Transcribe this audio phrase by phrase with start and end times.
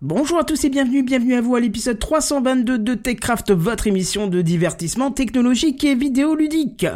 [0.00, 4.28] Bonjour à tous et bienvenue, bienvenue à vous à l'épisode 322 de TechCraft, votre émission
[4.28, 6.86] de divertissement technologique et vidéoludique.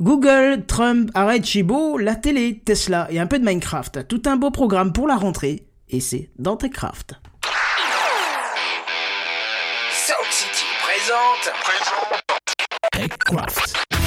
[0.00, 4.08] Google, Trump, arrête Chibo, la télé, Tesla et un peu de Minecraft.
[4.08, 5.66] Tout un beau programme pour la rentrée.
[5.90, 7.16] Et c'est dans TechCraft.
[9.92, 11.52] Sound City présente.
[12.92, 13.97] TechCraft.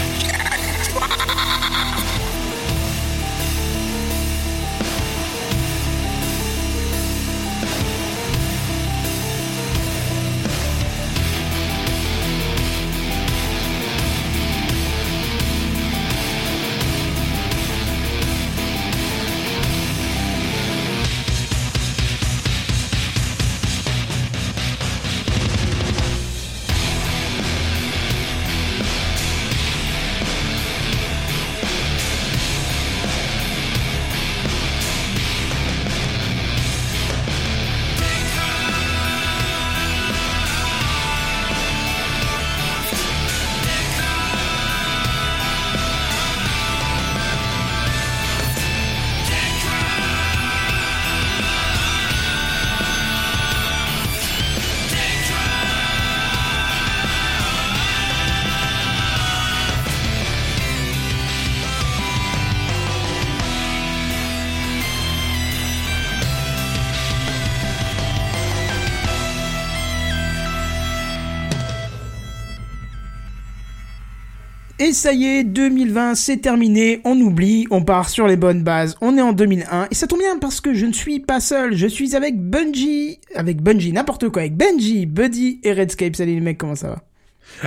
[74.91, 78.97] Et ça y est, 2020, c'est terminé, on oublie, on part sur les bonnes bases,
[78.99, 81.77] on est en 2001, et ça tombe bien parce que je ne suis pas seul,
[81.77, 86.17] je suis avec Bungie, avec Bungie, n'importe quoi, avec Benji, Buddy et Redscape.
[86.17, 87.03] Salut les mecs, comment ça va?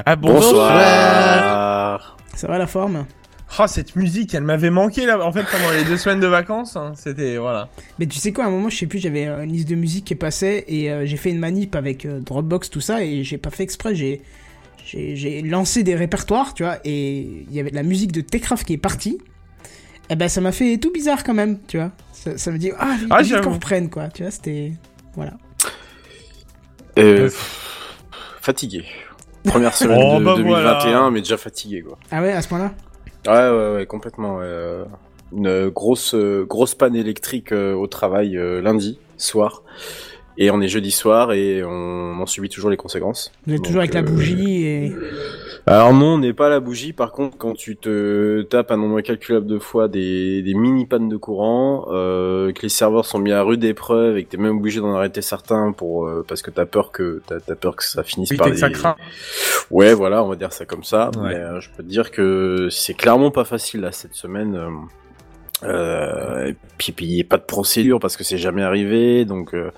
[0.05, 0.43] Ah bonsoir.
[0.43, 2.17] Bonsoir.
[2.37, 3.07] Ça va la forme?
[3.59, 5.27] Oh cette musique, elle m'avait manqué là.
[5.27, 7.71] En fait pendant les deux semaines de vacances, hein, c'était voilà.
[7.99, 10.05] Mais tu sais quoi, à un moment, je sais plus, j'avais une liste de musique
[10.05, 13.39] qui passait, et euh, j'ai fait une manip avec euh, Dropbox, tout ça, et j'ai
[13.39, 14.21] pas fait exprès, j'ai...
[14.85, 18.21] J'ai j'ai lancé des répertoires, tu vois, et il y avait de la musique de
[18.21, 19.19] Techcraft qui est partie.
[20.11, 21.91] Et ben ça m'a fait tout bizarre quand même, tu vois.
[22.13, 23.45] Ça, ça me dit, ah, il Ah, j'avoue.
[23.49, 24.09] qu'on reprenne, quoi.
[24.09, 24.73] Tu vois, c'était...
[25.15, 25.33] Voilà.
[26.99, 28.07] Euh, pff,
[28.41, 28.85] fatigué.
[29.45, 31.11] Première semaine Oh, de bah 2021, voilà.
[31.11, 31.99] mais déjà fatigué quoi.
[32.11, 32.73] Ah ouais, à ce point-là?
[33.27, 34.37] Ouais, ouais, ouais, complètement.
[34.37, 34.85] ouais, euh,
[35.35, 39.63] Une grosse, euh, grosse panne électrique euh, au travail euh, lundi soir.
[40.37, 43.31] Et on est jeudi soir et on en subit toujours les conséquences.
[43.47, 44.93] Vous êtes Donc, toujours avec la euh, bougie et...
[45.67, 46.93] Alors non, on n'est pas à la bougie.
[46.93, 51.09] Par contre, quand tu te tapes un nombre incalculable de fois des, des mini pannes
[51.09, 54.59] de courant, euh, que les serveurs sont mis à rude épreuve et que t'es même
[54.59, 57.85] obligé d'en arrêter certains pour euh, parce que t'as peur que t'as as peur que
[57.85, 58.97] ça finisse Oui, par que ça des- craint.
[59.71, 61.11] Ouais, voilà, on va dire ça comme ça.
[61.17, 61.29] Ouais.
[61.31, 64.57] Mais euh, je peux te dire que c'est clairement pas facile là cette semaine.
[64.57, 64.69] Euh,
[65.63, 69.25] euh, et puis puis il y a pas de procédure parce que c'est jamais arrivé,
[69.25, 69.71] donc euh,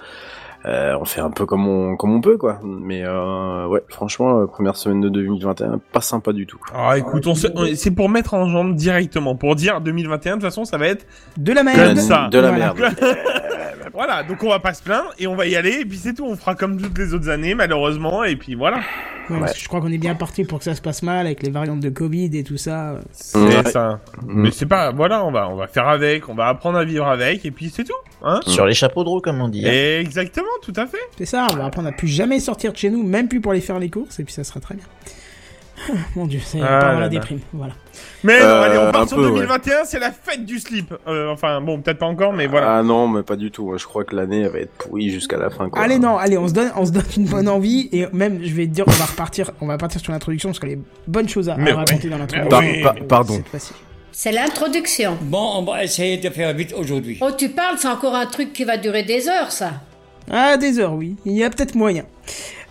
[0.66, 2.58] on fait un peu comme on comme on peut quoi.
[2.64, 6.58] Mais euh, ouais, franchement, euh, première semaine de 2021, pas sympa du tout.
[6.74, 10.44] Ah écoute, on se- c'est pour mettre en jambe directement, pour dire 2021 de toute
[10.50, 11.06] façon ça va être
[11.36, 12.28] De la Comme merde ça.
[12.30, 12.74] de la Voilà.
[12.74, 12.94] merde.
[13.92, 14.22] voilà.
[14.22, 16.24] Donc on va pas se plaindre et on va y aller et puis c'est tout.
[16.26, 18.80] On fera comme toutes les autres années malheureusement et puis voilà.
[19.28, 21.26] Ouais, parce que je crois qu'on est bien parti pour que ça se passe mal
[21.26, 22.94] avec les variantes de Covid et tout ça.
[23.12, 23.64] C'est Ouais.
[23.70, 24.00] ça.
[24.22, 24.42] Mm.
[24.42, 27.06] Mais c'est pas voilà, on va on va faire avec, on va apprendre à vivre
[27.08, 27.92] avec et puis c'est tout.
[28.22, 29.66] Hein Sur les chapeaux de roue, comme on dit.
[29.66, 30.00] hein.
[30.00, 30.98] Exactement, tout à fait.
[31.18, 33.52] C'est ça, on va apprendre à plus jamais sortir de chez nous, même plus pour
[33.52, 34.84] aller faire les courses, et puis ça sera très bien.
[36.16, 37.74] Mon dieu, c'est Ah pas la déprime, voilà.
[38.24, 39.40] Mais Euh, non, allez, on part sur peu, ouais.
[39.40, 40.92] 2021, c'est la fête du slip.
[41.06, 42.76] Euh, enfin bon, peut-être pas encore, mais voilà.
[42.78, 43.72] Ah non, mais pas du tout.
[43.76, 45.68] Je crois que l'année elle va être pourrie jusqu'à la fin.
[45.68, 45.82] Quoi.
[45.82, 48.52] Allez, non, allez, on se donne, on se donne une bonne envie, et même, je
[48.54, 50.76] vais te dire, on va repartir, on va partir sur l'introduction, parce qu'il y a
[50.76, 52.48] des bonnes choses à, à raconter dans l'introduction.
[52.48, 52.82] Par- oui.
[52.82, 53.42] par- pardon.
[54.12, 55.18] C'est l'introduction.
[55.20, 57.18] Bon, on va essayer de faire vite aujourd'hui.
[57.20, 59.72] Oh, tu parles, c'est encore un truc qui va durer des heures, ça.
[60.30, 61.16] Ah, des heures, oui.
[61.26, 62.04] Il y a peut-être moyen.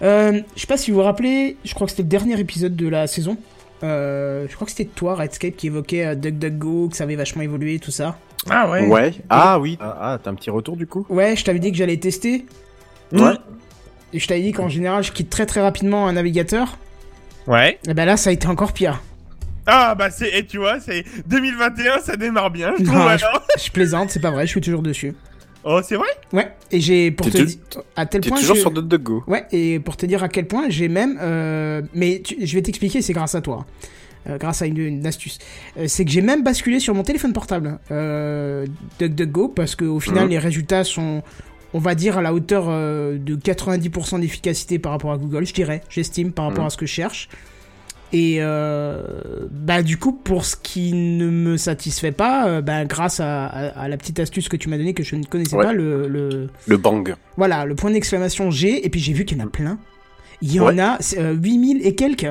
[0.02, 2.76] Euh, je sais pas si vous vous rappelez, je crois que c'était le dernier épisode
[2.76, 3.38] de la saison.
[3.84, 7.42] Euh, je crois que c'était toi, Redscape, qui évoquait euh, DuckDuckGo, que ça avait vachement
[7.42, 8.18] évolué, tout ça.
[8.50, 8.88] Ah ouais.
[8.88, 9.14] Ouais.
[9.30, 9.78] Ah oui.
[9.80, 11.06] Ah, ah, t'as un petit retour du coup.
[11.10, 12.46] Ouais, je t'avais dit que j'allais tester.
[13.12, 13.34] Ouais.
[14.14, 16.78] Et je t'avais dit qu'en général, je quitte très très rapidement un navigateur.
[17.48, 17.80] Ouais.
[17.88, 19.02] Et ben là, ça a été encore pire.
[19.68, 23.42] Ah bah c'est et tu vois, c'est 2021, ça démarre bien, je trouve Non, alors.
[23.58, 25.16] Je plaisante, c'est pas vrai, je suis toujours dessus.
[25.68, 26.08] Oh, c'est vrai?
[26.32, 27.58] Ouais, et j'ai pour te dire
[27.96, 29.24] à tel point toujours je- sur DuckDuckGo.
[29.28, 32.62] Ouais, et pour te dire à quel point j'ai même euh, mais tu- je vais
[32.62, 33.66] t'expliquer, c'est grâce à toi.
[34.30, 35.38] Euh, grâce à une, une astuce.
[35.78, 38.66] Euh, c'est que j'ai même basculé sur mon téléphone portable euh,
[39.00, 40.30] DuckDuckGo parce qu'au final Mhm.
[40.32, 41.24] les résultats sont
[41.74, 45.54] on va dire à la hauteur euh, de 90% d'efficacité par rapport à Google, je
[45.54, 46.68] dirais, j'estime par rapport Mhm.
[46.68, 47.28] à ce que je cherche.
[48.18, 49.02] Et euh,
[49.52, 53.68] bah du coup, pour ce qui ne me satisfait pas, euh, bah, grâce à, à-
[53.82, 55.66] à la petite astuce que tu m'as donnée que je ne connaissais Ouais.
[55.66, 57.14] pas, le, le Le bang.
[57.36, 59.78] voilà, le point d'exclamation G, et puis j'ai vu qu'il y en a plein.
[60.42, 62.28] Il y en a euh, 8000 et quelques.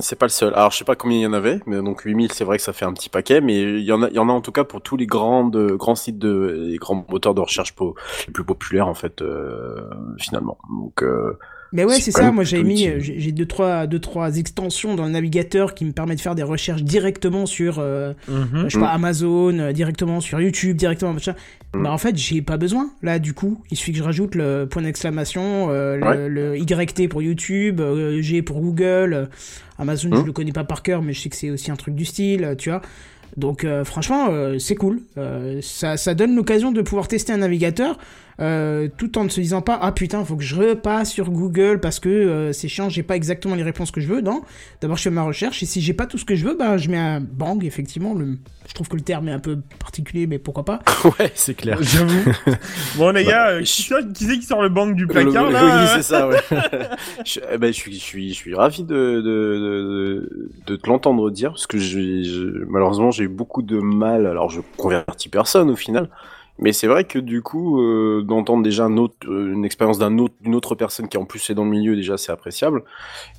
[0.00, 0.52] C'est pas le seul.
[0.54, 2.64] Alors je sais pas combien il y en avait, mais donc 8000 c'est vrai que
[2.64, 4.40] ça fait un petit paquet, mais il y en a, il y en a en
[4.40, 7.94] tout cas pour tous les grands, grands sites de, les grands moteurs de recherche po-
[8.26, 9.88] les plus populaires en fait euh,
[10.18, 10.58] finalement.
[10.68, 11.38] Donc euh,
[11.72, 12.30] Mais ouais, C'est ça.
[12.30, 15.92] Moi, j'ai mis, euh, j'ai deux trois, deux trois extensions dans le navigateur qui me
[15.92, 18.64] permettent de faire des recherches directement sur, euh, Mhm.
[18.64, 21.34] je sais pas, Amazon, euh, directement sur YouTube, directement machin.
[21.74, 21.82] Mm.
[21.82, 22.90] Bah en fait, j'ai pas besoin.
[23.02, 26.28] Là, du coup, il suffit que je rajoute le point d'exclamation, euh, le, Ouais.
[26.28, 29.26] le YT pour YouTube, euh, G pour Google, euh,
[29.78, 30.26] Amazon, je Mm.
[30.26, 32.54] le connais pas par cœur, mais je sais que c'est aussi un truc du style,
[32.58, 32.82] tu vois.
[33.36, 35.00] Donc euh, franchement, euh, c'est cool.
[35.18, 37.98] Euh, ça, ça donne l'occasion de pouvoir tester un navigateur
[38.40, 41.78] euh, tout en ne se disant pas ah putain faut que je repasse sur Google
[41.80, 44.42] parce que euh, c'est chiant j'ai pas exactement les réponses que je veux non
[44.80, 46.76] d'abord je fais ma recherche et si j'ai pas tout ce que je veux bah
[46.76, 48.38] je mets un bang effectivement le...
[48.68, 50.80] je trouve que le terme est un peu particulier mais pourquoi pas
[51.20, 51.78] ouais, c'est clair.
[51.80, 52.24] J'avoue.
[52.96, 55.06] Bon les Bah, gars, euh, je- qui, c'est- qui c'est qui sort le banc du
[55.06, 56.28] placard le- là oui, euh c'est ça.
[56.28, 56.36] Ouais.
[57.24, 60.88] je, eh ben, je suis, je suis, je suis ravi de de, de, de te
[60.88, 64.26] l'entendre dire parce que je, je- malheureusement j'ai eu beaucoup de mal.
[64.26, 66.08] Alors je convertis personne au final.
[66.58, 70.18] Mais c'est vrai que du coup, euh, d'entendre déjà un autre, euh, une expérience d'un
[70.18, 72.84] autre, d'une autre personne qui en plus est dans le milieu, déjà c'est appréciable.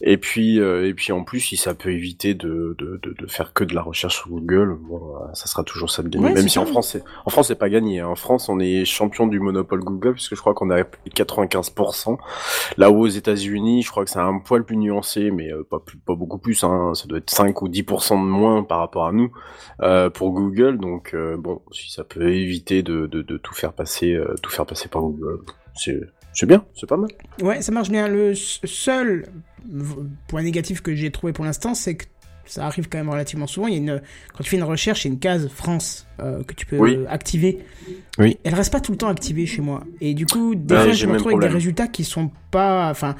[0.01, 3.27] Et puis, euh, et puis en plus, si ça peut éviter de, de, de, de
[3.27, 6.25] faire que de la recherche sur Google, bon, euh, ça sera toujours ça de gagner.
[6.25, 6.65] Ouais, Même si en.
[6.65, 8.01] France, en France c'est pas gagné.
[8.01, 8.07] hein.
[8.07, 11.15] En France, on est champion du monopole Google puisque je crois qu'on a plus de
[11.15, 12.17] 95%.
[12.77, 15.79] Là où aux États-Unis, je crois que c'est un poil plus nuancé, mais euh, pas
[15.79, 16.63] plus, pas beaucoup plus.
[16.63, 16.91] Hein.
[16.95, 19.31] Ça doit être 5 ou 10% de moins par rapport à nous
[19.81, 20.77] euh, pour Google.
[20.79, 24.51] Donc euh, bon, si ça peut éviter de, de, de tout faire passer, euh, tout
[24.51, 25.39] faire passer par Google,
[25.75, 25.99] c'est
[26.33, 27.09] c'est bien, c'est pas mal.
[27.41, 29.25] ouais ça marche bien le seul
[30.27, 32.05] point négatif que j'ai trouvé pour l'instant c'est que
[32.47, 33.65] ça arrive quand même relativement souvent.
[33.65, 34.01] Il y a une,
[34.35, 36.77] quand tu fais une recherche, il y a une case France euh, que tu peux
[36.77, 36.95] Oui.
[36.95, 37.57] euh, activer.
[38.19, 38.37] Oui.
[38.43, 39.83] Elle reste pas tout le temps activée chez moi.
[39.99, 43.15] Et du coup, fois, j'ai je me retrouve avec des résultats qui sont pas, enfin,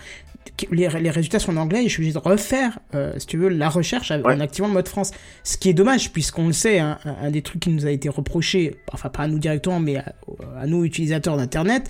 [0.72, 3.38] les, les résultats sont en anglais et je suis obligé de refaire, euh, si tu
[3.38, 4.22] veux, la recherche Ouais.
[4.24, 5.12] en activant le mode France.
[5.44, 8.10] Ce qui est dommage puisqu'on le sait, hein, un, des trucs qui nous a été
[8.10, 10.14] reproché, enfin pas à nous directement, mais à,
[10.60, 11.90] à nous utilisateurs d'internet,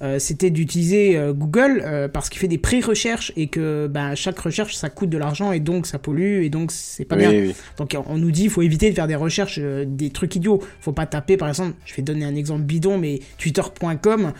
[0.00, 4.38] euh, c'était d'utiliser euh, Google euh, parce qu'il fait des pré-recherches et que ben, chaque
[4.38, 7.30] recherche ça coûte de l'argent et donc ça pollue et donc c'est pas oui, bien.
[7.32, 7.54] oui.
[7.78, 10.62] Donc on nous dit il faut éviter de faire des recherches, des trucs idiots.
[10.80, 14.32] Faut pas taper par exemple, je vais donner un exemple bidon, mais twitter.com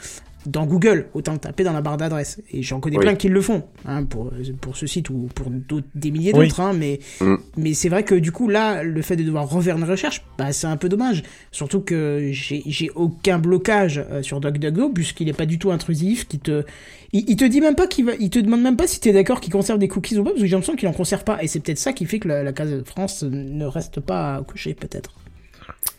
[0.46, 2.40] dans Google, autant le taper dans la barre d'adresse.
[2.52, 3.02] Et j'en connais Oui.
[3.04, 4.30] plein qui le font, hein, pour,
[4.60, 6.46] pour ce site ou pour d'autres, des milliers Oui.
[6.46, 6.60] d'autres.
[6.60, 7.34] Hein, mais Mm.
[7.56, 10.52] mais c'est vrai que du coup là, le fait de devoir refaire une recherche, bah,
[10.52, 11.22] c'est un peu dommage.
[11.52, 16.26] Surtout que j'ai j'ai aucun blocage euh, sur DuckDuckGo puisqu'il est pas du tout intrusif,
[16.28, 16.64] qui te
[17.12, 19.12] il, il te dit même pas qu'il va, il te demande même pas si t'es
[19.12, 21.42] d'accord qu'il conserve des cookies ou pas, parce que j'ai l'impression qu'il en conserve pas.
[21.42, 24.74] Et c'est peut-être ça qui fait que la, la case France ne reste pas couchée,
[24.74, 25.14] peut-être.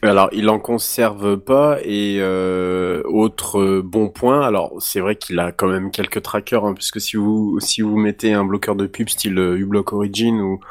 [0.02, 4.46] Alors, il en conserve pas et euh, autre euh, bon point.
[4.48, 7.98] Alors, c'est vrai qu'il a quand même quelques trackers, hein, puisque si vous si vous
[7.98, 10.62] mettez un bloqueur de pub style euh, uBlock Origin ou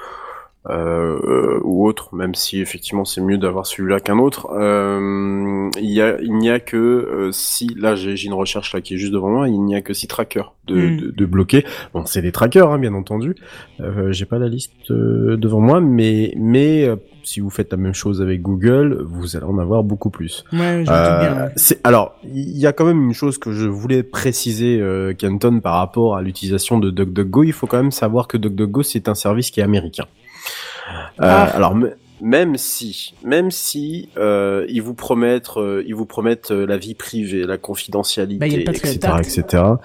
[0.69, 5.91] euh, euh, ou autre, même si effectivement c'est mieux d'avoir celui-là qu'un autre, euh, il
[5.91, 8.95] y a il n'y a que euh, si là j'ai j'ai une recherche là qui
[8.95, 10.97] est juste devant moi, il n'y a que six trackers de, Mm.
[10.99, 11.65] de, de bloqués.
[11.95, 13.35] Bon, c'est des trackers, hein, bien entendu.
[13.81, 17.79] Euh, j'ai pas la liste euh, devant moi, mais mais euh, si vous faites la
[17.79, 20.45] même chose avec Google, vous allez en avoir beaucoup plus.
[20.53, 21.49] Ouais, bien.
[21.57, 25.61] c'est alors il y a quand même une chose que je voulais préciser, euh, Kenton,
[25.61, 27.45] par rapport à l'utilisation de DuckDuckGo.
[27.45, 30.05] Il faut quand même savoir que DuckDuckGo c'est un service qui est américain.
[30.89, 31.45] Euh, Ah.
[31.55, 31.75] Alors
[32.21, 36.95] même si, même si euh, ils vous promettent, euh, ils vous promettent euh, la vie
[36.95, 39.45] privée, la confidentialité, Bah, etc., etc.
[39.53, 39.81] Bah,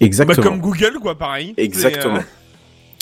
[0.00, 0.42] Exactement.
[0.42, 1.54] comme Google, quoi, pareil.
[1.56, 2.20] Exactement.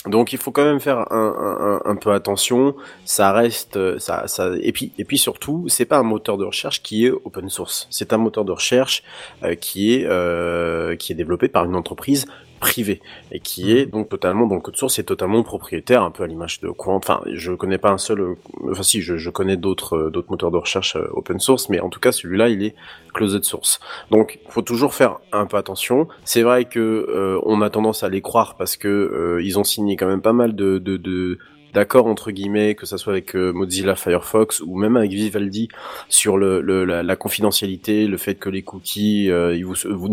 [0.07, 2.75] Donc il faut quand même faire un, un, un- un peu attention.
[3.05, 6.81] Ça reste, ça, ça, et puis et puis surtout, c'est pas un moteur de recherche
[6.81, 7.85] qui est open source.
[7.91, 9.03] C'est un moteur de recherche
[9.43, 12.25] euh, qui est euh, qui est développé par une entreprise
[12.61, 13.01] privée
[13.33, 16.27] et qui est donc totalement dans le code source et totalement propriétaire, un peu à
[16.27, 16.95] l'image de Quant.
[16.95, 18.21] Enfin, je connais pas un seul.
[18.21, 18.35] euh,
[18.71, 21.81] Enfin si, je, je connais d'autres euh, d'autres moteurs de recherche euh, open source, mais
[21.81, 22.75] en tout cas celui-là, il est
[23.13, 23.79] closed source.
[24.11, 26.07] Donc, faut toujours faire un peu attention.
[26.23, 29.65] C'est vrai que euh, on a tendance à les croire parce que euh, ils ont
[29.65, 31.39] signé quand même pas mal de, de, de
[31.73, 35.69] d'accord entre guillemets, que ça soit avec euh, Mozilla Firefox ou même avec Vivaldi
[36.09, 39.65] sur le, la, confidentialité, le fait que les cookies euh, ils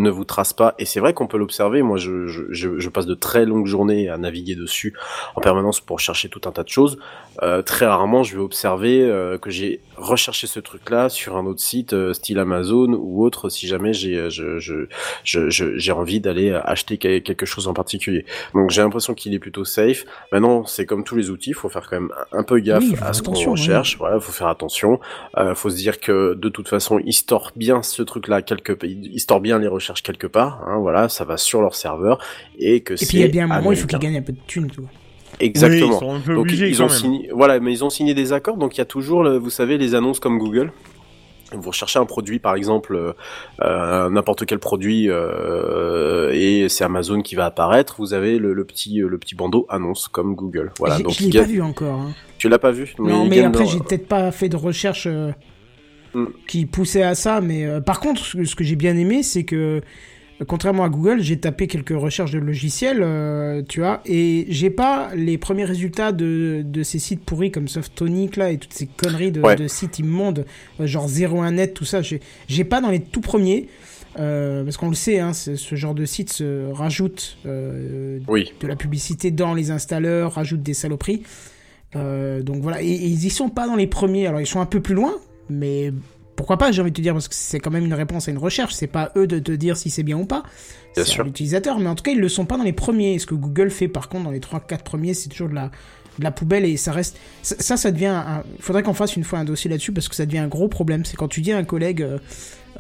[0.03, 0.75] ne vous tracent pas.
[0.79, 1.83] Et c'est vrai qu'on peut l'observer.
[1.83, 4.95] Moi, je passe de très longues journées à naviguer dessus
[5.37, 6.99] en permanence pour chercher tout un tas de choses.
[7.43, 11.61] Euh, très rarement, je vais observer euh, que j'ai recherché ce truc-là sur un autre
[11.61, 14.87] site, euh, style Amazon ou autre, si jamais j'ai je, je,
[15.25, 18.25] je, je- j'ai envie d'aller acheter que- quelque chose en particulier.
[18.55, 20.05] Donc j'ai l'impression qu'il est plutôt safe.
[20.33, 22.97] Maintenant, c'est comme tous les outils, il faut faire quand même un peu gaffe Oui,
[23.03, 23.47] à ce qu'on oui.
[23.47, 23.97] recherche.
[23.99, 24.99] Voilà, faut faire attention.
[25.37, 29.21] Euh, faut se dire que de toute façon, ils storent bien ce truc-là quelque, ils
[29.21, 30.63] storent bien les recherches quelque part.
[30.67, 32.19] Hein, voilà, ça va sur leur serveur
[32.59, 34.23] et que Et puis il y a bien un moment, il faut qu'ils gagnent un
[34.23, 34.91] peu de thunes, tu vois.
[35.41, 35.87] Exactement.
[35.87, 36.95] Oui, ils sont un peu Donc ils ont même.
[36.95, 38.57] signé, voilà, mais ils ont signé des accords.
[38.57, 40.73] Donc il y a toujours, vous savez, les annonces comme Google.
[41.53, 43.13] Vous recherchez un produit, par exemple, euh,
[43.63, 47.95] euh, n'importe quel produit, euh, et c'est Amazon qui va apparaître.
[47.99, 50.73] Vous avez le, le petit, le petit bandeau annonce comme Google.
[50.79, 50.99] Voilà.
[50.99, 52.01] Donc je l'ai pas vu encore.
[52.01, 52.15] hein.
[52.37, 52.95] tu l'as pas vu?
[52.99, 55.33] Non, mais après, j'ai peut-être pas fait de recherche euh,
[56.15, 56.25] Hmm.
[56.47, 57.43] qui poussait à ça.
[57.43, 59.81] Mais euh, par contre, ce que, ce que j'ai bien aimé, c'est que euh,
[60.47, 65.11] contrairement à Google, j'ai tapé quelques recherches de logiciels, euh, tu vois, et j'ai pas
[65.17, 69.33] les premiers résultats de, de ces sites pourris comme Softonic là et toutes ces conneries
[69.33, 69.57] de, Ouais.
[69.57, 70.45] de sites immondes,
[70.81, 72.01] euh, genre 01net, tout ça.
[72.03, 73.69] J'ai pas dans les tout premiers.
[74.19, 78.53] euh, parce qu'on le sait, hein, ce genre de site se rajoute euh, Oui.
[78.61, 81.23] de la publicité dans les installeurs, rajoute des saloperies.
[81.95, 84.27] Donc voilà, et, et ils y sont pas dans les premiers.
[84.27, 85.15] Alors ils sont un peu plus loin,
[85.51, 85.93] mais
[86.39, 88.31] pourquoi pas, j'ai envie de te dire, parce que c'est quand même une réponse à
[88.31, 88.73] une recherche.
[88.73, 90.45] C'est pas eux de te dire si c'est bien ou pas.
[90.95, 93.15] Bien C'est l'utilisateur, mais en tout cas ils le sont pas dans les premiers.
[93.15, 95.73] Et ce que Google fait par contre dans les 3-4 premiers, c'est toujours de la
[96.19, 98.43] de la poubelle et ça reste ça ça, devient un...
[98.59, 101.05] faudrait qu'on fasse une fois un dossier là-dessus parce que ça devient un gros problème
[101.05, 102.19] c'est quand tu dis à un collègue euh,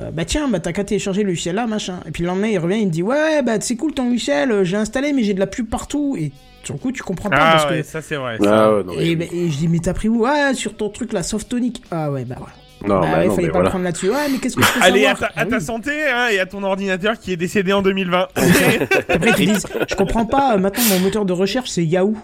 [0.00, 2.48] euh, bah tiens bah t'as qu'à télécharger le logiciel là machin et puis le lendemain
[2.48, 5.22] il revient il me dit ouais bah c'est cool ton logiciel euh, j'ai installé mais
[5.22, 6.32] j'ai de la pub partout et
[6.64, 8.38] sur le coup tu comprends pas Ah parce ouais, que ça c'est vrai.
[8.44, 10.24] Ah ouais, non, bah, et je dis mais t'as pris où?
[10.24, 12.54] Ouais sur ton truc là Softonic ah ouais bah voilà
[12.86, 13.64] non, bah, bah il non, fallait pas voilà.
[13.64, 15.56] le prendre là-dessus ouais mais qu'est-ce que je peux Allez, à savoir ta, à ta
[15.56, 15.62] oui.
[15.62, 18.28] santé hein, et à ton ordinateur qui est décédé en 2020.
[19.08, 22.16] Après, ils disent, je comprends pas, euh, maintenant mon moteur de recherche c'est Yahoo.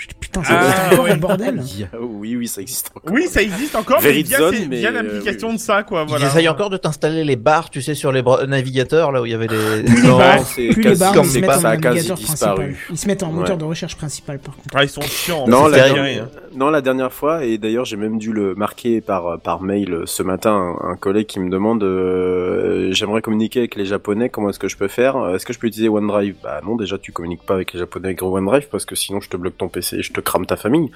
[0.00, 1.10] Je dis putain, c'est Ah, encore ouais.
[1.10, 1.62] un bordel.
[2.00, 3.12] Oui, oui, ça existe encore.
[3.12, 5.54] oui, ça existe encore, mais via, via euh, l'application oui.
[5.56, 6.04] de ça, quoi.
[6.04, 6.24] Voilà.
[6.24, 9.32] Ils essayent encore de t'installer les barres, tu sais, sur les navigateurs, là où il
[9.32, 9.82] y avait les...
[9.82, 12.18] Plus les Non, barres, c'est plus les barres, ils se c'est mettent pas- en navigateur
[12.18, 12.74] principal.
[12.90, 14.68] Ils se mettent en moteur de recherche principal par contre.
[14.74, 15.46] Ah, ils sont chiants.
[15.46, 19.38] Non, la dernière, non, la dernière fois, et d'ailleurs j'ai même dû le marquer par,
[19.40, 23.84] par mail ce matin, un, un collègue qui me demande euh, j'aimerais communiquer avec les
[23.84, 25.16] Japonais, comment est-ce que je peux faire?
[25.34, 26.36] Est-ce que je peux utiliser OneDrive?
[26.42, 29.28] Bah non, déjà tu communiques pas avec les Japonais avec OneDrive parce que sinon je
[29.28, 30.90] te bloque ton PC et je te crame ta famille.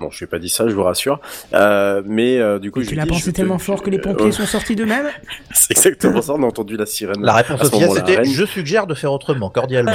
[0.00, 1.20] Bon, je lui ai pas dit ça, je vous rassure.
[1.54, 3.98] Euh, mais euh, du coup, je Tu l'as pensé je te- tellement fort que les
[3.98, 5.08] pompiers Euh, sont sortis d'eux-mêmes
[5.54, 7.22] C'est exactement ça, on a entendu la sirène.
[7.22, 8.24] La réponse officielle, c'était Rennes.
[8.32, 9.92] «Je suggère de faire autrement, cordialement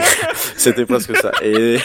[0.56, 1.32] C'était presque ça.
[1.42, 1.78] Et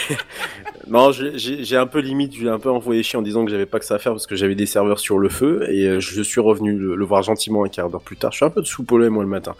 [0.88, 3.78] non, j'ai- un peu limite, j'ai un peu envoyé chier en disant que j'avais pas
[3.78, 6.22] que ça à faire parce que j'avais des serveurs sur le feu et euh, je
[6.22, 8.32] suis revenu le, le voir gentiment un quart d'heure plus tard.
[8.32, 9.54] Je suis un peu de sous moi le matin.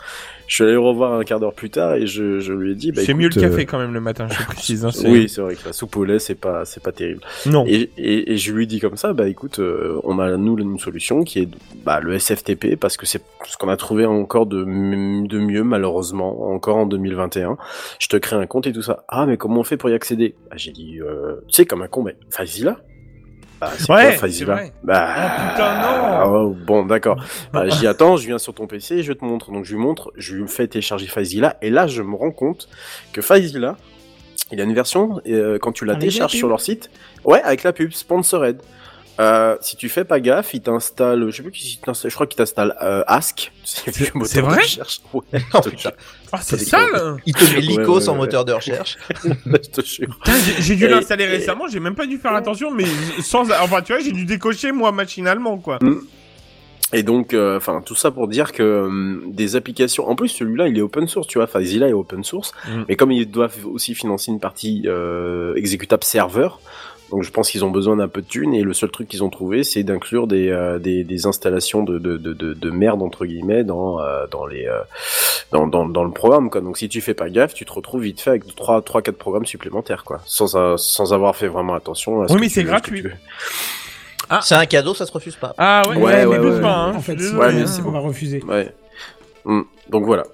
[0.46, 2.74] Je suis allé le revoir un quart d'heure plus tard et je, je lui ai
[2.76, 2.92] dit.
[2.92, 4.84] Bah, c'est mieux le café euh, quand même le matin, je précise.
[4.84, 7.20] hein, oui, c'est vrai que la soupe au lait, c'est pas, c'est pas terrible.
[7.46, 7.64] Non.
[7.66, 10.78] Et, et, et je lui dis comme ça, bah écoute, euh, on a nous une
[10.78, 11.48] solution qui est
[11.84, 16.52] bah, le SFTP parce que c'est ce qu'on a trouvé encore de, de mieux malheureusement
[16.52, 17.56] encore en 2021.
[17.98, 19.04] Je te crée un compte et tout ça.
[19.08, 20.34] Ah mais comment on fait pour y accéder?
[20.48, 21.15] Bah, J'ai dit, euh,
[21.48, 22.76] tu sais comme un con, mais Fazila?
[23.60, 24.60] Bah, c'est Ouais, Fazila?
[24.84, 26.32] Bah, Oh, putain, non.
[26.50, 27.16] oh, Bon, d'accord.
[27.52, 29.50] Bah, j'y attends, je viens sur ton PC, je te montre.
[29.50, 32.68] Donc je lui montre, je lui fais télécharger Fazila et là je me rends compte
[33.14, 33.76] que Fazila,
[34.52, 36.90] il a une version euh, quand tu la télécharges sur leur site.
[37.24, 38.60] Ouais, avec la pub sponsored.
[39.18, 42.26] Euh, si tu fais pas gaffe, il t'installe, je sais plus qui t'installe, je crois
[42.26, 43.50] qu'il t'installe euh, Ask.
[43.64, 45.00] C'est vrai recherche.
[45.14, 45.22] Ouais,».
[45.54, 45.60] Oh
[46.32, 46.92] Ah, c'est Ça sale.
[46.92, 47.16] déconne.
[47.24, 48.18] il te met Ouais, l'ICO ouais, sans ouais.
[48.18, 48.98] moteur de recherche.
[49.24, 49.30] je
[49.70, 50.08] te jure.
[50.22, 52.84] Putain, j'ai- dû Et- l'installer récemment, j'ai même pas dû faire attention, mais
[53.22, 53.50] sans.
[53.50, 55.78] Enfin, tu vois, j'ai dû décocher moi machinalement, quoi.
[56.92, 60.08] Et donc, euh, enfin, tout ça pour dire que hum, des applications.
[60.08, 61.46] En plus, celui-là, il est open source, tu vois.
[61.46, 62.84] Fazila est open source, Mm.
[62.88, 66.60] mais comme ils doivent aussi financer une partie euh, exécutable serveur,
[67.10, 68.54] donc je pense qu'ils ont besoin d'un peu de thunes.
[68.54, 71.98] Et le seul truc qu'ils ont trouvé, c'est d'inclure des, euh, des des installations de
[71.98, 74.80] de, de, de, de merde entre guillemets dans euh, dans les euh,
[75.52, 76.60] dans, dans dans le programme, quoi.
[76.60, 79.18] Donc si tu fais pas gaffe, tu te retrouves vite fait avec trois trois quatre
[79.18, 82.22] programmes supplémentaires, quoi, sans sans avoir fait vraiment attention.
[82.22, 83.02] À ce Oui, que mais c'est ce gratuit.
[83.02, 83.12] tu-
[84.42, 85.54] C'est un cadeau, ça se refuse pas.
[85.58, 87.64] Ah ouais, Ouais, ouais, mais ouais, doucement, hein, en fait, mais hein.
[87.86, 88.42] on va refuser.
[88.48, 88.74] Ouais.
[89.44, 90.24] Hum, Donc voilà.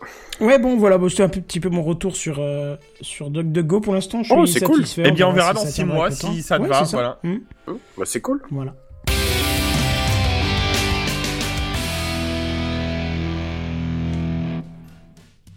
[0.40, 3.80] Ouais, bon, voilà, bon, c'était un peu- petit peu mon retour sur, euh, sur DuckDuckGo
[3.80, 4.18] pour l'instant.
[4.22, 4.84] Je suis Oh, c'est cool.
[4.98, 6.62] Eh bien, on verra si dans ça six tiendra mois avec le si ça te
[6.62, 7.18] Ouais, va, c'est voilà.
[7.24, 8.42] Hum, Bah c'est cool.
[8.50, 8.74] voilà.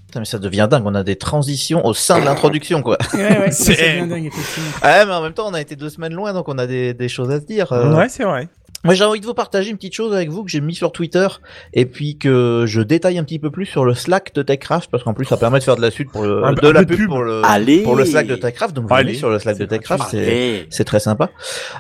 [0.08, 2.98] Putain, mais ça devient dingue, on a des transitions au sein de l'introduction, quoi.
[3.14, 4.70] Ouais, ouais, C'est- c'est bien dingue, effectivement.
[4.84, 6.94] Ouais, mais en même temps, on a été deux semaines loin, donc on a des,
[6.94, 7.72] des choses à se dire.
[7.74, 7.94] euh.
[7.96, 8.48] Ouais, c'est vrai.
[8.86, 10.92] Moi, j'ai envie de vous partager une petite chose avec vous que j'ai mis sur
[10.92, 11.28] Twitter
[11.74, 15.04] et puis que je détaille un petit peu plus sur le Slack de TechCraft parce
[15.04, 16.86] qu'en plus, ça permet de faire de la suite pour le, Un- de un la
[16.86, 17.08] pub pub.
[17.10, 18.76] pour le, Allez pour le Slack de TechCraft.
[18.76, 19.16] Donc, vous Allez.
[19.16, 21.32] sur le Slack de TechCraft, c'est, c'est très sympa.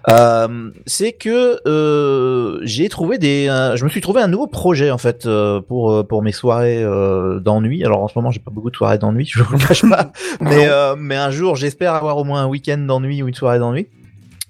[0.09, 4.89] Euh, c'est que euh, j'ai trouvé des, euh, je me suis trouvé un nouveau projet
[4.91, 7.83] en fait euh, pour euh, pour mes soirées euh, d'ennui.
[7.85, 10.11] Alors en ce moment, j'ai pas beaucoup de soirées d'ennui, je vous le cache pas,
[10.41, 13.59] mais euh, mais un jour, j'espère avoir au moins un week-end d'ennui ou une soirée
[13.59, 13.87] d'ennui.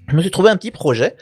[0.08, 1.16] Je me suis trouvé un petit projet,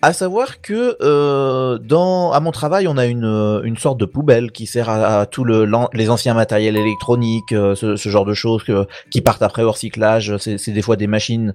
[0.00, 4.52] à savoir que euh, dans à mon travail, on a une une sorte de poubelle
[4.52, 8.34] qui sert à, à tout le les anciens matériels électroniques, euh, ce, ce genre de
[8.34, 10.36] choses que, qui partent après au recyclage.
[10.36, 11.52] C'est des fois des machines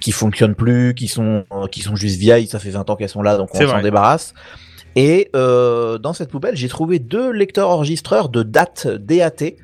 [0.00, 2.48] qui fonctionnent plus, qui sont euh, qui sont juste vieilles.
[2.48, 4.34] Ça fait 20 ans qu'elles sont là, donc on s'en débarrasse.
[4.96, 9.54] Et euh, dans cette poubelle, j'ai trouvé deux lecteurs enregistreurs de date DAT.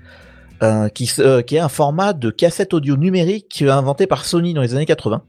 [0.63, 1.07] euh, qui,
[1.47, 5.23] qui est un format de cassette audio numérique inventé par Sony dans les années 80.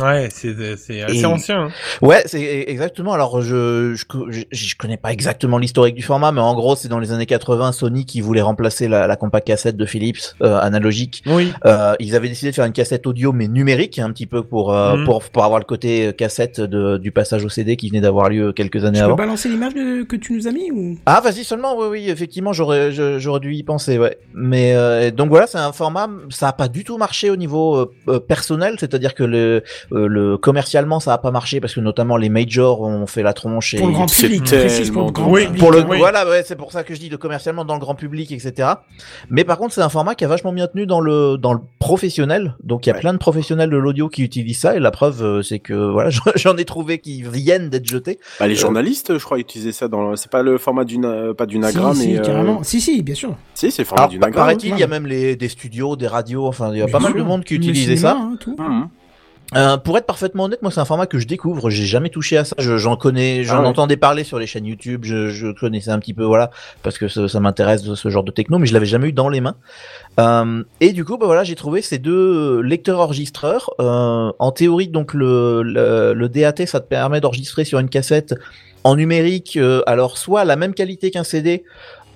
[0.00, 1.64] Ouais, c'est c'est assez Et- ancien.
[1.66, 1.68] hein.
[2.02, 3.12] Ouais, c'est exactement.
[3.12, 6.88] Alors je, je je je connais pas exactement l'historique du format, mais en gros c'est
[6.88, 10.58] dans les années 80 Sony qui voulait remplacer la, la compact cassette de Philips euh,
[10.58, 11.22] analogique.
[11.26, 11.52] Oui.
[11.66, 14.72] Euh, ils avaient décidé de faire une cassette audio mais numérique un petit peu pour
[14.74, 15.04] euh, Mhm.
[15.04, 18.28] pour pour avoir le côté euh, cassette de, du passage au CD qui venait d'avoir
[18.28, 19.16] lieu quelques années Tu peux avant.
[19.16, 20.98] balancer l'image de- que tu nous as mis ou?
[21.06, 25.28] Ah vas-y seulement oui oui effectivement j'aurais j'aurais dû y penser ouais mais euh, donc
[25.28, 28.76] voilà c'est un format ça a pas du tout marché au niveau euh, euh, personnel
[28.78, 29.62] c'est-à-dire que le
[29.92, 33.32] euh, le commercialement ça a pas marché parce que notamment les majors ont fait la
[33.32, 35.60] tronche et pour le grand public, précise pour le grand Oui, public.
[35.60, 35.98] pour le Oui.
[35.98, 38.68] voilà ouais c'est pour ça que je dis de commercialement dans le grand public etc
[39.30, 41.60] mais par contre c'est un format qui a vachement bien tenu dans le dans le
[41.78, 43.00] professionnel donc il y a Ouais.
[43.00, 46.10] plein de professionnels de l'audio qui utilisent ça et la preuve euh, c'est que voilà
[46.36, 50.10] j'en ai trouvé qui viennent d'être jetés Bah, les journalistes, je crois, utilisaient ça dans.
[50.10, 52.18] le- C'est pas le format du na- pas du Nagra, si, si, mais.
[52.18, 52.62] euh, carrément.
[52.62, 53.36] Si, si, bien sûr.
[53.54, 54.42] Si, c'est le format Alors, du pa- Nagra.
[54.42, 56.98] paraît-il, il y a même les, des studios, des radios, enfin, il y a pas
[57.00, 58.16] mal de monde qui utilisait cinéma, ça.
[58.20, 58.56] hein, tout.
[58.58, 58.88] Mhm.
[59.54, 61.70] Euh, pour être parfaitement honnête, moi, c'est un format que je découvre.
[61.70, 62.56] J'ai jamais touché à ça.
[62.58, 63.66] Je- J'en connais, j'en Ah ouais.
[63.68, 65.02] entendais parler sur les chaînes YouTube.
[65.04, 66.50] Je, je connaissais un petit peu, voilà,
[66.82, 69.12] parce que ça, ça m'intéresse de ce genre de techno, mais je l'avais jamais eu
[69.12, 69.54] dans les mains.
[70.18, 73.70] Euh, et du coup, bah voilà, j'ai trouvé ces deux lecteurs enregistreurs.
[73.80, 78.34] Euh, en théorie, donc le, le, le DAT, ça te permet d'enregistrer sur une cassette
[78.82, 79.56] en numérique.
[79.56, 81.64] euh, alors soit la même qualité qu'un CD.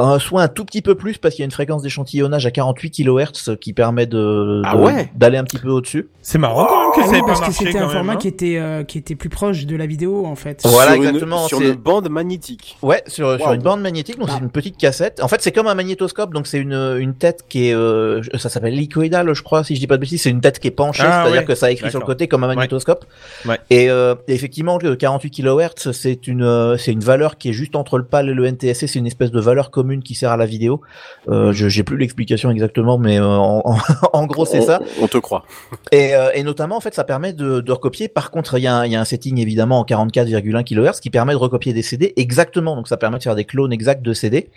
[0.01, 2.51] Euh, soit un tout petit peu plus parce qu'il y a une fréquence d'échantillonnage à
[2.51, 6.09] 48 kHz qui permet de Ah ouais d'aller un petit peu au-dessus.
[6.23, 8.13] C'est marrant quand même que Ah ça oui, pas parce que c'était un même, format
[8.13, 8.17] hein.
[8.17, 10.61] qui était euh, qui était plus proche de la vidéo en fait.
[10.65, 12.77] Voilà, Sur une- exactement, Sur une bande magnétique.
[12.83, 14.35] Ouais, sur, sur une bande magnétique, donc Ah.
[14.37, 15.21] c'est une petite cassette.
[15.23, 18.49] En fait, c'est comme un magnétoscope, donc c'est une, une tête qui est, euh, ça
[18.49, 20.23] s'appelle licoïdale, je crois, si je dis pas de bêtises.
[20.23, 21.47] C'est une tête qui est penchée, Ah, c'est-à-dire ouais.
[21.47, 23.05] que ça a écrit sur le côté comme un magnétoscope.
[23.47, 23.59] Ouais.
[23.71, 27.75] Et euh, effectivement, le 48 kHz, c'est une, euh, c'est une valeur qui est juste
[27.77, 28.87] entre le PAL et le NTSC.
[28.87, 30.81] C'est une espèce de valeur commune qui sert à la vidéo.
[31.29, 33.79] Euh, je j'ai plus l'explication exactement, mais euh, en, en,
[34.13, 34.81] en gros, c'est On- ça.
[35.01, 35.45] On te croit.
[35.93, 38.09] Et, euh, et notamment, en fait, ça permet de, de recopier.
[38.09, 41.01] Par contre, il y, a un- il y a un setting évidemment en 44,1 kHz
[41.01, 42.77] qui permet de recopier des CD exactement.
[42.77, 44.49] Donc, ça permet de faire des clones exacts de CD.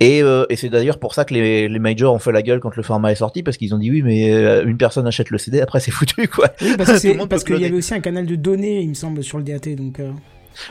[0.00, 2.60] Et, euh, et c'est d'ailleurs pour ça que les, les majors ont fait la gueule
[2.60, 4.30] quand le format est sorti parce qu'ils ont dit oui, mais
[4.64, 6.48] une personne achète le CD, après c'est foutu quoi.
[6.60, 7.00] Oui, parce
[7.44, 9.74] qu'il y avait aussi un canal de données, il me semble, sur le DAT.
[9.76, 10.10] Donc, euh,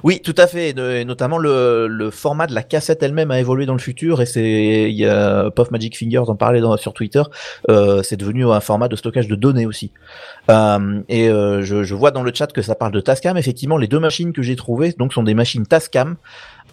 [0.03, 0.69] Oui, tout à fait.
[0.69, 4.25] Et notamment le, le format de la cassette elle-même a évolué dans le futur et
[4.25, 7.23] c'est il y a Puff Magic Fingers en parlait sur Twitter.
[7.69, 9.91] Euh, c'est devenu un format de stockage de données aussi.
[10.49, 13.37] Euh, et euh, je, je vois dans le chat que ça parle de Tascam.
[13.37, 16.15] Effectivement, les deux machines que j'ai trouvées donc sont des machines Tascam.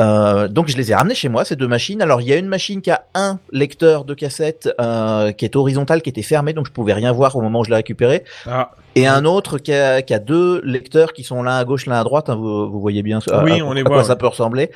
[0.00, 2.02] Euh, donc je les ai ramenées chez moi ces deux machines.
[2.02, 5.56] Alors il y a une machine qui a un lecteur de cassette euh, qui est
[5.56, 8.24] horizontal, qui était fermé, donc je pouvais rien voir au moment où je l'ai récupéré
[8.46, 11.86] Ah, et un autre qui a, qui a deux lecteurs qui sont l'un à gauche,
[11.86, 12.28] l'un à droite.
[12.30, 14.70] hein, vous, vous voyez bien à, Oui, à- on les à quoi ça peut ressembler.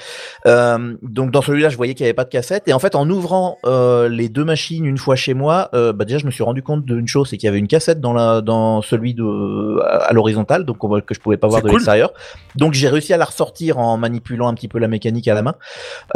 [0.47, 2.67] Euh, donc dans celui-là, je voyais qu'il n'y avait pas de cassette.
[2.67, 6.05] Et en fait, en ouvrant euh, les deux machines une fois chez moi, euh, bah
[6.05, 8.13] déjà, je me suis rendu compte d'une chose, c'est qu'il y avait une cassette dans
[8.13, 11.77] la dans celui de à, l'horizontale, donc que je pouvais pas voir de cool.
[11.77, 12.13] l'extérieur.
[12.57, 15.43] Donc j'ai réussi à la ressortir en manipulant un petit peu la mécanique à la
[15.43, 15.55] main.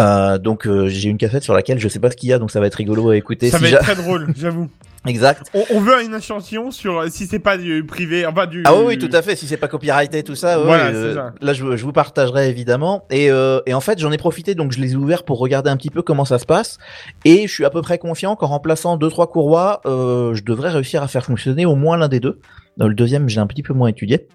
[0.00, 2.38] Euh, donc euh, j'ai une cassette sur laquelle je sais pas ce qu'il y a,
[2.38, 3.50] donc ça va être rigolo à écouter.
[3.50, 4.68] ça si va être très drôle, j'avoue.
[5.04, 5.50] Exact.
[5.52, 8.62] On, on veut une échantillon sur euh, si c'est pas du privé, enfin du.
[8.64, 9.34] Ah oui, oui, tout à fait.
[9.34, 11.32] Si c'est pas copyrighté, tout ça, Voilà, euh, ça.
[11.40, 13.04] là je, je vous partagerai évidemment.
[13.10, 15.70] Et, euh, et en fait, j'en ai profité, donc je les ai ouverts pour regarder
[15.70, 16.78] un petit peu comment ça se passe.
[17.24, 20.70] Et je suis à peu près confiant qu'en remplaçant deux trois courroies, euh, je devrais
[20.70, 22.38] réussir à faire fonctionner au moins l'un des deux.
[22.76, 24.28] Dans le deuxième, j'ai un petit peu moins étudié.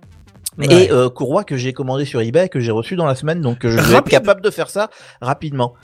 [0.58, 0.86] Ouais.
[0.86, 3.64] Et euh, courroie que j'ai commandé sur eBay, que j'ai reçu dans la semaine, donc
[3.64, 4.90] euh, je vais être capable de faire ça
[5.22, 5.76] rapidement.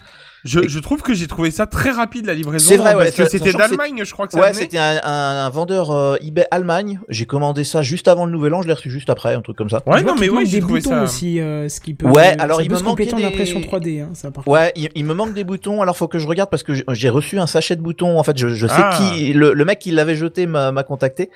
[0.44, 2.68] Je, Et- je trouve que j'ai trouvé ça très rapide la livraison.
[2.68, 5.00] C'est vrai, ouais, Parce que c'était c'est- d'Allemagne, je crois que ça Ouais, c'était un,
[5.04, 7.00] un- un vendeur euh, eBay Allemagne.
[7.08, 9.56] J'ai commandé ça juste avant le nouvel an, je l'ai reçu juste après, un truc
[9.58, 9.82] comme ça.
[9.86, 11.04] Ouais, Je non, mais oui, manque j'ai des trouvé boutons ça.
[11.04, 12.08] aussi, euh, ce qui peut.
[12.08, 14.54] Ouais, alors il me en des- impression 3D, hein, ça par contre.
[14.58, 15.82] Ouais, il, il me manque des boutons.
[15.82, 18.20] Alors faut que je regarde parce que j'ai- reçu un sachet de boutons.
[18.20, 18.98] En fait, je, je sais Ah.
[18.98, 21.30] qui le, le mec qui l'avait jeté m'a m'a contacté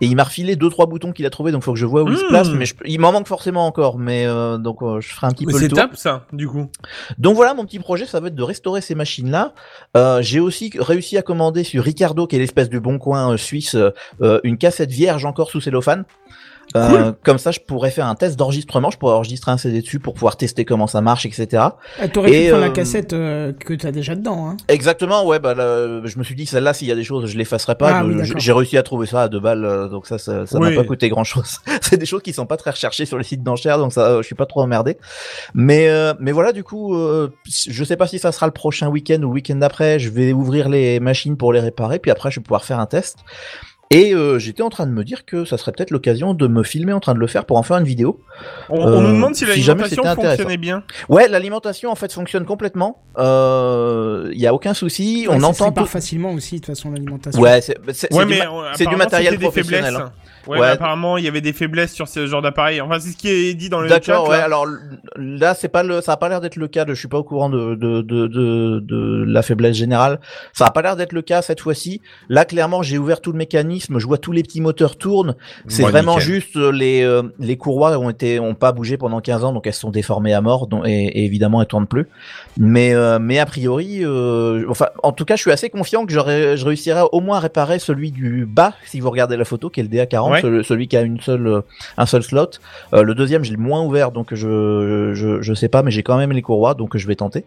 [0.00, 1.50] et il m'a refilé deux trois boutons qu'il a trouvé.
[1.52, 2.28] Donc faut que je vois où il se Hmm.
[2.28, 2.48] place.
[2.50, 3.98] Mais je- il m'en manque forcément encore.
[3.98, 5.78] Mais euh, donc euh, je ferai un petit Mais peu le c'est tour.
[5.78, 6.68] top ça, du coup.
[7.18, 9.54] Donc voilà, mon petit projet, ça va être de restaurer ces machines-là.
[9.96, 13.36] Euh, j'ai aussi réussi à commander sur Ricardo, qui est l'espèce de bon coin euh,
[13.38, 16.04] suisse, euh, une cassette vierge encore sous cellophane.
[16.76, 18.90] Euh, comme ça, je pourrais faire un test d'enregistrement.
[18.90, 21.46] Je pourrais enregistrer un CD dessus pour pouvoir tester comment ça marche, etc.
[22.00, 24.48] Ah, T'aurais pu prendre la euh, cassette euh, que t'as déjà dedans.
[24.48, 24.56] Hein.
[24.68, 25.38] Exactement, ouais.
[25.38, 27.90] Bah, là, je me suis dit celle-là, s'il y a des choses, je l'effacerai pas.
[27.98, 30.58] Ah oui, j'ai réussi à trouver ça à deux balles, euh, donc ça, ça ça
[30.58, 30.76] m'a Oui.
[30.76, 31.58] pas coûté grand-chose.
[31.82, 34.22] C'est des choses qui sont pas très recherchées sur les sites d'enchères, donc ça, je
[34.26, 34.98] suis pas trop emmerdé.
[35.54, 37.28] Mais euh, mais voilà, du coup, euh,
[37.68, 39.98] je sais pas si ça sera le prochain week-end ou le week-end d'après.
[39.98, 42.86] Je vais ouvrir les machines pour les réparer, puis après, je vais pouvoir faire un
[42.86, 43.18] test.
[43.92, 46.62] Et euh, j'étais en train de me dire que ça serait peut-être l'occasion de me
[46.62, 48.20] filmer en train de le faire pour en faire une vidéo.
[48.70, 50.22] On, Euh, on nous demande si si l'alimentation intéressant.
[50.30, 50.82] fonctionnait bien.
[51.08, 53.02] Ouais, l'alimentation en fait fonctionne complètement.
[53.18, 55.26] Il y a aucun souci.
[55.28, 55.84] Ouais, on entend tout.
[55.86, 57.40] facilement aussi, de toute façon, l'alimentation.
[57.40, 57.76] Ouais, c'est
[58.12, 59.84] Ouais, du mais ma- euh, c'est du apparemment, matériel professionnel.
[59.84, 60.00] faiblesses.
[60.00, 60.12] hein.
[60.46, 62.80] Ouais, apparemment, il y avait des faiblesses sur ce genre d'appareil.
[62.80, 63.94] Enfin, c'est ce qui est dit dans le chat.
[64.00, 64.38] D'accord, ouais.
[64.38, 64.44] là.
[64.44, 64.66] Alors
[65.16, 66.84] là, c'est pas le, ça a pas l'air d'être le cas.
[66.84, 70.20] De, je suis pas au courant de de, de de de la faiblesse générale.
[70.52, 72.00] Ça a pas l'air d'être le cas cette fois-ci.
[72.28, 73.98] Là, clairement, j'ai ouvert tout le mécanisme.
[73.98, 75.36] Je vois tous les petits moteurs tournent.
[75.68, 76.34] C'est vraiment nickel.
[76.34, 79.66] juste euh, les euh, les courroies ont été ont pas bougé pendant 15 ans, donc
[79.66, 80.66] elles sont déformées à mort.
[80.66, 82.06] Donc, et, et évidemment, elles tournent plus.
[82.58, 86.12] Mais euh, mais a priori, euh, enfin, en tout cas, je suis assez confiant que
[86.12, 89.70] j'aurais je réussirai au moins à réparer celui du bas, si vous regardez la photo,
[89.70, 90.40] qui est le DA40, Ouais.
[90.40, 91.60] celui, celui qui a une seule euh,
[91.96, 92.50] un seul slot.
[92.94, 96.02] Euh, le deuxième, j'ai le moins ouvert, donc je, je je sais pas, mais j'ai
[96.02, 97.44] quand même les courroies, donc je vais tenter.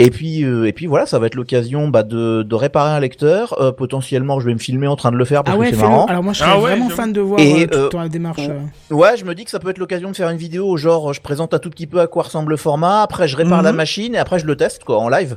[0.00, 3.00] Et puis euh, et puis voilà, ça va être l'occasion bah, de de réparer un
[3.00, 3.60] lecteur.
[3.60, 5.74] Euh, potentiellement, je vais me filmer en train de le faire parce Ah ouais, que
[5.74, 5.90] c'est fais-le.
[5.90, 6.06] marrant.
[6.06, 8.48] Alors moi, je serais Ah ouais, vraiment fan de voir Et, euh, euh, ton démarche.
[8.48, 8.94] euh.
[8.94, 11.20] Ouais, je me dis que ça peut être l'occasion de faire une vidéo, genre je
[11.20, 13.64] présente un tout petit peu à quoi ressemble le format, après je répare Mhm.
[13.64, 15.36] la machine et après je le teste quoi en live.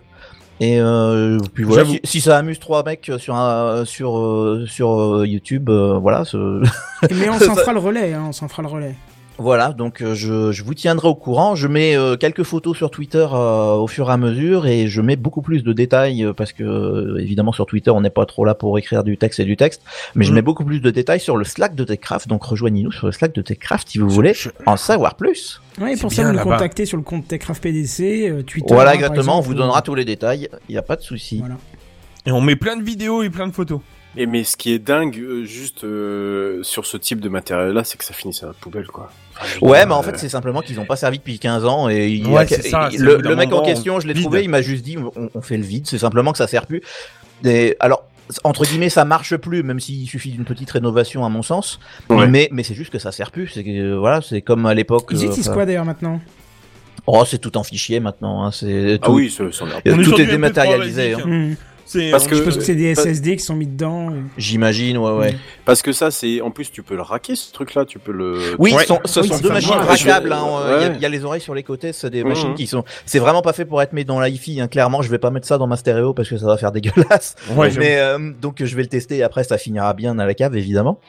[0.64, 5.02] Et euh, puis voilà, si, si ça amuse trois mecs sur un sur euh, sur
[5.02, 6.62] euh, YouTube, euh, voilà, ce-
[7.12, 8.96] Mais on s'en fera le relais, hein, on s'en fera le relais.
[9.42, 11.56] Voilà, donc euh, je, je vous tiendrai au courant.
[11.56, 15.02] Je mets euh, quelques photos sur Twitter euh, au fur et à mesure et je
[15.02, 18.26] mets beaucoup plus de détails euh, parce que euh, évidemment sur Twitter on n'est pas
[18.28, 19.82] trop là pour écrire du texte et du texte,
[20.16, 20.36] mais je Mhm.
[20.36, 22.28] mets beaucoup plus de détails sur le Slack de Techcraft.
[22.28, 25.60] Donc rejoignez-nous sur le Slack de Techcraft si vous voulez Je- en savoir plus.
[25.78, 28.74] C'est pour ça, vous nous contactez sur le compte Techcraft PDC, euh, Twitter.
[28.74, 30.50] voilà exactement, on vous ou- donnera tous les détails.
[30.70, 31.40] Il n'y a pas de souci.
[31.40, 31.56] Voilà.
[32.28, 33.80] Et on met plein de vidéos et plein de photos.
[34.18, 37.98] Et mais ce qui est dingue, euh, juste euh, sur ce type de matériel-là, c'est
[37.98, 39.10] que ça finit à la poubelle, quoi.
[39.40, 41.64] Enfin, Ouais, dire, mais en euh, fait, c'est simplement qu'ils n'ont pas servi depuis 15
[41.66, 44.14] ans et il Ouais, a- c'est ça, il- c'est le, mec en question, je l'ai
[44.14, 46.66] trouvé, il m'a juste dit on, on fait le vide, c'est simplement que ça sert
[46.68, 46.82] plus.
[47.46, 48.04] Et, alors
[48.44, 51.80] entre guillemets, ça marche plus, même s'il suffit d'une petite rénovation à mon sens.
[52.10, 52.28] Ouais.
[52.28, 53.48] Mais mais c'est juste que ça sert plus.
[53.50, 55.08] C'est euh, voilà, c'est comme à l'époque.
[55.12, 56.20] Ils utilisent quoi d'ailleurs maintenant?
[57.08, 58.44] Oh, c'est tout en fichier maintenant.
[58.46, 59.66] Hein, c'est Ah tout, oui, ça, a- tout sur
[60.20, 61.12] est du MP3 dématérialisé.
[61.14, 61.26] basique.
[61.26, 61.30] hein.
[61.30, 61.56] Hmm.
[61.86, 64.14] C'est- Parce que- Je pense que c'est des SSD qui sont mis dedans.
[64.38, 65.36] J'imagine, ouais, ouais.
[65.66, 68.56] Parce que ça, c'est en plus, tu peux le raquer ce truc-là, tu peux le.
[68.60, 68.82] Oui, Ouais.
[68.82, 69.96] ce sont, ce Oui, sont c'est deux machines hein, euh,
[70.96, 72.30] Il y a- y, les oreilles sur les côtés, c'est des Mhm.
[72.30, 72.84] machines qui sont.
[73.06, 74.62] C'est vraiment pas fait pour être mis dans la hi-fi.
[74.62, 74.68] Hein.
[74.68, 77.36] Clairement, je vais pas mettre ça dans ma stéréo parce que ça va faire dégueulasse.
[77.56, 80.34] Ouais, mais euh, donc je vais le tester et après ça finira bien à la
[80.34, 81.00] cave évidemment.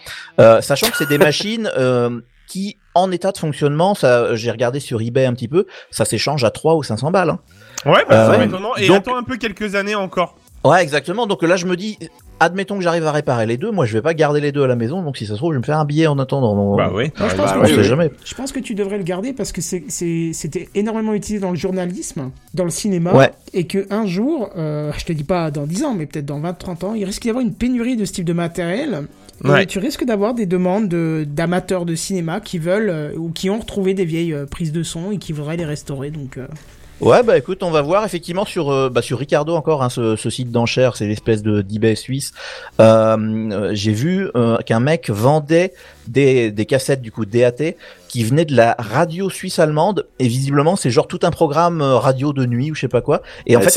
[0.40, 4.80] Euh, sachant que c'est des machines euh, qui en état de fonctionnement, ça j'ai regardé
[4.80, 7.30] sur eBay un petit peu, ça s'échange à 3 ou 500 balles.
[7.30, 7.38] hein.
[7.86, 8.44] Ouais, bah, Euh, c'est ouais.
[8.46, 8.76] étonnant.
[8.76, 10.36] Et Donc- attends un peu quelques années encore.
[10.64, 11.26] Ouais, exactement.
[11.26, 11.98] Donc là je me dis
[12.40, 14.66] admettons que j'arrive à réparer les deux, moi je vais pas garder les deux à
[14.66, 16.76] la maison donc si ça se trouve je vais me faire un billet en attendant.
[16.76, 17.10] Bah oui.
[17.18, 18.10] Moi, je pense bah que on oui, jamais.
[18.24, 22.30] Je pense que tu devrais le garder parce que c'était énormément utilisé dans le journalisme,
[22.54, 23.30] dans le cinéma, Ouais.
[23.54, 26.40] et que un jour, euh, je te dis pas dans 10 ans, mais peut-être dans
[26.40, 29.02] 20-30 ans, il risque d'y avoir une pénurie de ce type de matériel.
[29.44, 29.66] Et Ouais.
[29.66, 33.58] tu risques d'avoir des demandes de- d'amateurs de, cinéma qui veulent euh, ou qui ont
[33.58, 36.10] retrouvé des vieilles euh, prises de son et qui voudraient les restaurer.
[36.10, 36.46] Donc, euh,
[37.02, 40.14] Ouais, bah écoute, on va voir effectivement sur euh, bah, sur Ricardo encore, hein, ce,
[40.30, 42.30] site d'enchères, c'est l'espèce de d'eBay suisse.
[42.78, 43.16] Euh,
[43.50, 44.30] euh, J'ai vu
[44.64, 45.74] qu'un mec vendait
[46.06, 47.74] des, des cassettes du coup DAT
[48.12, 51.96] qui venaient de la radio suisse allemande et visiblement c'est genre tout un programme euh,
[51.96, 53.22] radio de nuit ou je sais pas quoi.
[53.46, 53.70] Et en fait,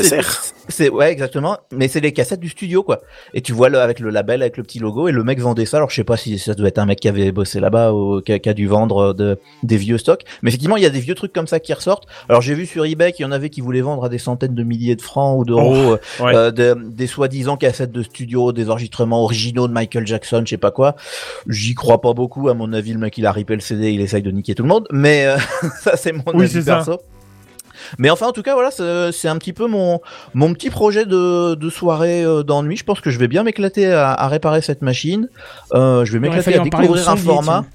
[0.67, 2.99] c'est- ouais exactement, mais c'est les cassettes du studio quoi.
[3.33, 5.65] Et tu vois le, avec le label, avec le petit logo et le mec vendait
[5.65, 5.77] ça.
[5.77, 8.19] Alors je sais pas si ça doit être un mec qui avait bossé là-bas ou
[8.19, 10.23] qui a, qui a dû vendre euh, de, des vieux stocks.
[10.41, 12.05] Mais effectivement, il y a des vieux trucs comme ça qui ressortent.
[12.27, 14.53] Alors j'ai vu sur eBay qu'il y en avait qui voulaient vendre à des centaines
[14.53, 16.35] de milliers de francs ou d'euros euh, ouais.
[16.35, 20.57] euh, de- des soi-disant cassettes de studio, des enregistrements originaux de Michael Jackson, je sais
[20.57, 20.97] pas quoi.
[21.47, 22.49] J'y crois pas beaucoup.
[22.49, 24.63] À mon avis, le mec il a ripé le CD, il essaye de niquer tout
[24.63, 24.87] le monde.
[24.91, 25.37] Mais euh,
[25.81, 26.75] ça c'est mon Oui, avis ça.
[26.75, 26.99] perso.
[27.99, 28.71] Mais enfin, en tout cas, voilà,
[29.11, 29.99] c'est un petit peu mon
[30.33, 32.77] mon petit projet de, de soirée euh, d'ennui.
[32.77, 35.29] Je pense que je vais bien m'éclater à, à réparer cette machine.
[35.73, 37.65] Euh, je vais m'éclater à découvrir un format.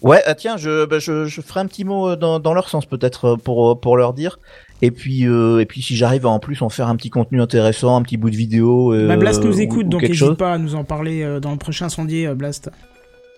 [0.00, 2.86] Ouais, ah, tiens, je, bah, je je ferai un petit mot dans, dans leur sens
[2.86, 4.38] peut-être pour pour leur dire.
[4.80, 7.42] Et puis euh, et puis si j'arrive à en plus en faire un petit contenu
[7.42, 8.94] intéressant, un petit bout de vidéo.
[9.08, 10.36] Bah, Blast nous ou- écoute, ou donc n'hésite chose.
[10.36, 12.70] pas à nous en parler dans le prochain sondier, Blast.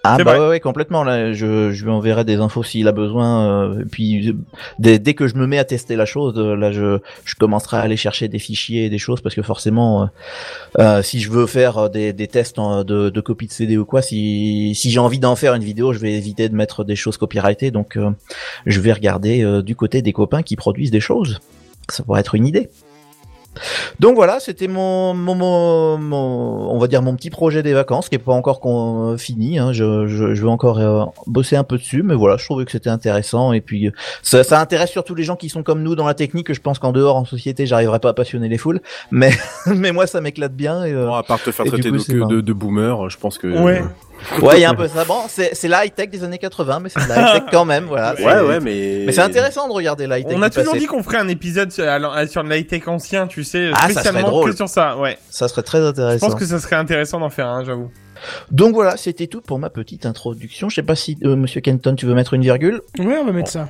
[0.02, 1.04] Ah bah ouais, ouais, complètement.
[1.04, 3.46] Là, je, je lui enverrai des infos s'il a besoin.
[3.74, 4.34] euh, et puis
[4.78, 7.76] dès, dès que je me mets à tester la chose, euh, là, je, je commencerai
[7.76, 10.06] à aller chercher des fichiers et des choses parce que forcément, euh,
[10.78, 13.76] euh, si je veux faire euh, des, des tests en- de, de copie de CD
[13.76, 16.82] ou quoi, si, si j'ai envie d'en faire une vidéo, je vais éviter de mettre
[16.82, 17.70] des choses copyrightées.
[17.70, 17.98] Donc,
[18.66, 21.40] je vais regarder euh, du côté des copains qui produisent des choses.
[21.90, 22.70] Ça pourrait être une idée.
[23.98, 28.08] Donc voilà, c'était mon, mon, mon, mon- on va dire mon petit projet des vacances
[28.08, 29.58] qui est pas encore con- fini.
[29.58, 29.72] Hein.
[29.72, 32.70] Je, je, je vais encore euh, bosser un peu dessus, mais voilà, je trouvais que
[32.70, 35.94] c'était intéressant et puis euh, ça, ça intéresse surtout les gens qui sont comme nous
[35.96, 36.46] dans la technique.
[36.46, 39.30] que Je pense qu'en dehors en société, j'arriverai pas à passionner les foules, mais
[39.66, 40.84] mais moi ça m'éclate bien.
[40.84, 41.96] Et, euh, Bon, à part te faire traiter coup,
[42.40, 43.48] de boomer, je pense que.
[43.48, 43.82] Ouais.
[44.42, 45.04] ouais, il y a un peu ça.
[45.04, 47.50] Bon, c'est c'est la high tech des années 80, mais c'est de la high tech
[47.50, 47.85] quand même.
[47.87, 48.14] Voilà.
[48.18, 49.02] Ouais, c'est- ouais, mais.
[49.06, 50.37] Mais c'est intéressant de regarder la high tech.
[50.37, 50.78] On a toujours passé.
[50.80, 53.83] dit qu'on ferait un épisode sur, à- sur le high-tech ancien, tu sais, Ah, ça
[53.83, 54.50] serait spécialement drôle.
[54.50, 55.18] que sur ça, ouais.
[55.30, 56.26] Ça serait très Je intéressant.
[56.28, 57.90] pense que ça serait intéressant d'en faire un, j'avoue.
[58.50, 60.68] Donc voilà, c'était tout pour ma petite introduction.
[60.68, 62.83] Je sais pas si euh, Monsieur Kenton, tu veux mettre une virgule?
[62.98, 63.68] Ouais, on va mettre ça.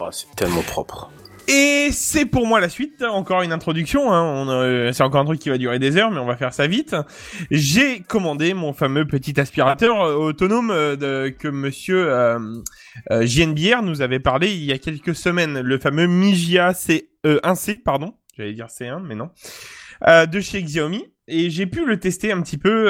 [0.00, 1.10] Oh, c'est tellement propre.
[1.48, 4.48] Et c'est pour moi la suite, encore une introduction, hein.
[4.48, 6.66] Euh, c'est encore un truc qui va durer des heures, mais on va faire ça
[6.66, 6.94] vite.
[7.50, 12.38] J'ai commandé mon fameux petit aspirateur euh, autonome euh, de, que monsieur euh,
[13.10, 17.40] euh, JNBR nous avait parlé il y a quelques semaines, le fameux Migia C, euh,
[17.42, 19.30] 1C, pardon, j'allais dire C1, mais non,
[20.06, 21.06] de chez Xiaomi.
[21.28, 22.86] Et j'ai pu le tester un petit peu,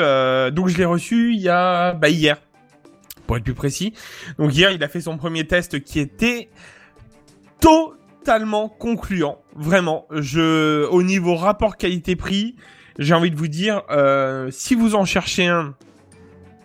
[0.53, 2.39] donc je l'ai reçu il y a, bah hier,
[3.27, 3.93] pour être plus précis.
[4.39, 6.49] Donc hier, il a fait son premier test qui était
[8.23, 9.39] totalement concluant.
[9.57, 12.55] Vraiment, je, au niveau rapport qualité-prix,
[12.99, 15.75] j'ai envie de vous dire, euh, si vous en cherchez un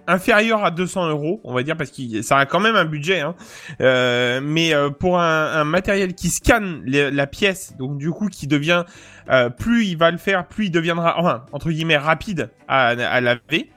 [0.05, 3.21] inférieur à 200 euros, on va dire, parce que ça a quand même un budget,
[3.21, 3.33] hein,
[3.81, 8.27] euh, mais euh, pour un, un matériel qui scanne les- la pièce, donc du coup
[8.27, 8.83] qui devient,
[9.31, 13.19] euh, plus il va le faire, plus il deviendra, enfin, entre guillemets, rapide à, à
[13.19, 13.71] laver.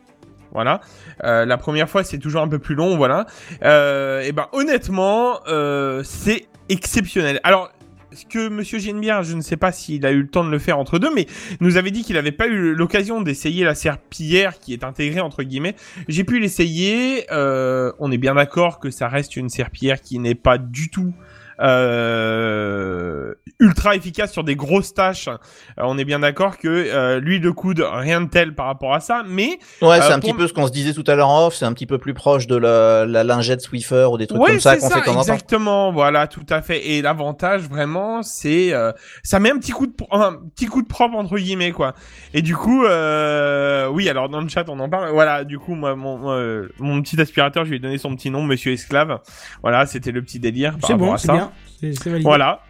[0.53, 0.81] Voilà.
[1.25, 3.25] Euh, la première fois, c'est toujours un peu plus long, voilà.
[3.65, 7.41] Euh, et ben, honnêtement, euh, c'est exceptionnel.
[7.43, 7.71] Alors,
[8.13, 10.59] ce que Monsieur Genebière, je ne sais pas s'il a eu le temps de le
[10.59, 11.27] faire entre deux, mais
[11.61, 15.43] nous avait dit qu'il n'avait pas eu l'occasion d'essayer la serpillière qui est intégrée entre
[15.43, 15.77] guillemets.
[16.09, 17.27] J'ai pu l'essayer.
[17.31, 21.13] Euh, on est bien d'accord que ça reste une serpillière qui n'est pas du tout
[21.61, 25.29] euh, ultra efficace sur des grosses tâches.
[25.29, 25.35] Euh,
[25.79, 29.01] on est bien d'accord que euh, l'huile de coude, rien de tel par rapport à
[29.01, 31.15] ça, mais Ouais, Euh, c'est un pour- petit peu ce qu'on se disait tout à
[31.15, 34.17] l'heure en off, c'est un petit peu plus proche de la, la lingette Swiffer ou
[34.19, 35.19] des trucs Ouais, comme ça qu'on fait temps.
[35.21, 35.93] exactement.
[35.93, 36.87] Voilà, tout à fait.
[36.91, 38.93] Et l'avantage vraiment, c'est euh,
[39.23, 41.95] ça met un petit coup de un petit coup de propre entre guillemets quoi.
[42.35, 45.11] Et du coup, euh, oui, alors dans le chat on en parle.
[45.11, 48.31] Voilà, du coup moi mon euh, mon petit aspirateur, je lui ai donné son petit
[48.31, 49.19] nom, Monsieur Esclave.
[49.63, 51.33] Voilà, c'était le petit délire par C'est rapport bon, à c'est ça.
[51.35, 51.50] bien.
[51.81, 52.25] C'est c'est validé.
[52.25, 52.63] Voilà.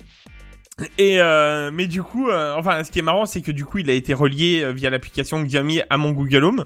[0.98, 3.78] Et euh, mais du coup, euh, enfin, ce qui est marrant, c'est que du coup,
[3.78, 6.64] il a été relié euh, via l'application Xiaomi à mon Google Home.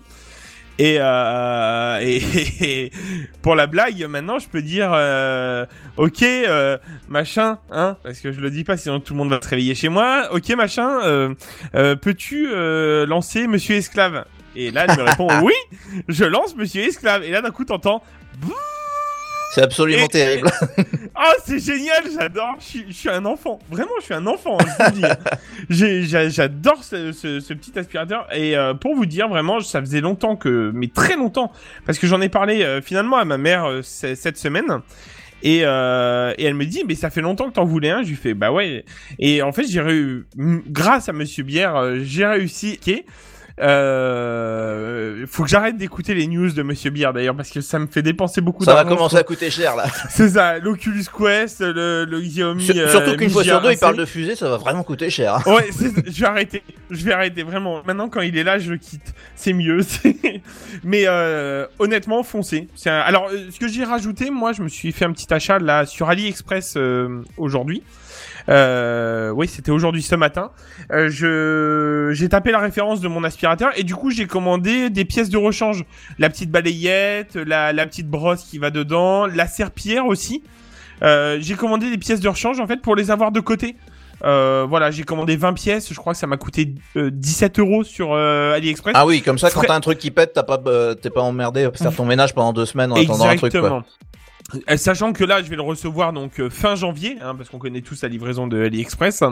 [0.78, 2.16] Et, euh, et,
[2.60, 2.92] et
[3.42, 8.40] pour la blague, maintenant, je peux dire, euh, ok, euh, machin, hein, parce que je
[8.40, 10.28] le dis pas, sinon tout le monde va se réveiller chez moi.
[10.32, 11.34] Ok, machin,
[11.72, 14.24] peux-tu euh, lancer Monsieur Esclave?
[14.56, 15.54] Et là, il me répond, oui,
[16.08, 17.24] je lance Monsieur Esclave.
[17.24, 18.02] Et là, d'un coup, t'entends.
[19.54, 20.50] C'est absolument Et- terrible.
[21.16, 22.56] Ah, c'est génial, j'adore.
[22.58, 23.60] Je suis- je suis un enfant.
[23.70, 24.58] Vraiment, je suis un enfant.
[25.70, 28.26] J'a- J'adore ce, ce- ce petit aspirateur.
[28.34, 31.52] Et euh, pour vous dire, vraiment, ça faisait longtemps que, mais très longtemps,
[31.86, 34.80] parce que j'en ai parlé euh, finalement à ma mère euh, cette semaine.
[35.44, 38.02] Et, euh, et elle me dit, mais ça fait longtemps que t'en voulais un.
[38.02, 38.84] Je lui fais, bah ouais.
[39.20, 40.24] Et en fait, j'ai m-
[40.66, 42.78] grâce à Monsieur Bière, j'ai réussi.
[42.84, 43.04] Ok.
[43.60, 47.86] Euh, faut que j'arrête d'écouter les news de Monsieur Bière d'ailleurs parce que ça me
[47.86, 48.96] fait dépenser beaucoup ça va d'argent.
[48.96, 49.84] commencer à coûter cher là.
[50.10, 52.64] C'est ça, l'Oculus Quest, le, le Xiaomi.
[52.64, 53.80] Sur- euh, Surtout qu'une fois sur deux, il GR1C.
[53.80, 55.34] parle de fusée, ça va vraiment coûter cher.
[55.36, 55.42] hein.
[55.54, 55.68] Ouais,
[56.06, 56.62] je vais arrêter.
[56.90, 57.82] Je vais arrêter vraiment.
[57.86, 59.14] Maintenant, quand il est là, je le quitte.
[59.36, 59.80] C'est mieux.
[60.84, 62.68] Mais euh, honnêtement, foncez.
[62.74, 65.32] C'est un- Alors, euh, ce que j'ai rajouté, moi, je me suis fait un petit
[65.32, 67.82] achat là sur AliExpress euh, aujourd'hui.
[68.48, 70.50] Euh, oui, c'était aujourd'hui ce matin.
[70.92, 75.04] Euh, je j'ai tapé la référence de mon aspirateur et du coup j'ai commandé des
[75.04, 75.84] pièces de rechange,
[76.18, 80.42] la petite balayette, la, la petite brosse qui va dedans, la serpillière aussi.
[81.02, 83.76] Euh, j'ai commandé des pièces de rechange en fait pour les avoir de côté.
[84.22, 87.84] Euh, voilà, j'ai commandé 20 pièces, je crois que ça m'a coûté euh, 17 euros
[87.84, 88.94] sur euh, AliExpress.
[88.96, 91.20] Ah oui, comme ça, quand t'as un truc qui pète, t'as pas, euh, t'es pas
[91.20, 93.84] emmerdé faire ton ménage pendant deux semaines en attendant un truc, quoi.
[94.70, 97.58] Euh, Sachant que là, je vais le recevoir donc euh, fin janvier, hein, parce qu'on
[97.58, 99.22] connaît tous la livraison de AliExpress.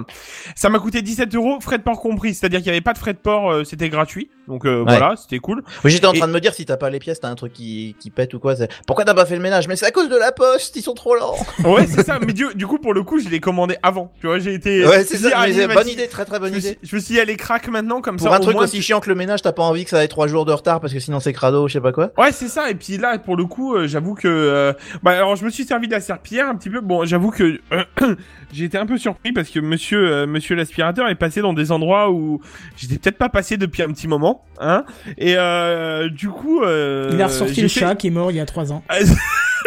[0.57, 2.98] Ça m'a coûté 17 euros, frais de port compris, c'est-à-dire qu'il n'y avait pas de
[2.98, 4.31] frais de port, euh, c'était gratuit.
[4.48, 5.62] Donc euh, voilà, c'était cool.
[5.85, 7.35] Oui, j'étais en Et- train de me dire si t'as pas les pièces, t'as un
[7.35, 8.55] truc qui, qui pète ou quoi.
[8.87, 9.68] Pourquoi t'as pas fait le ménage?
[9.68, 11.37] Mais c'est à cause de la poste, ils sont trop lents.
[11.64, 12.18] Ouais, c'est ça.
[12.18, 14.12] Mais du, du coup, pour le coup, je l'ai commandé avant.
[14.20, 14.85] Tu vois, j'ai été.
[14.87, 15.46] Ouais, c'est ça.
[15.46, 16.79] mais bonne idée, très très Je bonne me, suis, idée.
[16.83, 18.35] je me suis dit, allez, craque maintenant, comme Pour ça.
[18.35, 20.09] un au truc moins, aussi chiant que le ménage, t'as pas envie que ça ait
[20.09, 22.11] trois jours de retard parce que sinon c'est crado, je sais pas quoi.
[22.18, 22.68] Ouais, c'est ça.
[22.70, 24.75] Et puis là, pour le coup, euh, j'avoue que.
[25.02, 26.80] Euh, Bah, alors, je me suis servi de la serpillière un petit peu.
[26.80, 27.60] Bon, j'avoue que
[28.52, 31.72] j'ai été un peu surpris parce que monsieur, euh, monsieur l'aspirateur est passé dans des
[31.72, 32.40] endroits où
[32.76, 34.84] j'étais peut-être pas passé depuis un petit moment, hein.
[35.18, 38.36] Et euh, du coup, euh, Il a ressorti le fait- chat qui est mort il
[38.36, 38.82] y a 3 ans.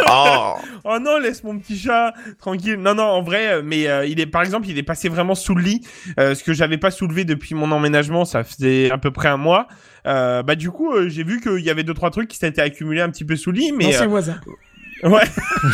[0.07, 2.75] Oh Oh non, laisse mon petit chat tranquille.
[2.75, 5.35] Non, non, en vrai, euh, mais euh, il est, par exemple, il est passé vraiment
[5.35, 5.81] sous le lit,
[6.19, 9.37] euh, ce que j'avais pas soulevé depuis mon emménagement, ça faisait à peu près un
[9.37, 9.67] mois.
[10.05, 12.61] Euh, bah du coup, euh, j'ai vu qu'il y avait deux trois trucs qui s'étaient
[12.61, 14.35] accumulés un petit peu sous le lit, mais euh, voisin.
[15.03, 15.23] Ouais.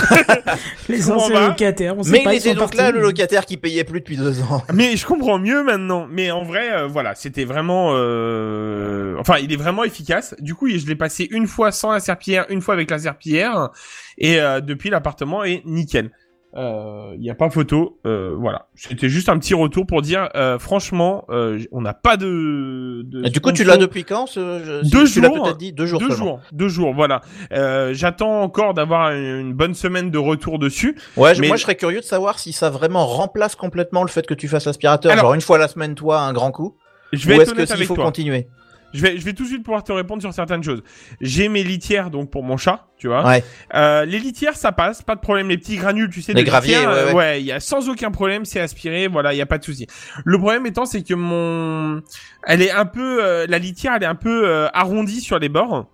[0.89, 1.97] Les anciens locataires.
[1.97, 2.77] On sait Mais pas, il ils donc partis.
[2.77, 4.63] là, le locataire qui payait plus depuis deux ans.
[4.73, 6.07] Mais je comprends mieux maintenant.
[6.09, 9.15] Mais en vrai, euh, voilà, c'était vraiment, euh...
[9.19, 10.35] enfin, il est vraiment efficace.
[10.39, 13.69] Du coup, je l'ai passé une fois sans la serpillière, une fois avec la serpillière,
[14.17, 16.11] et euh, depuis l'appartement est nickel.
[16.55, 18.67] Il n'y a pas photo, euh, voilà.
[18.75, 23.03] C'était juste un petit retour pour dire, euh, franchement, euh, on n'a pas de.
[23.05, 25.53] de du coup, tu l'as depuis quand ce, Deux jours.
[25.55, 26.25] dit deux jours deux seulement.
[26.25, 27.21] jours, deux jours, voilà.
[27.53, 30.97] Euh, J'attends encore d'avoir une, bonne semaine de retour dessus.
[31.17, 34.25] Ouais, Mais- moi je serais curieux de savoir si ça vraiment remplace complètement le fait
[34.25, 36.75] que tu fasses aspirateur, Alors- genre une fois la semaine toi un grand coup,
[37.13, 38.05] Je vais ou est-ce que s'il faut toi.
[38.05, 38.47] continuer
[38.93, 40.83] Je vais, je vais tout de suite pouvoir te répondre sur certaines choses.
[41.21, 43.25] J'ai mes litières donc pour mon chat, tu vois.
[43.25, 43.43] Ouais.
[43.73, 45.49] Euh, les litières, ça passe, pas de problème.
[45.49, 47.41] Les petits granules, tu sais, Les de graviers, litière, ouais, ouais.
[47.41, 49.87] il y a sans aucun problème, c'est aspiré, voilà, il y a pas de souci.
[50.25, 52.01] Le problème étant, c'est que mon,
[52.45, 55.49] elle est un peu, euh, la litière, elle est un peu euh, arrondie sur les
[55.49, 55.87] bords,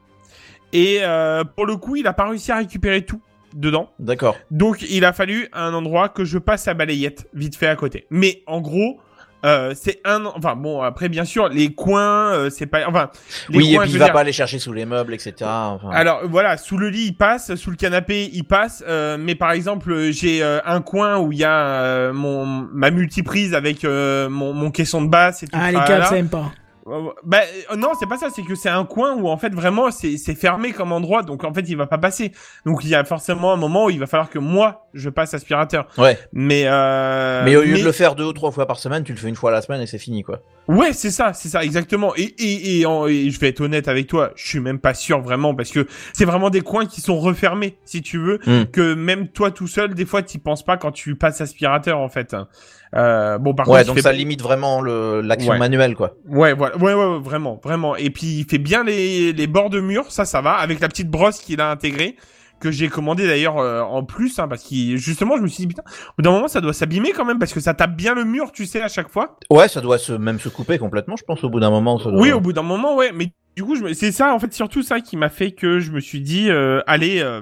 [0.74, 3.22] et euh, pour le coup, il a pas réussi à récupérer tout
[3.54, 3.90] dedans.
[4.00, 4.38] D'accord.
[4.52, 8.06] Donc il a fallu un endroit que je passe à balayette vite fait à côté.
[8.10, 9.00] Mais en gros,
[9.46, 13.10] euh, c'est un, enfin bon après bien sûr les coins, euh, c'est pas, enfin
[13.50, 15.34] les Oui, et puis il va dire- pas aller chercher sous les meubles, etc.
[15.42, 19.36] Enfin, alors voilà, sous le lit il passe, sous le canapé il passe, euh, mais
[19.36, 23.86] par exemple j'ai euh, un coin où il y a euh, mon ma multiprise avec
[23.86, 25.58] euh, mon, mon caisson de basse et tout.
[25.62, 26.52] Ah, les câbles, ça aime pas.
[27.26, 27.40] Bah
[27.72, 30.18] euh, non, c'est pas ça, c'est que c'est un coin où en fait vraiment c'est
[30.18, 32.32] c'est fermé comme endroit, donc en fait il va pas passer.
[32.66, 35.34] Donc il y a forcément un moment où il va falloir que moi je passe
[35.34, 35.88] aspirateur.
[35.98, 36.18] Ouais.
[36.34, 39.12] Mais euh, mais au lieu de le faire deux ou trois fois par semaine, tu
[39.12, 40.40] le fais une fois la semaine et c'est fini quoi.
[40.68, 42.14] Ouais, c'est ça, c'est ça, exactement.
[42.18, 44.94] Et, et, et, en- et je vais être honnête avec toi, je suis même pas
[44.94, 48.66] sûr vraiment parce que c'est vraiment des coins qui sont refermés, si tu veux, Hmm.
[48.72, 52.10] que même toi tout seul, des fois, t'y penses pas quand tu passes aspirateur en
[52.10, 52.36] fait.
[52.96, 55.58] Euh, bon, par ouais, contre, donc fait- ça limite vraiment l'action Ouais.
[55.60, 56.16] manuelle quoi.
[56.28, 57.96] Ouais, voilà, ouais, ouais, ouais, vraiment, vraiment.
[57.96, 60.88] Et puis il fait bien les, les bords de mur, ça, ça va, avec la
[60.88, 62.16] petite brosse qu'il a intégrée
[62.60, 65.68] que j'ai commandé d'ailleurs euh, en plus, hein, parce que justement, je me suis dit
[65.68, 68.16] putain, au bout d'un moment, ça doit s'abîmer quand même parce que ça tape bien
[68.16, 69.38] le mur, tu sais, à chaque fois.
[69.52, 72.00] Ouais, ça doit se même se couper complètement, je pense au bout d'un moment.
[72.00, 73.12] ça doit- Oui, au bout d'un moment, ouais.
[73.14, 75.80] Mais du coup, je me- c'est ça, en fait, surtout ça qui m'a fait que
[75.80, 77.42] je me suis dit, euh, allez, euh,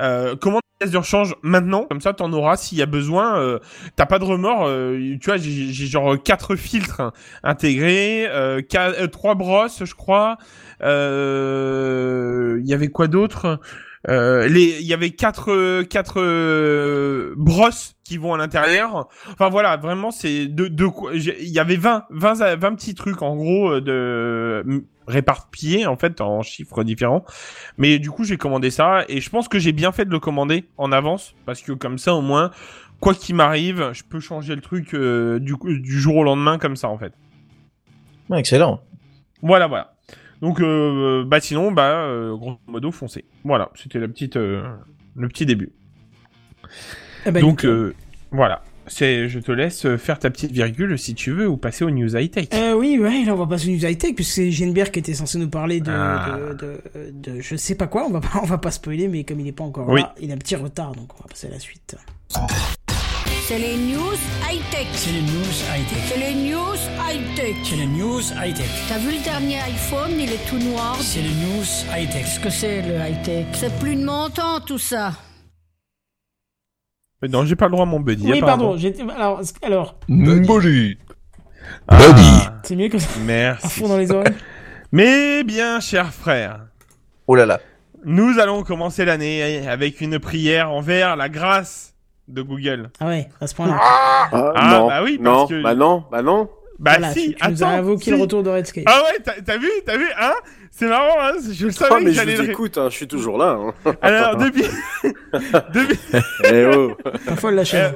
[0.00, 3.38] euh, commande de rechange maintenant, comme ça, t'en auras s'il y a besoin.
[3.38, 3.58] euh,
[3.96, 4.66] T'as pas de remords.
[4.66, 7.12] euh, tu vois, j'ai genre quatre filtres hein,
[7.44, 10.36] intégrés, euh, euh, trois brosses, je crois.
[10.80, 13.60] Il y avait quoi d'autre?
[14.08, 19.08] Euh, les, il y avait quatre, euh, quatre euh, brosses qui vont à l'intérieur.
[19.30, 23.22] Enfin voilà, vraiment c'est de, de Il y avait 20, 20, à- 20 petits trucs
[23.22, 27.24] en gros euh, de réparpillés en fait en chiffres différents.
[27.78, 30.20] Mais du coup j'ai commandé ça et je pense que j'ai bien fait de le
[30.20, 32.50] commander en avance parce que comme ça au moins
[33.00, 36.76] quoi qu'il m'arrive, je peux changer le truc euh, du, du jour au lendemain comme
[36.76, 37.12] ça en fait.
[38.30, 38.80] Ouais, excellent.
[39.42, 39.94] Voilà, voilà.
[40.42, 43.24] Donc, euh, bah sinon, bah, euh, grosso modo, foncez.
[43.44, 44.62] Voilà, c'était la petite, euh,
[45.16, 45.70] le petit début.
[47.24, 47.94] Eh ben, Donc, euh,
[48.32, 48.62] voilà.
[48.88, 51.90] C'est, je te laisse euh, faire ta petite virgule si tu veux ou passer aux
[51.90, 52.48] news high tech.
[52.52, 55.14] Euh, oui, ouais, là on va passer aux news high-tech, puisque c'est Geneberg qui était
[55.14, 56.38] censé nous parler de, Ah.
[56.50, 59.22] de, de, de je sais pas quoi, on va pas, on va pas spoiler, mais
[59.22, 60.00] comme il est pas encore Oui.
[60.00, 61.96] là, il a un petit retard, donc on va passer à la suite.
[63.48, 64.14] C'est les news
[64.48, 64.86] high-tech.
[64.92, 65.98] C'est les news high-tech.
[66.08, 67.56] C'est les news high-tech.
[67.64, 68.66] C'est les news high-tech.
[68.88, 70.96] T'as vu le dernier iPhone, il est tout noir.
[71.00, 72.22] C'est les news high-tech.
[72.24, 73.46] Qu'est-ce que c'est le high-tech?
[73.54, 75.12] C'est plus de mon temps tout ça.
[77.20, 78.30] Mais non, j'ai pas le droit à mon buddy.
[78.30, 79.96] oui, pardon, j'étais, alors, alors,
[81.88, 83.80] Ah, c'est mieux que ça, à merci.
[83.80, 84.34] fond dans les oreilles.
[84.92, 86.66] Mais bien, cher frère,
[87.28, 87.60] Oh là là.
[88.04, 91.91] nous allons commencer l'année avec une prière envers la grâce
[92.28, 92.90] de Google.
[93.00, 93.78] Ah ouais, à ce point-là.
[93.80, 96.48] Ah, Ah, non, bah oui, parce non, que- bah non, bah non.
[96.78, 97.78] Bah Voilà, si, tu, tu nous as attends.
[97.78, 98.10] invoqué si.
[98.10, 98.84] le retour de Redscape.
[98.88, 100.32] Ah ouais, t'as vu, t'as vu, hein
[100.70, 102.50] C'est marrant, hein Je le savais Ah, mais que je j'allais vous le...
[102.50, 103.56] écoute, hein, je suis toujours là.
[103.84, 103.92] Hein.
[104.02, 104.64] Alors, depuis...
[105.74, 105.98] depuis...
[106.44, 107.92] Eh oh, Parfois, la chaîne.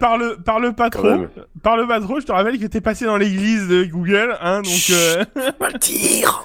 [0.00, 1.10] Parle pas Quand trop.
[1.10, 1.28] même.
[1.62, 2.20] Parle pas trop.
[2.20, 4.62] Je te rappelle que t'es passé dans l'église de Google, hein.
[4.62, 5.24] Donc, euh...
[5.58, 6.44] pas le dire.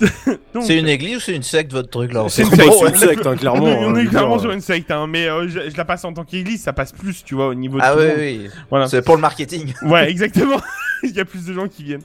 [0.54, 2.72] donc, C'est une église ou c'est une secte votre truc là C'est une secte, ouais.
[2.78, 3.62] C'est une secte, hein, clairement.
[3.64, 5.06] on est, on hein, est clairement sur une secte, hein.
[5.06, 7.54] Mais euh, je, je la passe en tant qu'église, ça passe plus, tu vois, au
[7.54, 8.18] niveau de Ah tout le oui, monde.
[8.18, 8.50] oui.
[8.70, 8.88] Voilà.
[8.88, 9.72] C'est pour le marketing.
[9.82, 10.60] Ouais, exactement.
[11.02, 12.02] Il y a plus de gens qui viennent.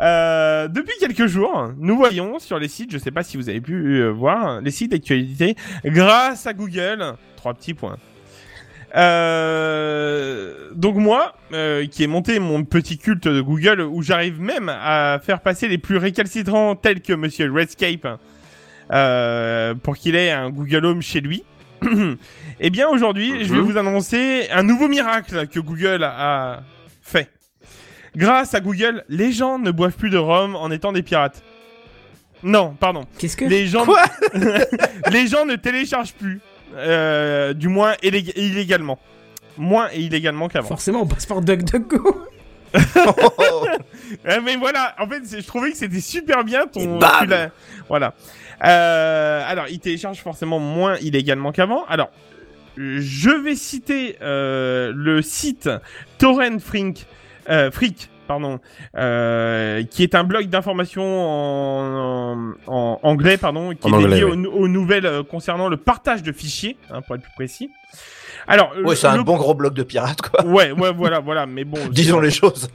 [0.00, 3.62] Euh, depuis quelques jours, nous voyons sur les sites, je sais pas si vous avez
[3.62, 3.72] pu
[4.02, 7.96] euh, voir, les sites d'actualité, grâce à Google, trois petits points.
[8.96, 14.68] Euh, donc moi, euh, qui ai monté mon petit culte de Google, où j'arrive même
[14.68, 18.06] à faire passer les plus récalcitrants tels que Monsieur Redscape,
[18.92, 21.42] euh, pour qu'il ait un Google Home chez lui.
[22.58, 23.64] Eh bien aujourd'hui, je vais Mhm.
[23.66, 26.62] vous annoncer un nouveau miracle que Google a
[27.02, 27.28] fait.
[28.16, 31.42] Grâce à Google, les gens ne boivent plus de rhum en étant des pirates.
[32.42, 33.04] Non, pardon.
[33.18, 33.44] Qu'est-ce que.
[33.44, 34.00] Les gens, Quoi
[35.12, 36.40] les gens ne téléchargent plus,
[36.74, 38.98] euh, du moins illég- illégalement,
[39.56, 40.68] moins et illégalement qu'avant.
[40.68, 42.26] Forcément, on passe par DuckDuckGo.
[44.44, 46.98] Mais voilà, en fait, je trouvais que c'était super bien ton.
[46.98, 47.50] L'as-
[47.88, 48.14] Voilà.
[48.64, 51.84] Euh, alors, il télécharge forcément moins illégalement qu'avant.
[51.88, 52.10] Alors,
[52.76, 55.70] je vais citer euh, le site
[56.18, 57.06] Torrent Freak,
[57.48, 58.58] euh, Freak, pardon,
[58.96, 64.08] euh, qui est un blog d'information en, en- en anglais, pardon, qui En est anglais,
[64.20, 67.70] dédié aux, aux nouvelles euh, concernant le partage de fichiers, hein, pour être plus précis.
[68.48, 70.44] Alors, Ouais, c'est un bon gros bloc de pirates quoi.
[70.46, 71.78] Ouais, ouais, voilà, voilà, mais bon.
[71.90, 72.68] Disons les choses.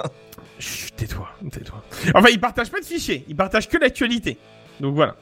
[0.60, 1.82] Chut, tais-toi, tais-toi.
[2.14, 4.38] Enfin, il partage pas de fichiers, il partage que l'actualité.
[4.80, 5.16] Donc voilà.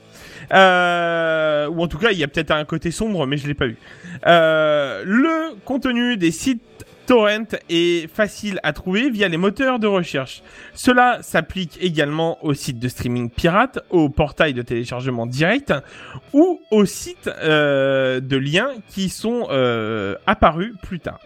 [0.54, 3.54] Euh, ou en tout cas, il y a peut-être un côté sombre, mais je l'ai
[3.54, 3.78] pas vu.
[4.26, 6.62] Euh, le contenu des sites
[7.10, 10.43] torrent est facile à trouver via les moteurs de recherche.
[10.76, 15.74] Cela s'applique également aux sites de streaming pirates, aux portails de téléchargement direct
[16.34, 21.20] ou aux sites euh, de liens qui sont euh, apparus plus tard.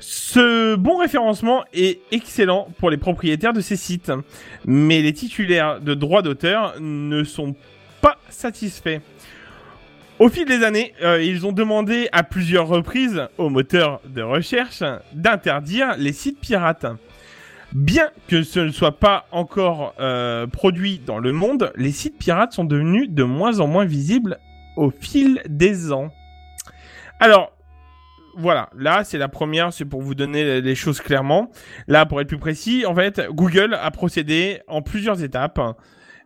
[0.00, 4.10] Ce bon référencement est excellent pour les propriétaires de ces sites,
[4.64, 7.54] mais les titulaires de droits d'auteur ne sont
[8.00, 9.00] pas satisfaits.
[10.20, 14.84] Au fil des années, euh, ils ont demandé à plusieurs reprises aux moteurs de recherche
[15.12, 16.86] d'interdire les sites pirates.
[17.72, 22.52] Bien que ce ne soit pas encore euh, produit dans le monde, les sites pirates
[22.52, 24.38] sont devenus de moins en moins visibles
[24.76, 26.12] au fil des ans.
[27.18, 27.50] Alors,
[28.36, 31.50] voilà, là c'est la première, c'est pour vous donner les choses clairement.
[31.88, 35.58] Là, pour être plus précis, en fait, Google a procédé en plusieurs étapes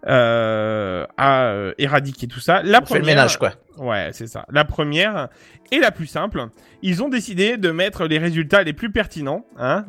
[0.09, 2.63] à euh, éradiquer tout ça.
[2.63, 3.53] La On fait le première, ménage quoi.
[3.79, 4.45] Ouais, c'est ça.
[4.51, 5.29] La première
[5.71, 6.47] et la plus simple,
[6.83, 9.85] ils ont décidé de mettre les résultats les plus pertinents, hein,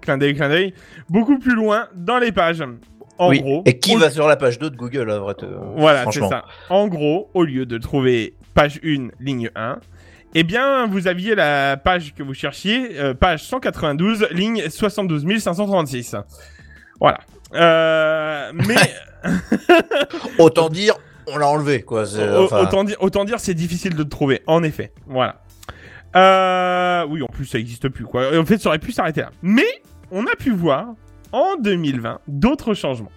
[0.00, 0.74] clin d'œil, clin d'œil,
[1.08, 2.62] beaucoup plus loin dans les pages.
[3.20, 3.40] En oui.
[3.40, 5.44] gros, Et qui au- va sur la page 2 de Google, à vrai te-
[5.76, 6.44] voilà, c'est ça.
[6.70, 9.80] En gros, au lieu de trouver page 1, ligne 1,
[10.36, 16.14] eh bien, vous aviez la page que vous cherchiez, euh, page 192, ligne 72 536.
[17.00, 17.18] Voilà.
[17.54, 18.76] Euh, mais
[20.38, 20.94] Autant dire,
[21.26, 22.06] on l'a enlevé quoi.
[22.06, 24.92] c'est- au- enfin, autant dire, autant dire, c'est difficile de le trouver, en effet.
[25.06, 25.40] Voilà.
[26.16, 28.38] Euh, oui, en plus, ça n'existe plus, quoi.
[28.38, 29.30] En fait, ça aurait pu s'arrêter là.
[29.42, 29.66] Mais
[30.10, 30.86] on a pu voir
[31.32, 33.12] en 2020 d'autres changements.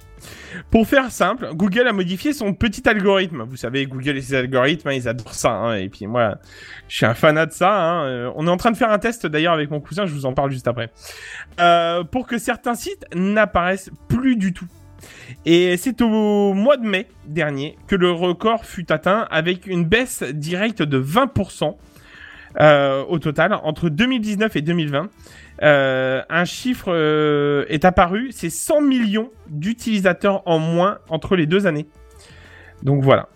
[0.69, 3.43] Pour faire simple, Google a modifié son petit algorithme.
[3.43, 5.51] Vous savez, Google et ses algorithmes, hein, ils adorent ça.
[5.51, 5.75] hein.
[5.75, 6.37] Et puis moi,
[6.87, 7.73] je suis un fanat de ça.
[7.73, 8.05] hein.
[8.05, 10.25] Euh, On est en train de faire un test d'ailleurs avec mon cousin, je vous
[10.25, 10.89] en parle juste après.
[11.59, 14.67] Euh, pour que certains sites n'apparaissent plus du tout.
[15.45, 20.21] Et c'est au mois de mai dernier que le record fut atteint avec une baisse
[20.23, 21.75] directe de 20%
[22.59, 25.09] euh, au total entre 2019 et 2020.
[25.61, 31.67] Euh, un chiffre euh, est apparu, c'est 100 millions d'utilisateurs en moins entre les deux
[31.67, 31.87] années.
[32.83, 33.29] Donc voilà.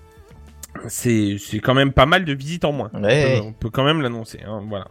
[0.88, 2.90] C'est quand même pas mal de visites en moins.
[2.94, 3.38] Ouais.
[3.38, 4.42] On, peut, on peut quand même l'annoncer.
[4.46, 4.88] hein, voilà.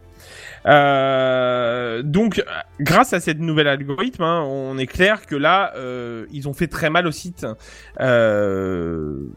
[0.65, 2.43] Euh, donc,
[2.79, 5.73] grâce à cette nouvelle algorithme, hein, on est clair que là,
[6.31, 7.45] ils ont fait très mal aux sites
[7.99, 9.27] euh,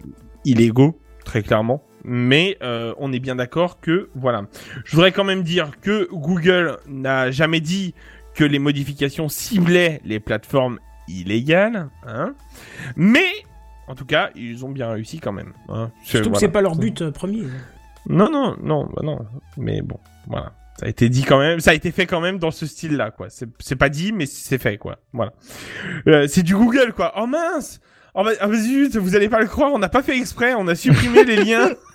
[0.47, 1.85] illégaux, très clairement.
[2.05, 4.47] Mais euh, on est bien d'accord que voilà.
[4.85, 7.95] Je voudrais quand même dire que Google n'a jamais dit
[8.35, 10.79] que les modifications ciblaient les plateformes
[11.09, 12.35] illégales, hein.
[12.97, 13.27] Mais
[13.89, 15.55] en tout cas, ils ont bien réussi quand même.
[15.69, 15.91] Hein.
[16.05, 16.41] Surtout que voilà.
[16.41, 17.45] c'est pas leur but euh, premier.
[18.07, 19.19] Non, non, non, bah non.
[19.57, 20.53] Mais bon, voilà.
[20.79, 23.11] Ça a été dit quand même, ça a été fait quand même dans ce style-là,
[23.11, 23.31] quoi.
[23.31, 24.99] C'est c'est pas dit, mais c'est fait, quoi.
[25.13, 25.33] Voilà.
[26.07, 27.13] Euh, c'est du Google, quoi.
[27.17, 27.81] Oh mince
[28.15, 30.55] Oh bah, ah bah zut, vous allez pas le croire, on n'a pas fait exprès,
[30.55, 31.71] on a supprimé les liens.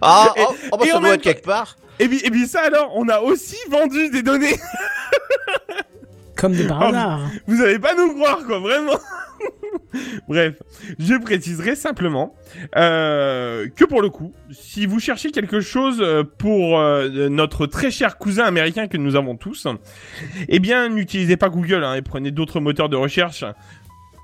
[0.00, 1.76] Ah, Et- oh, oh, bah, et ça en doit même être quelque part.
[1.98, 4.56] Et puis, et puis ça alors, on a aussi vendu des données.
[6.36, 7.20] Comme de par Oh, hasard.
[7.46, 8.98] Vous allez pas nous croire, quoi, vraiment.
[10.28, 10.54] Bref,
[10.98, 12.34] je préciserai simplement
[12.76, 17.90] euh, que pour le coup, si vous cherchez quelque chose euh, pour euh, notre très
[17.90, 19.66] cher cousin américain que nous avons tous,
[20.48, 23.44] eh bien, n'utilisez pas Google hein, et prenez d'autres moteurs de recherche.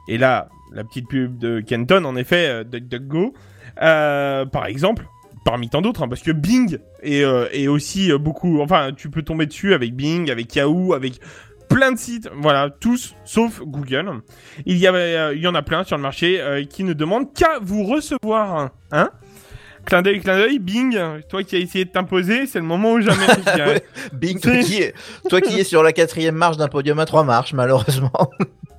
[0.09, 3.35] Et là, la petite pub de Kenton, en effet, euh, DuckDuckGo,
[3.83, 5.07] euh, par exemple,
[5.49, 8.61] parmi tant d'autres, hein, parce que Bing est, euh, est aussi euh, beaucoup...
[8.61, 11.21] Enfin, tu peux tomber dessus avec Bing, avec Yahoo, avec
[11.71, 14.21] plein de sites, voilà, tous sauf Google.
[14.67, 16.93] Il y, avait, euh, il y en a plein sur le marché euh, qui ne
[16.93, 19.11] demandent qu'à vous recevoir, hein
[19.87, 20.99] Clin d'œil, clin d'œil, Bing,
[21.31, 23.27] toi qui as essayé de t'imposer, c'est le moment ou jamais.
[23.57, 23.83] Ouais.
[24.13, 24.93] Bing, toi qui, es,
[25.31, 28.31] toi qui es sur la quatrième marche d'un podium à trois marches, malheureusement.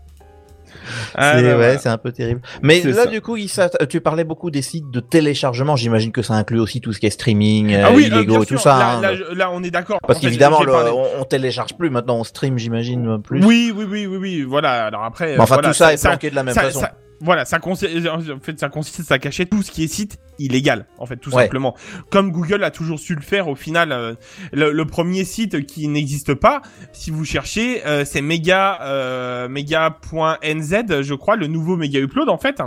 [1.16, 2.41] Ah, c'est bah, ouais, c'est un peu terrible.
[2.62, 3.05] Mais là, ça.
[3.07, 3.49] du coup, il
[3.89, 5.76] tu parlais beaucoup des sites de téléchargement.
[5.76, 8.38] J'imagine que ça inclut aussi tout ce qui est streaming, Ah euh, oui, euh, illégaux
[8.38, 8.78] bien tout ça.
[8.78, 9.01] Là, hein.
[9.01, 9.99] là, là, on est d'accord.
[10.05, 13.43] Parce qu'évidemment, on, on télécharge plus maintenant, on stream, j'imagine plus.
[13.43, 14.41] Oui, oui, oui, oui, oui.
[14.43, 14.86] Voilà.
[14.86, 15.38] Alors après.
[15.38, 16.82] Enfin, voilà, tout ça, est planqué de la même ça- façon.
[17.22, 20.86] Voilà, ça consiste, en fait, ça consiste à cacher tout ce qui est site illégal,
[20.98, 21.44] en fait, tout Ouais.
[21.44, 21.76] simplement.
[22.10, 24.14] Comme Google a toujours su le faire, au final, euh,
[24.54, 26.62] le, le premier site qui n'existe pas,
[26.94, 32.38] si vous cherchez, euh, c'est mega, euh, mega.nz, je crois, le nouveau méga upload, en
[32.38, 32.62] fait.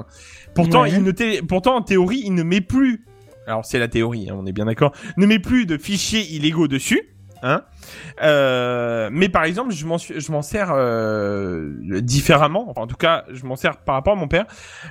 [0.55, 0.91] Pourtant, Ouais.
[0.91, 3.05] il ne pourtant, en théorie, il ne met plus,
[3.47, 6.69] alors c'est la théorie, hein, on est bien d'accord, ne met plus de fichiers illégaux
[6.69, 7.09] dessus,
[7.43, 7.63] hein.
[8.23, 12.67] Euh, mais par exemple, je m'en sers euh, différemment.
[12.71, 14.47] Enfin, en tout cas, je m'en sers par rapport à mon père,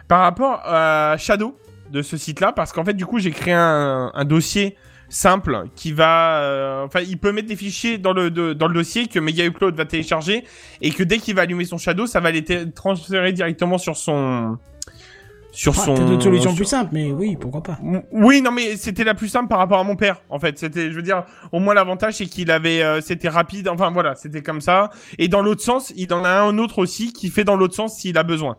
[0.07, 1.57] par rapport à Shadow
[1.91, 4.77] de ce site-là, parce qu'en fait, du coup, j'ai créé un, dossier
[5.09, 9.07] simple qui va, euh, enfin, il peut mettre des fichiers dans le dans le dossier
[9.07, 10.45] que Mega Upload va télécharger
[10.81, 14.57] et que dès qu'il va allumer son Shadow, ça va les transférer directement sur son
[15.51, 15.93] sur Ah, son.
[15.95, 17.77] Peut-être d'autres solutions sur- plus simples, mais oui, pourquoi pas.
[18.11, 20.57] oui, non, mais c'était la plus simple par rapport à mon père, en fait.
[20.57, 23.67] C'était, je veux dire, au moins l'avantage, c'est qu'il avait, euh, c'était rapide.
[23.67, 24.89] Enfin, voilà, c'était comme ça.
[25.19, 27.97] Et dans l'autre sens, il en a un autre aussi qui fait dans l'autre sens
[27.97, 28.57] s'il a besoin.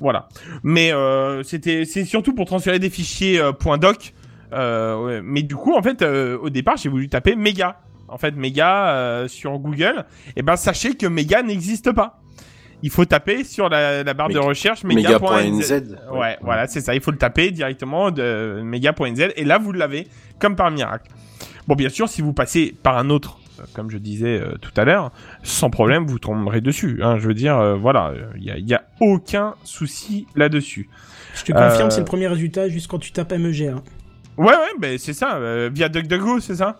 [0.00, 0.28] Voilà.
[0.64, 4.12] Mais euh, c'était, c'est surtout pour transférer des fichiers euh, .doc.
[4.52, 5.20] Euh, ouais.
[5.22, 7.78] Mais du coup, en fait, euh, au départ, j'ai voulu taper méga.
[8.08, 10.04] En fait, méga euh, sur Google.
[10.36, 12.21] Et ben, sachez que méga n'existe pas.
[12.82, 15.20] Il faut taper sur la, la barre de recherche Méga.nz.
[15.20, 15.96] méga.nz.
[16.12, 16.94] Ouais, voilà, c'est ça.
[16.94, 20.08] Il faut le taper directement de méga.nz et là vous l'avez
[20.38, 21.10] comme par miracle.
[21.68, 24.72] Bon, bien sûr, si vous passez par un autre, euh, comme je disais euh, tout
[24.76, 25.12] à l'heure,
[25.44, 26.98] sans problème, vous tomberez dessus.
[27.02, 30.88] Hein, je veux dire, euh, voilà, il y a, aucun souci là-dessus.
[31.36, 33.62] Je te confirme, Euh, c'est le premier résultat juste quand tu tapes MEG.
[33.68, 33.82] hein.
[34.36, 35.36] Ouais, ouais, ben c'est ça.
[35.36, 36.78] euh, via DuckDuckGo, c'est ça?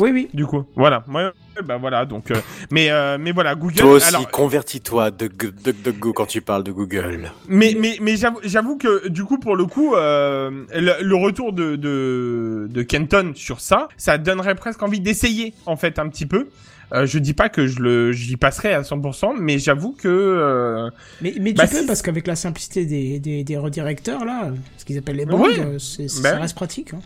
[0.00, 0.28] Oui, oui.
[0.32, 1.04] Du coup, voilà.
[1.12, 1.30] Ouais,
[1.64, 2.04] bah voilà.
[2.06, 2.36] Donc, euh,
[2.70, 3.76] mais euh, mais voilà, Google.
[3.76, 7.30] Toi aussi, alors, convertis-toi de DuckDuckGo quand tu parles de Google.
[7.48, 11.76] Mais mais mais j'avoue- que du coup pour le coup euh, le, le retour de,
[11.76, 16.48] de de Kenton sur ça, ça donnerait presque envie d'essayer en fait un petit peu.
[16.94, 20.90] Euh, je dis pas que je le j'y passerai à 100%, mais j'avoue que euh,
[21.22, 24.50] Mais, mais tu Bah, peux, si- parce qu'avec la simplicité des, des, des redirecteurs, là,
[24.76, 25.58] ce qu'ils appellent les bandes, Ouais.
[25.58, 26.08] euh, Ben.
[26.08, 26.92] ça reste pratique.
[26.92, 27.00] hein.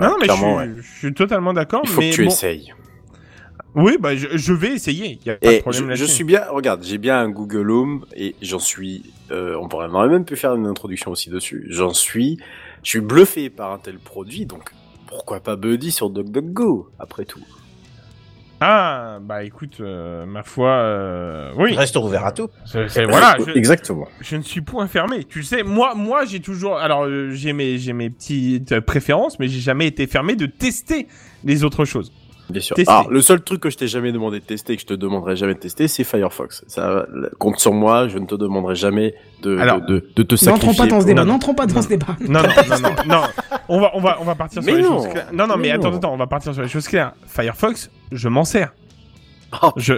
[0.00, 0.70] Non, non, mais je suis, clairement, ouais.
[0.76, 1.82] je suis totalement d'accord.
[1.84, 2.74] Il faut mais que tu bon, essayes.
[3.74, 5.18] Oui, bah je, je vais essayer.
[5.26, 7.70] Y a pas de Et problème je, je suis bien, regarde, j'ai bien un Google
[7.70, 11.66] Home et j'en suis, euh, on pourrait on même pu faire une introduction aussi dessus.
[11.68, 12.38] J'en suis,
[12.82, 14.70] je suis bluffé par un tel produit, donc
[15.06, 17.44] pourquoi pas Buddy sur DuckDuckGo, après tout.
[18.60, 21.74] Ah bah écoute, euh, ma foi, euh, oui.
[21.76, 22.48] Reste ouvert à tout.
[22.64, 24.08] C'est- c'est- voilà, je, Exactement.
[24.20, 25.24] je ne suis point fermé.
[25.24, 29.48] Tu sais, moi, moi, j'ai toujours, alors euh, j'ai mes, j'ai mes petites préférences, mais
[29.48, 31.06] j'ai jamais été fermé de tester
[31.44, 32.12] les autres choses.
[32.48, 32.76] Bien sûr.
[32.76, 32.92] Tester.
[32.92, 34.94] Alors, le seul truc que je t'ai jamais demandé de tester, et que je te
[34.94, 36.64] demanderai jamais de tester, c'est Firefox.
[36.68, 37.04] Ça,
[37.40, 40.68] compte sur moi, je ne te demanderai jamais de, Alors, de, de, de te sacrifier.
[40.68, 42.16] N'entrons pas dans ce pour- débat, non, n'entrons pas dans ce débat.
[42.20, 43.22] Non, non, non, non, non.
[43.68, 44.96] On va, on va, on va partir sur Mais les non.
[45.02, 45.26] choses claires.
[45.32, 45.96] Non, non, mais, Mais attends, non.
[45.96, 47.14] attends, on va partir sur les choses claires.
[47.26, 48.72] Firefox, je m'en sers.
[49.62, 49.94] Oh, Je,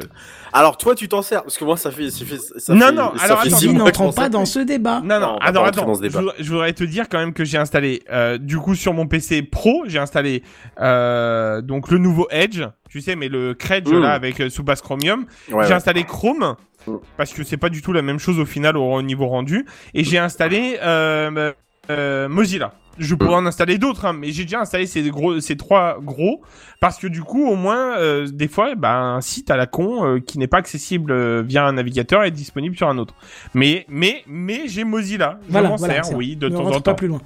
[0.53, 2.93] Alors, toi, tu t'en sers, parce que moi, ça fait, ça fait, ça Non, fait-
[2.93, 5.01] non, ça alors, fait attends, n'entrons pas dans ce débat.
[5.01, 6.21] non, Non, non, on va attends, dans ce Je débat.
[6.21, 9.07] voudrais, je voudrais te dire quand même que j'ai installé, euh, du coup, sur mon
[9.07, 10.43] PC Pro, j'ai installé,
[10.81, 14.01] euh, donc le nouveau Edge, tu sais, mais le Credge, Mm.
[14.03, 15.21] là, avec euh, sous base Chromium.
[15.51, 15.73] Ouais, j'ai ouais.
[15.73, 16.55] installé Chrome
[16.87, 16.97] Mm.
[17.17, 19.67] parce que c'est pas du tout la même chose au final au, au niveau rendu
[19.95, 21.53] et j'ai installé euh,
[21.91, 22.73] euh, Mozilla.
[22.99, 26.43] Je pourrais en installer d'autres, hein, mais j'ai déjà installé ces gros, ces trois gros
[26.81, 30.05] parce que du coup, au moins, euh, des fois, bah, un site à la con
[30.05, 33.15] euh, qui n'est pas accessible euh, via un navigateur est disponible sur un autre.
[33.55, 35.39] Mais, mais, mais j'ai Mozilla.
[35.47, 36.03] Je Voilà, m'en voilà.
[36.03, 36.97] sers, oui, de ne temps rentre en pas temps.
[36.97, 37.21] plus loin.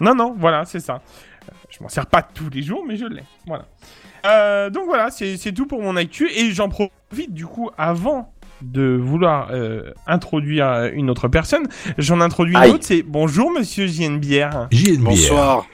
[0.00, 1.00] Non, non, voilà, c'est ça.
[1.70, 3.22] Je m'en sers pas tous les jours, mais je l'ai.
[3.46, 3.66] Voilà.
[4.26, 6.30] Euh, donc voilà, c'est c'est tout pour mon actu.
[6.30, 8.32] Et j'en profite du coup, avant
[8.72, 11.66] de vouloir euh, introduire euh, une autre personne,
[11.98, 12.70] j'en introduis une Aïe.
[12.72, 12.84] autre.
[12.86, 14.68] C'est bonjour, monsieur JNBR.
[14.70, 15.04] JNBR.
[15.04, 15.66] Bonsoir.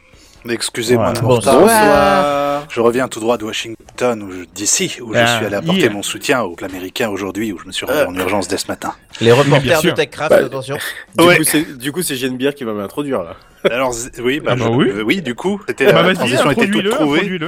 [0.48, 1.60] Excusez-moi de mon Bonsoir.
[1.62, 2.66] retard.
[2.70, 5.92] Je reviens tout droit de Washington, je- d'ici, où Ah, je suis allé apporter hier.
[5.92, 8.94] mon soutien aux américains aujourd'hui, où je me suis rendu en urgence dès ce matin.
[9.20, 9.90] Les reporters de.
[9.90, 10.78] TechCraft, Bah, attention.
[11.18, 11.36] Du Ouais.
[11.36, 13.36] coup, c'est du coup c'est Genebière qui va m'introduire là.
[13.70, 14.88] Alors, oui, bah, Ah bah je- oui.
[14.88, 17.38] euh, oui, du coup, c'était Ah la bah transition était toute trouvée.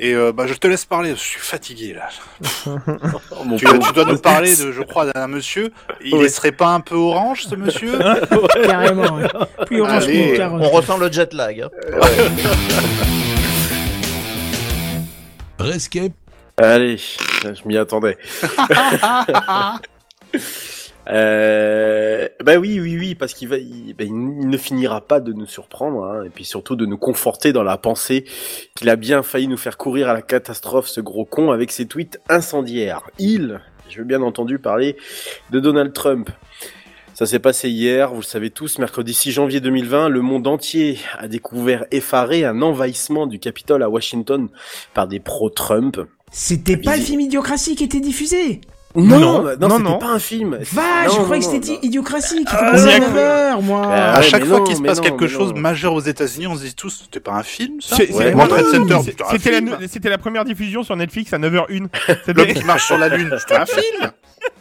[0.00, 2.08] Et euh, bah, je te laisse parler, je suis fatigué là.
[2.66, 2.78] Oh,
[3.56, 5.72] Tu, dois nous parler de, je crois, d'un monsieur.
[6.04, 6.28] Il Ouais.
[6.28, 7.98] serait pas un peu orange, ce monsieur
[8.64, 9.16] Carrément.
[9.16, 9.26] ouais.
[9.66, 10.40] Plus orange Allez.
[10.40, 11.62] On ressent le jet lag.
[11.62, 11.70] hein.
[15.58, 16.12] Rescape,
[16.56, 16.98] Allez,
[17.42, 18.16] je m'y attendais.
[21.08, 25.32] Euh, bah oui, oui, oui, parce qu'il va, il, bah, il ne finira pas de
[25.32, 28.24] nous surprendre, hein, et puis surtout de nous conforter dans la pensée
[28.74, 31.86] qu'il a bien failli nous faire courir à la catastrophe, ce gros con, avec ses
[31.86, 33.02] tweets incendiaires.
[33.18, 34.96] Il, je veux bien entendu parler
[35.50, 36.30] de Donald Trump.
[37.14, 40.98] Ça s'est passé hier, vous le savez tous, mercredi 6 janvier 2020, le monde entier
[41.18, 44.48] a découvert effaré un envahissement du Capitole à Washington
[44.94, 45.98] par des pro-Trump.
[46.30, 48.60] C'était pas le film Idiocratie qui était diffusé
[48.94, 49.18] Non,
[49.58, 50.58] Non, non, non, pas un film.
[50.72, 51.78] Va, Non, je non, croyais que non, c'était non.
[51.82, 53.08] Idiocratie qui Ah, d'accord.
[53.10, 53.82] 9h, moi.
[53.84, 55.60] Ah, À chaque fois non, qu'il se passe non, quelque chose non.
[55.60, 58.06] majeur aux États-Unis, on se dit tous, c'était pas un film, ça Ouais,
[59.28, 61.86] c'était la, la première diffusion sur Netflix à 9h01.
[62.34, 64.10] L'homme qui marche sur la lune, c'était un film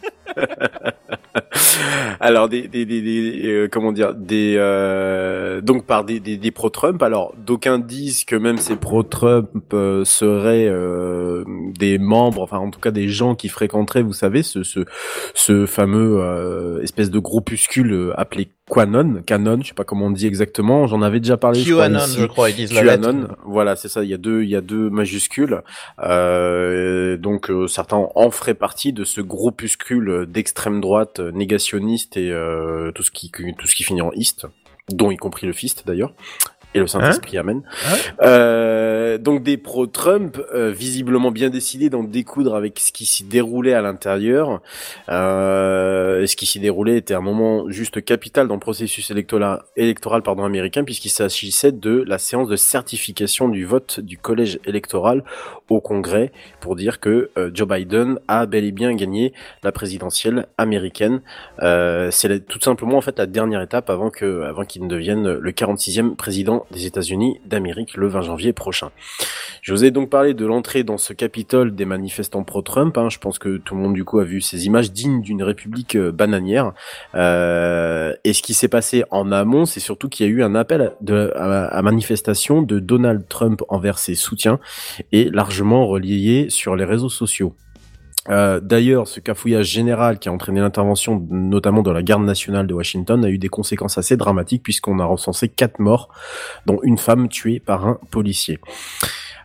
[2.19, 6.51] Alors des, des, des, des, euh, comment dire des euh, donc par des, des, des
[6.51, 7.01] pro-Trump.
[7.03, 11.43] Alors d'aucuns disent que même ces pro-Trump euh, seraient euh,
[11.77, 14.81] des membres, enfin en tout cas des gens qui fréquenteraient, vous savez, ce ce,
[15.33, 20.11] ce fameux euh, espèce de groupuscule euh, appelé Quanon, Canon, je sais pas comment on
[20.11, 20.87] dit exactement.
[20.87, 21.61] J'en avais déjà parlé.
[21.61, 22.19] je QAnon, ici.
[22.19, 22.97] je crois, ils disent la.
[22.97, 24.03] QAnon, voilà, c'est ça.
[24.03, 25.61] Il y a deux, il y a deux majuscules.
[26.03, 32.31] Euh, donc euh, certains en feraient partie de ce groupuscule d'extrême droite euh, négationniste et
[32.31, 34.47] euh, tout ce qui tout ce qui finit en iste,
[34.89, 36.13] dont y compris le fist d'ailleurs.
[36.77, 37.63] Et le Saint-Esprit, amen.
[38.21, 43.73] Euh, donc des pro-Trump, euh, visiblement bien décidés d'en découdre avec ce qui s'y déroulait
[43.73, 44.61] à l'intérieur.
[45.09, 50.21] Euh, ce qui s'y déroulait était un moment juste capital dans le processus électoral, électoral
[50.21, 55.23] pardon, américain, puisqu'il s'agissait de la séance de certification du vote du collège électoral
[55.69, 61.21] au Congrès pour dire que Joe Biden a bel et bien gagné la présidentielle américaine.
[61.59, 65.51] C'est tout simplement en fait la dernière étape avant que, avant qu'il ne devienne le
[65.51, 68.89] 46e président des États-Unis d'Amérique le 20 janvier prochain.
[69.61, 72.97] Je vous ai donc parlé de l'entrée dans ce Capitole des manifestants pro-Trump.
[72.97, 73.09] hein.
[73.09, 75.95] Je pense que tout le monde du coup a vu ces images dignes d'une république
[75.95, 76.73] euh, bananière.
[77.15, 80.55] Euh, et ce qui s'est passé en amont, c'est surtout qu'il y a eu un
[80.55, 80.93] appel
[81.35, 84.59] à, à manifestation de Donald Trump envers ses soutiens
[85.11, 87.53] et largement relayé sur les réseaux sociaux.
[88.29, 92.73] Euh, D'ailleurs, ce cafouillage général qui a entraîné l'intervention notamment de la garde nationale de
[92.73, 96.09] Washington a eu des conséquences assez dramatiques puisqu'on a recensé quatre morts,
[96.65, 98.59] dont une femme tuée par un policier.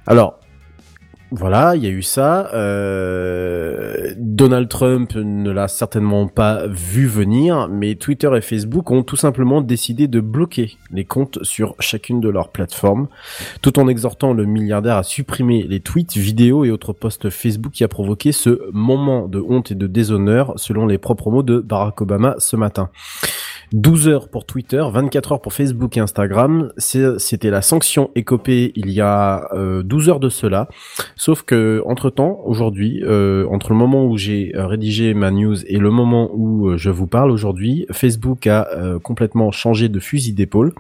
[0.07, 0.41] Alors,
[1.31, 2.51] voilà, il y a eu ça.
[2.53, 3.62] Euh,
[4.43, 9.61] Donald Trump ne l'a certainement pas vu venir, mais Twitter et Facebook ont tout simplement
[9.61, 13.07] décidé de bloquer les comptes sur chacune de leurs plateformes,
[13.63, 17.85] tout en exhortant le milliardaire à supprimer les tweets, vidéos et autres posts Facebook qui
[17.85, 22.01] a provoqué ce moment de honte et de déshonneur, selon les propres mots de Barack
[22.01, 22.91] Obama ce matin.
[23.73, 26.73] 12 heures pour Twitter, 24 heures pour Facebook et Instagram.
[26.77, 30.69] C'était la sanction écopée il y a euh, 12 heures de cela.
[31.17, 35.57] Sauf que entre temps, aujourd'hui, euh, entre le moment où j'ai euh, rédigé ma news
[35.67, 40.01] et le moment où euh, je vous parle aujourd'hui, Facebook a euh, complètement changé de
[40.01, 40.73] fusil d'épaule.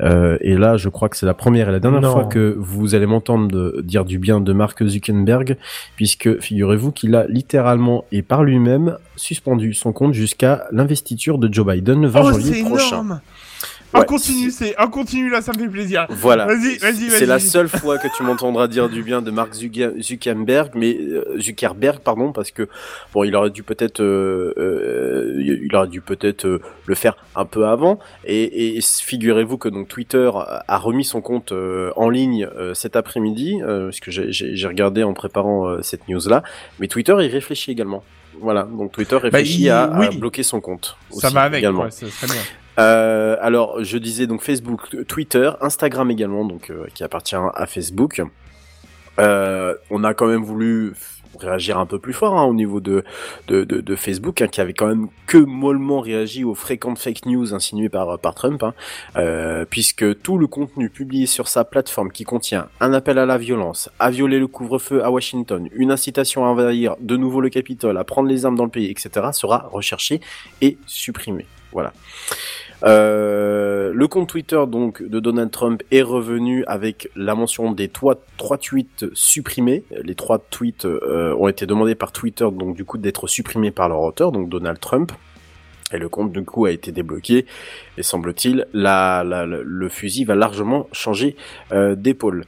[0.00, 2.12] Euh, et là, je crois que c'est la première et la dernière Non.
[2.12, 5.58] fois que vous allez m'entendre dire du bien de Mark Zuckerberg,
[5.96, 11.66] puisque figurez-vous qu'il a littéralement et par lui-même suspendu son compte jusqu'à l'investiture de Joe
[11.66, 12.86] Biden le 20 Oh, janvier prochain.
[12.88, 13.20] énorme
[13.94, 16.06] Ouais, On continue, c'est, on continue là, ça me fait plaisir.
[16.08, 16.46] Voilà.
[16.46, 17.10] Vas-y, vas-y, vas-y.
[17.10, 20.96] C'est la seule fois que tu m'entendras dire du bien de Mark Zucker- Zuckerberg, mais
[20.98, 22.70] euh, Zuckerberg, pardon, parce que
[23.12, 27.44] bon, il aurait dû peut-être, euh, euh, il aurait dû peut-être euh, le faire un
[27.44, 27.98] peu avant.
[28.24, 32.96] Et, et figurez-vous que donc Twitter a remis son compte euh, en ligne euh, cet
[32.96, 36.42] après-midi, euh, parce que j'ai- regardé en préparant euh, cette news-là.
[36.80, 38.02] Mais Twitter y réfléchit également.
[38.40, 40.16] Voilà, donc Twitter réfléchit il- à, à oui.
[40.16, 40.96] bloquer son compte.
[41.10, 41.82] Ça aussi, va avec, également.
[41.82, 42.42] ouais, serait bien.
[42.78, 48.22] Euh, alors, je disais donc Facebook, Twitter, Instagram également, donc euh, qui appartient à Facebook.
[49.18, 50.94] Euh, on a quand même voulu
[51.38, 53.04] réagir un peu plus fort hein, au niveau de
[53.48, 57.26] de, de, de Facebook, hein, qui avait quand même que mollement réagi aux fréquentes fake
[57.26, 58.74] news insinuées par par Trump, hein,
[59.16, 63.38] euh, puisque tout le contenu publié sur sa plateforme qui contient un appel à la
[63.38, 67.98] violence, à violer le couvre-feu à Washington, une incitation à envahir de nouveau le Capitole,
[67.98, 70.20] à prendre les armes dans le pays, etc., sera recherché
[70.60, 71.46] et supprimé.
[71.72, 71.92] Voilà.
[72.84, 78.16] Euh, Le compte Twitter donc de Donald Trump est revenu avec la mention des trois,
[78.60, 79.84] tweets supprimés.
[80.02, 83.88] Les trois tweets euh, ont été demandés par Twitter donc du coup d'être supprimés par
[83.88, 85.12] leur auteur, donc Donald Trump.
[85.92, 87.46] Et le compte du coup a été débloqué.
[87.98, 91.36] Et semble-t-il, le fusil va largement changer
[91.72, 92.44] euh, d'épaule.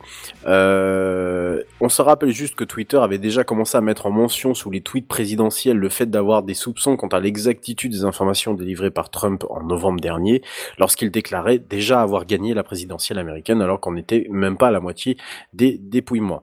[0.46, 4.70] Euh, on se rappelle juste que Twitter avait déjà commencé à mettre en mention sous
[4.70, 9.10] les tweets présidentiels le fait d'avoir des soupçons quant à l'exactitude des informations délivrées par
[9.10, 10.42] Trump en novembre dernier,
[10.78, 14.80] lorsqu'il déclarait déjà avoir gagné la présidentielle américaine alors qu'on n'était même pas à la
[14.80, 15.16] moitié
[15.52, 16.42] des dépouillements.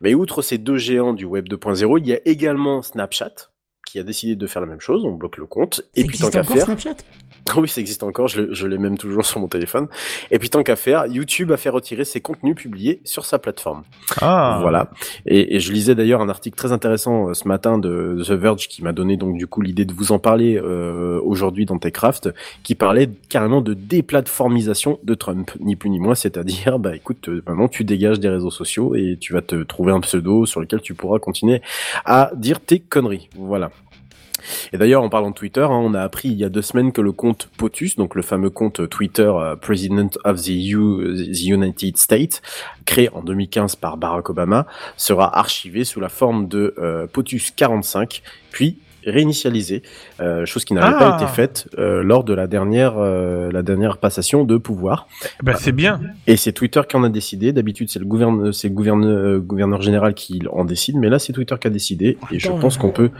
[0.00, 3.50] Mais outre ces deux géants du web 2.0, il y a également Snapchat
[3.96, 6.18] qui a décidé de faire la même chose, on bloque le compte, et Ça puis
[6.18, 6.64] tant existe qu'à faire...
[6.64, 6.96] Snapchat?
[7.56, 9.86] Oui, ça existe encore, je l'ai même toujours sur mon téléphone.
[10.32, 13.84] Et puis tant qu'à faire, YouTube a fait retirer ses contenus publiés sur sa plateforme.
[14.20, 14.58] Ah.
[14.62, 14.90] Voilà.
[15.26, 18.66] Et, et je lisais d'ailleurs un article très intéressant euh, ce matin de The Verge
[18.66, 22.30] qui m'a donné donc du coup l'idée de vous en parler euh, aujourd'hui dans Techcraft,
[22.64, 27.44] qui parlait carrément de déplatformisation de Trump, ni plus ni moins, c'est-à-dire bah écoute, euh,
[27.46, 30.80] maintenant tu dégages des réseaux sociaux et tu vas te trouver un pseudo sur lequel
[30.80, 31.62] tu pourras continuer
[32.04, 33.28] à dire tes conneries.
[33.36, 33.70] Voilà.
[34.72, 36.92] Et d'ailleurs, en parlant de Twitter, hein, on a appris il y a deux semaines
[36.92, 41.96] que le compte POTUS, donc le fameux compte Twitter euh, President of the, the United
[41.96, 42.42] States,
[42.84, 44.66] créé en 2015 par Barack Obama,
[44.96, 49.82] sera archivé sous la forme de euh, POTUS 45, puis réinitialisé,
[50.20, 50.98] euh, chose qui n'avait Ah.
[51.10, 55.06] pas été faite euh, lors de la dernière euh, la dernière passation de pouvoir.
[55.42, 56.00] Bah, c'est bien.
[56.26, 57.52] Et c'est Twitter qui en a décidé.
[57.52, 61.18] D'habitude, c'est le gouverneur, c'est le gouverneur, euh, gouverneur général qui en décide, mais là,
[61.18, 62.18] c'est Twitter qui a décidé.
[62.32, 63.10] Et je pense qu'on peut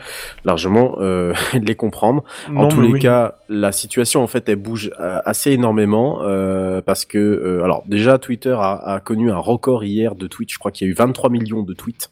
[0.45, 2.25] largement euh, les comprendre.
[2.49, 2.99] En Non, tous les oui.
[3.01, 8.19] cas, la situation en fait elle bouge assez énormément euh, parce que euh, alors déjà
[8.19, 10.51] Twitter a, a connu un record hier de tweets.
[10.53, 12.11] Je crois qu'il y a eu 23 millions de tweets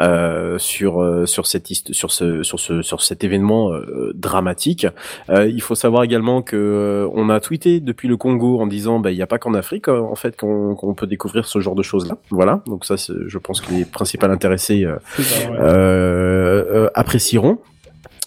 [0.00, 4.86] euh, sur euh, sur cette sur ce sur ce sur cet événement euh, dramatique.
[5.28, 8.98] Euh, il faut savoir également que euh, on a tweeté depuis le Congo en disant
[8.98, 11.82] bah il n'y a pas qu'en Afrique en fait qu'on peut découvrir ce genre de
[11.82, 12.16] choses là.
[12.30, 14.96] Voilà donc ça je pense que les principaux intéressés euh,
[15.50, 17.58] euh, euh, apprécieront.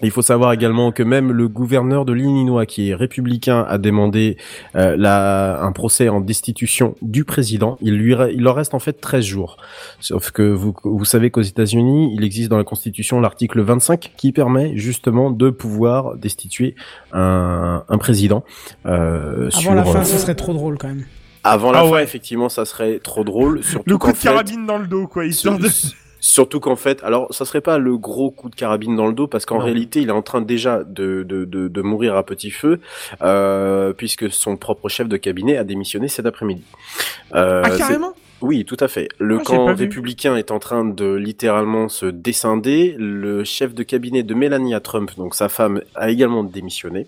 [0.04, 4.38] Il faut savoir également que même le gouverneur de l'Illinois, qui est républicain, a demandé
[4.76, 7.78] euh, la, un procès en destitution du président.
[7.82, 9.58] Il lui, il leur reste en fait 13 jours.
[10.00, 14.32] Sauf que vous, vous savez qu'aux États-Unis, il existe dans la Constitution l'article 25 qui
[14.32, 16.76] permet justement de pouvoir destituer
[17.14, 18.44] un, un président.
[18.86, 21.06] Euh, Avant sur, la fin, euh, ce serait trop drôle quand même.
[21.44, 22.04] avant la Ah fin, ouais.
[22.04, 23.64] effectivement, ça serait trop drôle.
[23.64, 25.68] Surtout Le coup de fait- carabine dans le dos, quoi, histoire de...
[26.24, 29.26] Surtout qu'en fait, alors ça serait pas le gros coup de carabine dans le dos
[29.28, 32.52] parce qu'en réalité, il est en train déjà de, de, de, de mourir à petit
[32.52, 32.80] feu
[33.24, 36.64] euh, puisque son propre chef de cabinet a démissionné cet après-midi.
[37.34, 38.14] Euh, Ah, carrément?
[38.42, 39.08] Oui, tout à fait.
[39.20, 39.84] Le Ah, camp vu.
[39.86, 42.96] républicain est en train de littéralement se descinder.
[42.98, 47.08] Le chef de cabinet de Melania Trump, donc sa femme, a également démissionné.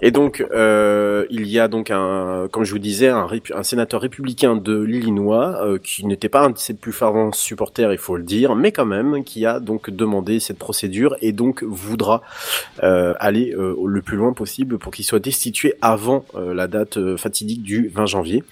[0.00, 3.26] Et donc, euh, il y a donc un, comme je vous disais, un,
[3.62, 7.98] sénateur républicain de l'Illinois euh, qui n'était pas un de ses plus fervents supporters, il
[7.98, 12.22] faut le dire, mais quand même qui a donc demandé cette procédure et donc voudra
[12.84, 16.96] euh, aller euh, le plus loin possible pour qu'il soit destitué avant euh, la date
[16.96, 18.44] euh, fatidique du 20 janvier,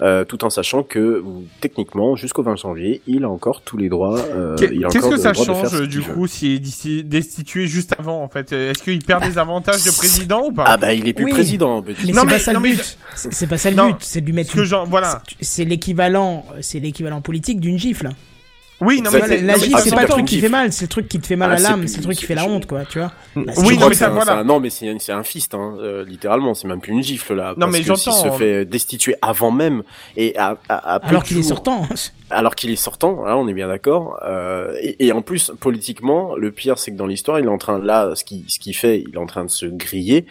[0.00, 1.22] euh, tout en sachant que
[1.60, 4.18] techniquement jusqu'au 20 janvier, il a encore tous les droits.
[4.18, 8.52] euh, Qu'est-ce que ça change du coup s'il est destitué juste avant en fait?
[8.52, 10.64] Est-ce qu'il perd des avantages de président ou pas?
[10.74, 11.30] Ah bah il est plus Oui.
[11.30, 11.82] président.
[11.86, 12.98] mais Mais c'est mais- pas ça le mais but.
[13.14, 13.86] C'est c'est pas ça le Non.
[13.90, 13.96] but.
[14.00, 14.56] C'est de lui mettre.
[14.56, 15.22] Une- genre, voilà.
[15.40, 16.44] c'est- l'équivalent.
[16.62, 18.08] C'est l'équivalent politique d'une gifle.
[18.80, 20.72] Oui, non mais la mais gifle, c'est pas le truc qui fait mal.
[20.72, 21.86] C'est le truc qui te fait mal Ah, à l'âme.
[21.86, 22.84] C'est le truc qui fait la honte, quoi.
[22.84, 23.12] Tu vois.
[23.36, 24.32] Je Oui, crois non, mais c'est ça, un- voilà.
[24.32, 26.54] c'est un- non, mais c'est c'est un fist, hein, euh, littéralement.
[26.54, 27.50] C'est même plus une gifle là.
[27.56, 28.10] Non, parce mais j'entends.
[28.12, 29.84] se fait destituer avant même
[30.16, 31.86] et à, à, à peu Alors qu'il est sortant.
[32.30, 34.18] alors qu'il est sortant, là on est bien d'accord.
[34.24, 37.58] Euh, et, et en plus politiquement, le pire c'est que dans l'histoire, il est en
[37.58, 40.24] train là, ce qui ce qu'il fait, il est en train de se griller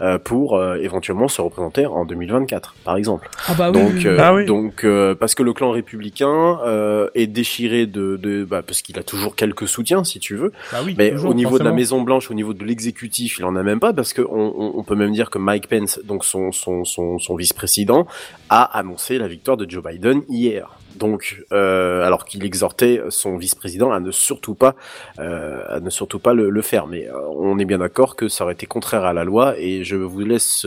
[0.00, 3.28] euh, pour euh, éventuellement se représenter en 2024, par exemple.
[3.48, 3.80] Ah bah oui.
[3.82, 4.06] Donc, oui.
[4.06, 4.46] euh, Ah oui.
[4.46, 8.98] donc euh, parce que le clan républicain euh, est déchiré de, de bah, parce qu'il
[8.98, 10.52] a toujours quelques soutiens, si tu veux.
[10.72, 11.72] Bah oui, Mais toujours, au niveau de la.
[11.72, 14.72] Maison Blanche, au niveau de l'exécutif, il en a même pas parce que on, on-
[14.78, 18.06] on peut même dire que Mike Pence, donc son son son, son vice-président,
[18.48, 20.78] a annoncé la victoire de Joe Biden hier.
[21.00, 24.76] Donc, euh, alors qu'il exhortait son vice-président à ne surtout pas,
[25.18, 26.86] euh, à ne surtout pas le, faire.
[26.86, 29.82] Mais euh, on est bien d'accord que ça aurait été contraire à la loi et
[29.82, 30.66] je vous laisse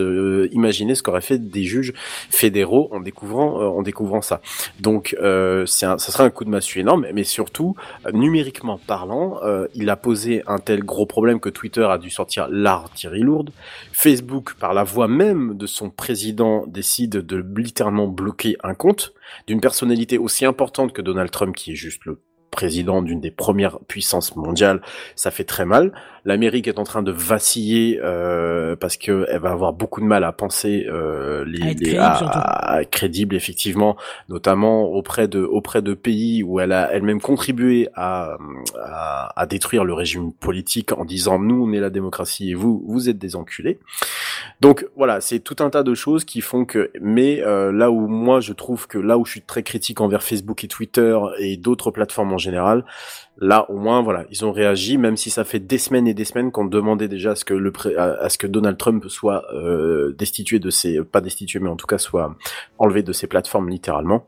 [0.52, 1.94] imaginer ce qu'auraient fait des juges
[2.32, 4.42] fédéraux en découvrant, en découvrant ça.
[4.80, 7.76] Donc, c'est ça serait un coup de massue énorme, mais surtout
[8.12, 9.40] numériquement parlant,
[9.76, 13.52] il a posé un tel gros problème que Twitter a dû sortir l'artillerie lourde.
[13.94, 19.14] Facebook, par la voix même de son président, décide de littéralement bloquer un compte
[19.48, 22.20] d'une personnalité aussi importante que Donald Trump, qui est juste le
[22.54, 24.82] président d'une des premières puissances mondiales,
[25.18, 25.92] ça fait très mal.
[26.26, 30.24] L'Amérique est en train de vaciller euh, parce que elle va avoir beaucoup de mal
[30.24, 32.40] à penser euh, les, À être les- crédible, à- surtout.
[32.42, 33.98] à être crédible effectivement,
[34.30, 38.38] notamment auprès de auprès de pays où elle a elle-même contribué à,
[38.82, 42.82] à à détruire le régime politique en disant nous on est la démocratie et vous
[42.88, 43.80] vous êtes des enculés.
[44.62, 48.08] Donc voilà, c'est tout un tas de choses qui font que, mais euh, là où
[48.08, 51.58] moi je trouve que là où je suis très critique envers Facebook et Twitter et
[51.58, 52.86] d'autres plateformes en général,
[53.38, 56.26] là au moins voilà, ils ont réagi, même si ça fait des semaines et des
[56.26, 61.22] semaines qu'on demandait déjà à ce que Donald Trump soit euh, destitué de ses, pas
[61.22, 62.36] destitué, mais en tout cas soit
[62.78, 64.26] enlevé de ses plateformes littéralement.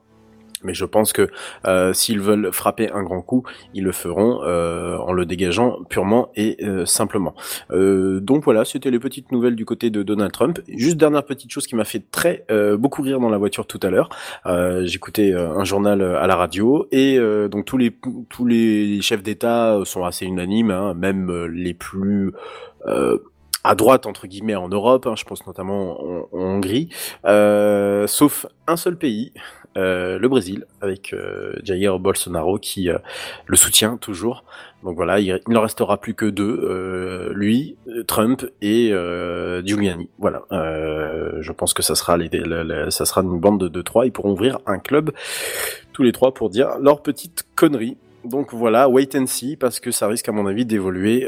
[0.63, 1.29] Mais je pense que
[1.67, 3.43] euh, s'ils veulent frapper un grand coup,
[3.73, 7.35] ils le feront euh, en le dégageant purement et euh, simplement.
[7.71, 10.59] Euh, donc voilà, c'était les petites nouvelles du côté de Donald Trump.
[10.67, 13.79] Juste dernière petite chose qui m'a fait très euh, beaucoup rire dans la voiture tout
[13.83, 14.09] à l'heure.
[14.45, 17.95] Euh, J'écoutais un journal à la radio et donc tous les
[18.29, 22.33] tous les chefs d'État sont assez unanimes, hein, même les plus
[23.65, 26.89] à droite entre guillemets en Europe, hein, je pense notamment en, en Hongrie,
[27.25, 29.33] euh, sauf un seul pays,
[29.77, 32.97] euh, le Brésil, avec euh, Jair Bolsonaro qui euh,
[33.45, 34.45] le soutient toujours.
[34.83, 37.75] Donc voilà, il, ne restera plus que deux, lui,
[38.07, 38.93] Trump et
[39.65, 40.09] Giuliani.
[40.19, 44.05] Voilà, je pense que ça sera, une bande de, de trois.
[44.05, 45.11] Ils pourront ouvrir un club
[45.91, 47.97] tous les trois pour dire leur petite connerie.
[48.25, 51.27] Donc voilà, wait and see parce que ça risque à mon avis d'évoluer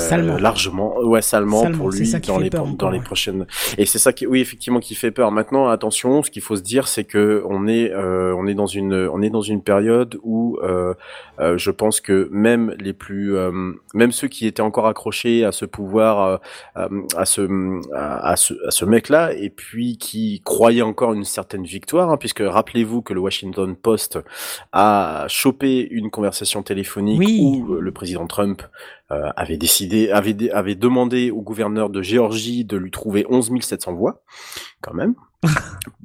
[0.00, 0.36] Salement.
[0.38, 3.46] largement, ouais salement, Salement, pour lui ça qui dans fait les peur dans les prochaines.
[3.78, 5.32] Et c'est ça qui, oui effectivement, qui fait peur.
[5.32, 8.66] Maintenant, attention, ce qu'il faut se dire, c'est que on est euh, on est dans
[8.66, 10.94] une on est dans une période où euh,
[11.40, 13.50] euh, je pense que même les plus euh,
[13.94, 16.36] même ceux qui étaient encore accrochés à ce pouvoir euh,
[16.76, 17.42] euh, à ce
[17.94, 22.16] à, ce à ce mec là et puis qui croyaient encore une certaine victoire hein,
[22.16, 24.18] puisque rappelez-vous que le Washington Post
[24.72, 27.40] a chopé une conversation téléphonique Oui.
[27.42, 28.62] où euh, le président Trump
[29.12, 33.50] euh, avait décidé avait dé- avait demandé au gouverneur de Géorgie de lui trouver 11
[33.60, 34.22] 700 voix
[34.80, 35.14] quand même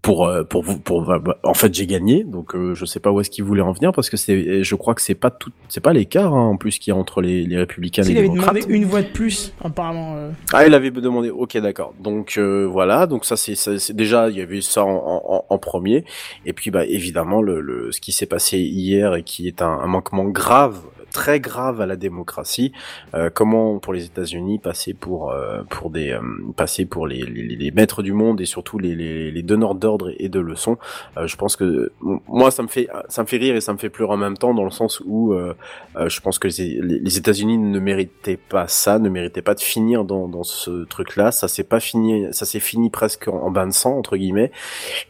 [0.04, 3.00] pour euh, pour vous pour bah, bah, en fait j'ai gagné donc euh, je sais
[3.00, 5.32] pas où est-ce qu'il voulait en venir parce que c'est je crois que c'est pas
[5.32, 8.06] tout c'est pas l'écart hein, en plus qu'il y a entre les, les républicains et
[8.06, 10.16] S'il les avait démocrates demandé une voix de plus, apparemment.
[10.18, 11.30] euh, ah, il avait demandé.
[11.30, 11.94] Ok, d'accord.
[12.00, 13.08] Donc euh, voilà.
[13.08, 16.04] Donc ça, c'est ça, c'est- déjà il y avait ça en, en, en premier.
[16.46, 19.70] Et puis bah évidemment le, le ce qui s'est passé hier et qui est un,
[19.70, 20.82] un manquement grave,
[21.12, 22.72] très grave à la démocratie.
[23.14, 26.22] Euh, comment pour les États-Unis passer pour euh, pour des euh,
[26.56, 30.12] passer pour les, les, les maîtres du monde et surtout les, les, les donneurs d'ordre
[30.18, 30.78] et de leçons?
[31.18, 31.92] Euh, je pense que
[32.28, 34.38] moi ça me fait ça me fait rire et ça me fait pleurer en même
[34.38, 35.54] temps dans le sens où euh,
[35.98, 39.60] euh, je pense que les, les États-Unis ne méritaient pas ça, ne méritaient pas de
[39.60, 41.32] finir dans, dans ce truc-là.
[41.32, 44.52] Ça s'est pas fini, ça s'est fini presque en, en bain de sang entre guillemets.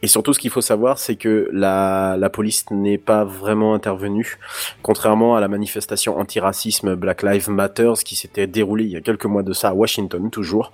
[0.02, 4.38] Et surtout, ce qu'il faut savoir, c'est que la, la police n'est pas vraiment intervenue,
[4.82, 9.26] contrairement à la manifestation anti-racisme Black Lives Matter qui s'était déroulée il y a quelques
[9.26, 10.72] mois de ça à Washington toujours,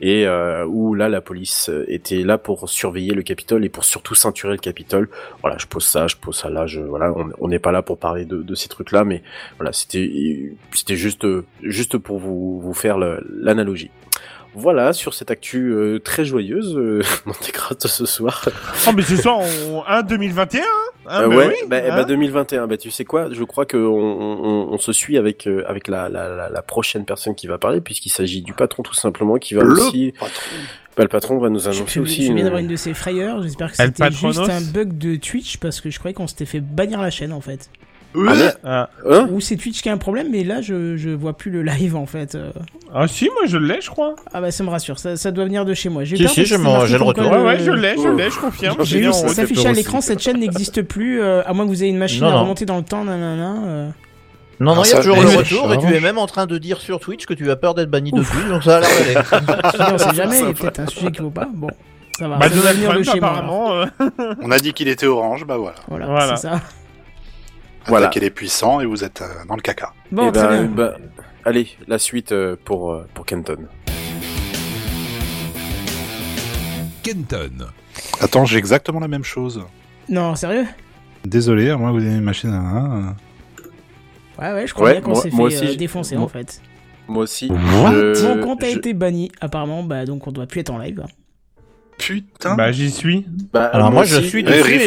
[0.00, 4.14] et euh, où là la police était là pour surveiller le Capitole et pour surtout
[4.14, 5.08] ceinturer le Capitole.
[5.42, 6.66] Voilà, je pose ça, je pose ça là.
[6.66, 9.22] Je voilà, on n'est pas là pour parler de, de ces trucs-là, mais
[9.58, 11.26] voilà, c'était c'était juste
[11.62, 13.90] juste pour vous vous faire l'analogie.
[14.54, 18.48] Voilà sur cette actu euh, très joyeuse euh, dans tes grattes ce soir.
[18.88, 19.38] Oh, mais ce soir,
[19.70, 19.84] on...
[19.86, 20.64] 1 2021 hein,
[21.22, 21.96] Euh, ouais, oui, bah, hein.
[21.96, 22.66] bah, 2021.
[22.66, 26.08] Bah tu sais quoi Je crois que on, on, se suit avec euh, avec la,
[26.08, 29.54] la, la, la prochaine personne qui va parler puisqu'il s'agit du patron tout simplement qui
[29.54, 30.12] va Le aussi.
[30.18, 30.34] patron.
[30.96, 32.16] Bah, le patron va nous annoncer je- aussi.
[32.26, 33.42] je viens une- d'avoir une de ces frayeurs.
[33.42, 36.60] J'espère que c'était juste un bug de Twitch parce que je croyais qu'on s'était fait
[36.60, 37.70] bannir la chaîne en fait.
[38.16, 38.32] Ah,
[38.64, 38.90] Ah.
[39.08, 41.62] hein Ou c'est Twitch qui a un problème, mais là je, je vois plus le
[41.62, 42.34] live en fait.
[42.34, 42.50] euh.
[42.92, 44.16] Ah, si, moi je l'ai, je crois.
[44.34, 46.02] Ah bah ça me rassure, ça, ça doit venir de chez moi.
[46.04, 47.24] J'ai Si, si, j'ai le retour.
[47.30, 48.76] Ouais, le- ouais, je l'ai, je l'ai, je confirme.
[48.84, 51.92] J'ai vu s'afficher à l'écran, cette chaîne n'existe plus, euh, à moins que vous ayez
[51.92, 52.40] une machine Non, à non.
[52.42, 53.54] remonter dans le temps, nanana.
[53.66, 53.88] euh.
[54.58, 55.40] Non, non, Ah, il y a toujours le retour
[55.72, 55.88] et tu charmant.
[55.96, 58.46] es même en train de dire sur Twitch que tu as peur d'être banni depuis,
[58.50, 59.92] donc ça a l'air d'aller.
[59.94, 61.48] On sait jamais, il y a peut-être un sujet qui vaut pas.
[61.54, 61.68] Bon,
[62.18, 62.36] ça va.
[62.36, 63.38] Bah, Donald venir de Trump, chez moi.
[63.38, 63.82] alors.
[63.98, 64.36] apparemment.
[64.42, 65.76] On a dit qu'il était orange, bah voilà.
[65.88, 66.36] Voilà, Voilà.
[66.36, 66.60] c'est ça.
[67.86, 68.06] Voilà.
[68.06, 69.92] Attaquez les puissants et vous êtes euh, dans le caca.
[70.12, 70.70] Bon, Eh très ben, bien.
[70.74, 70.96] bah,
[71.44, 73.66] allez, la suite euh, pour euh, pour Kenton.
[77.02, 77.66] Kenton.
[78.20, 79.62] Attends, j'ai exactement la même chose.
[80.08, 80.66] Non, sérieux?
[81.24, 83.16] Désolé, moi vous avez une machine à un.
[84.38, 86.60] Ouais, ouais, je crois Ouais, bien qu'on s'est fait aussi, euh, défoncer moi- en fait.
[87.08, 87.48] Moi aussi.
[87.50, 87.92] What?
[87.92, 90.78] je- Mon compte a je- été banni, apparemment, bah donc on doit plus être en
[90.78, 91.04] live.
[92.00, 92.54] Putain.
[92.56, 93.26] Bah, j'y suis.
[93.52, 94.80] Bah, Alors moi, je suis dessus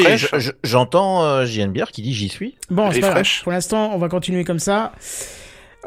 [0.64, 2.56] j'entends euh, JNBR qui dit j'y suis.
[2.70, 3.26] Bon, c'est pas grave.
[3.44, 4.92] Pour l'instant, on va continuer comme ça.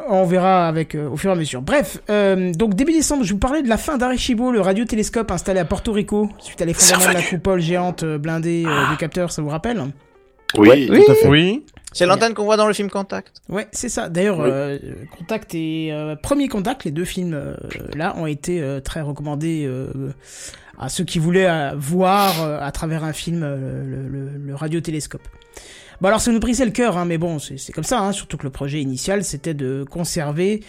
[0.09, 1.61] On verra avec euh, au fur et à mesure.
[1.61, 5.59] Bref, euh, donc début décembre, je vous parlais de la fin d'Arecibo, le radiotélescope installé
[5.59, 9.41] à Porto Rico suite à l'effondrement de la coupole géante blindée euh, du capteur, ça
[9.41, 9.81] vous rappelle?
[10.55, 11.01] Oui, Oui.
[11.03, 11.27] tout à fait.
[11.27, 11.63] Oui.
[11.97, 13.41] C'est l'antenne qu'on voit dans le film Contact.
[13.49, 14.09] Ouais, c'est ça.
[14.09, 14.49] D'ailleurs, Oui.
[14.51, 14.77] euh,
[15.17, 17.55] Contact et euh, Premier Contact, les deux films euh,
[17.95, 20.11] là, ont été euh, très recommandés euh,
[20.77, 24.55] à ceux qui voulaient euh, voir euh, à travers un film euh, le, le- le
[24.55, 25.27] radiotélescope.
[26.01, 28.37] Bon alors ça nous brisait le cœur, hein, mais bon, c'est comme ça, hein, surtout
[28.37, 30.61] que le projet initial c'était de conserver...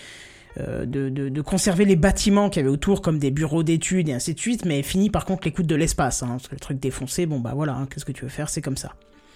[0.56, 4.12] de, de, de conserver les bâtiments qu'il y avait autour comme des bureaux d'études et
[4.12, 6.80] ainsi de suite, mais fini par contre l'écoute de l'espace, hein, parce que le truc
[6.80, 8.94] défoncé, bon bah voilà, hein, qu'est-ce que tu veux faire, c'est comme ça.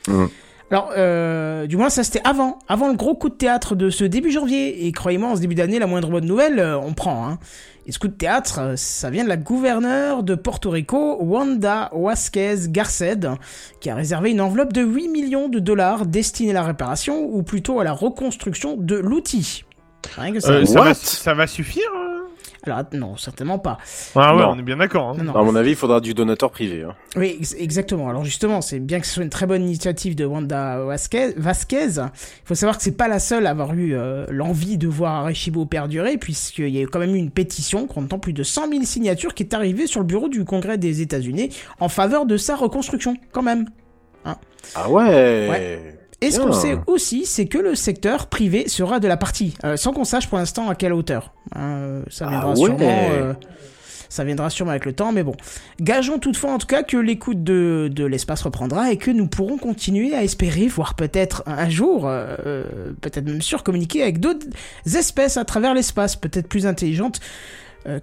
[0.08, 0.28] Mhm.
[0.70, 4.04] Alors, euh, du moins, ça c'était avant, avant le gros coup de théâtre de ce
[4.04, 4.86] début janvier.
[4.86, 7.26] Et croyez-moi, en ce début d'année, la moindre bonne nouvelle, euh, on prend.
[7.26, 7.38] Hein.
[7.84, 11.90] Et ce coup de théâtre, euh, ça vient de la gouverneure de Porto Rico, Wanda
[11.92, 13.28] Vasquez Garced,
[13.80, 17.42] qui a réservé une enveloppe de 8 millions de dollars destinée à la réparation, ou
[17.42, 19.64] plutôt à la reconstruction de l'outil.
[20.16, 20.52] Rien que ça.
[20.52, 22.11] Euh, ça, What va, ça va suffire hein?
[22.64, 23.78] Alors, non, certainement pas.
[24.14, 24.50] Ah ouais, Non.
[24.50, 25.08] on est bien d'accord.
[25.10, 25.14] Hein.
[25.18, 25.34] Non, non.
[25.34, 26.84] À mon avis, il faudra du donateur privé.
[26.84, 26.94] hein.
[27.16, 28.08] Oui, ex- exactement.
[28.08, 31.32] Alors justement, c'est bien que ce soit une très bonne initiative de Wanda Vasquez.
[31.36, 31.86] Vasquez.
[31.96, 32.10] Il
[32.44, 35.66] faut savoir que c'est pas la seule à avoir eu euh, l'envie de voir Arecibo
[35.66, 39.34] perdurer, puisqu'il y a quand même eu une pétition comptant plus de 100 000 signatures
[39.34, 41.50] qui est arrivée sur le bureau du Congrès des États-Unis
[41.80, 43.66] en faveur de sa reconstruction, quand même.
[44.76, 45.98] Ah ouais.
[46.22, 49.76] Et ce qu'on sait aussi, c'est que le secteur privé sera de la partie, euh,
[49.76, 51.32] sans qu'on sache pour l'instant à quelle hauteur.
[51.56, 52.64] Euh, ça viendra Ah ouais.
[52.64, 52.78] sûrement.
[52.80, 53.34] euh,
[54.08, 55.34] ça viendra sûrement avec le temps, mais bon.
[55.80, 59.56] Gageons toutefois en tout cas que l'écoute de, de l'espace reprendra et que nous pourrons
[59.58, 62.02] continuer à espérer, voire peut-être un jour,
[63.00, 64.46] peut-être même sûr, communiquer avec d'autres
[64.86, 67.20] espèces à travers l'espace, peut-être plus intelligentes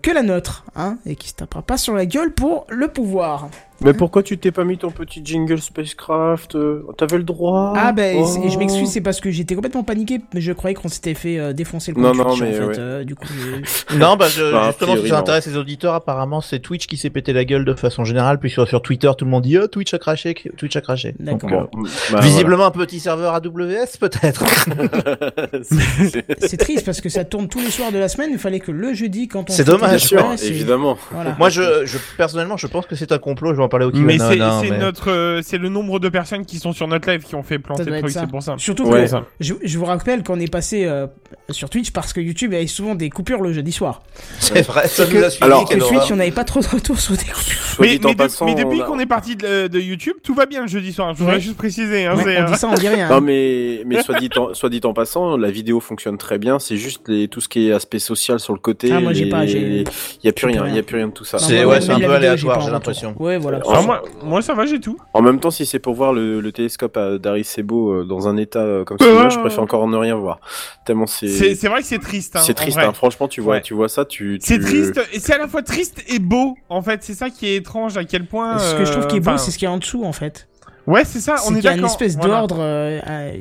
[0.02, 3.50] que la nôtre, hein, et qui se tapera pas sur la gueule pour le pouvoir.
[3.82, 7.74] Mais pourquoi tu t'es pas mis ton petit jingle spacecraft euh, T'avais le droit?
[7.78, 8.26] Ah ben Oh.
[8.26, 11.40] c'est- je m'excuse, c'est parce que j'étais complètement paniqué, mais je croyais qu'on s'était fait
[11.40, 12.68] euh, défoncer le Non, compte non, Twitch, mais en fait.
[12.68, 12.74] ouais.
[12.80, 13.28] euh, du coup,
[13.98, 15.20] Non, bah, je- Bah, a justement, si ça non.
[15.22, 18.50] intéresse les auditeurs, apparemment, c'est Twitch qui s'est pété la gueule de façon générale, puis
[18.50, 21.16] sur, sur Twitter, tout le monde dit, oh, Twitch a craché, Twitch a craché.
[21.20, 21.52] D'accord.
[21.52, 24.44] euh, Bon, bah, visiblement un petit serveur AWS, peut-être.
[25.64, 28.30] C'est- triste parce que ça tourne tous les soirs de la semaine.
[28.34, 29.54] Il fallait que le jeudi, quand on.
[29.54, 30.12] C'est dommage.
[30.44, 30.98] évidemment.
[31.12, 31.36] Voilà.
[31.40, 34.18] Moi, je, je, personnellement, je pense que c'est un complot, je en parler au Mais
[34.18, 37.24] c'est hein, mais- notre, euh, c'est le nombre de personnes qui sont sur notre live
[37.24, 38.56] qui ont fait planter le truc, c'est pour ça.
[38.58, 39.06] Surtout Ouais.
[39.06, 41.08] que je, je vous rappelle qu'on est passé euh,
[41.50, 44.02] sur Twitch parce que YouTube avait souvent des coupures le jeudi soir.
[44.40, 46.44] C'est vrai, ça Et nous a que, suivi, Alors, et que Twitch, on n'avait pas
[46.44, 47.62] trop de retours sur des coupures.
[47.62, 50.16] Soit Mais, dit en mais de- passant, mais depuis qu'on est parti de, de YouTube,
[50.24, 51.14] tout va bien le jeudi soir.
[51.14, 51.42] Je voudrais Ouais.
[51.42, 52.06] juste préciser.
[52.06, 53.08] Hein, Ouais, on euh, dit ça, on dit rien.
[53.10, 53.22] Non hein.
[53.22, 56.60] mais mais soit dit en, soit dit en passant, la vidéo fonctionne très bien.
[56.60, 58.92] C'est juste les tout ce qui est aspect social sur le côté.
[58.92, 59.86] Ah, moi, j'ai pas, Il
[60.24, 60.68] y a plus rien.
[60.68, 61.38] Il y a plus rien de tout ça.
[61.38, 63.16] Non, C'est- un peu aléatoire, j'ai l'impression.
[63.20, 63.59] Ouais, voilà.
[63.66, 64.98] Moi, moi, ça va, j'ai tout.
[65.14, 68.38] En même temps, si c'est pour voir le, le télescope à d'Aricebo euh, dans un
[68.38, 70.40] état euh, comme celui-là, je préfère encore ne rien voir.
[70.86, 72.36] Tellement c'est C'est c'est vrai que c'est triste.
[72.36, 72.78] Hein, c'est triste.
[72.78, 72.92] hein.
[72.94, 73.62] Franchement, tu vois, Ouais.
[73.62, 74.40] tu vois ça, tu.
[74.42, 77.04] C'est triste, et c'est à la fois triste et beau, en fait.
[77.04, 78.58] C'est ça qui est étrange, à quel point.
[78.60, 79.78] Ce que je trouve qui est euh, beau, enfin, c'est ce qu'il y a en
[79.78, 80.49] dessous, en fait.
[80.88, 81.80] Ouais, c'est ça, C'est on est y a d'accord.
[81.80, 82.38] une espèce voilà.
[82.40, 82.58] d'ordre.
[82.62, 83.32] euh, euh,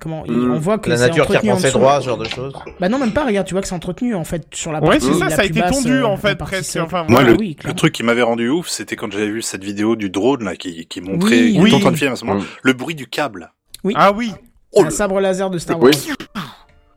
[0.00, 0.52] comment Mm.
[0.52, 1.78] On voit que La nature qui entretenu ses dessous.
[1.78, 2.52] droits, ce genre de choses.
[2.78, 3.24] Bah non, même pas.
[3.24, 5.42] Regarde, tu vois que c'est entretenu en fait sur la Ouais, c'est ça, la ça
[5.42, 6.76] a été euh, en fait, presque.
[6.76, 7.30] Enfin, Moi, voilà.
[7.30, 10.08] le, oui, le truc qui m'avait rendu ouf, c'était quand j'avais vu cette vidéo du
[10.10, 11.74] drone là, qui, qui montrait, Oui, il oui.
[11.74, 13.52] en train de filmer à ce moment, le bruit du câble.
[13.94, 14.32] Ah oui.
[14.72, 15.90] Oh, un le- sabre laser de Star Wars.
[15.94, 16.12] Oui.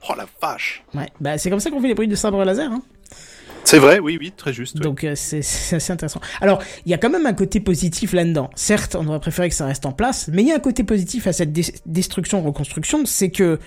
[0.10, 0.84] oh la vache.
[0.96, 2.72] Ouais, bah c'est comme ça qu'on fait les bruits de sabre laser.
[2.72, 2.82] Hein.
[3.68, 4.78] C'est vrai, oui, oui, très juste.
[4.78, 6.22] Donc euh, c'est assez intéressant.
[6.40, 8.50] Alors, il y a quand même un côté positif là-dedans.
[8.56, 10.86] Certes, on aurait préféré que ça reste en place, mais il y a un côté
[10.86, 11.52] positif à cette
[11.86, 13.60] destruction-reconstruction, c'est que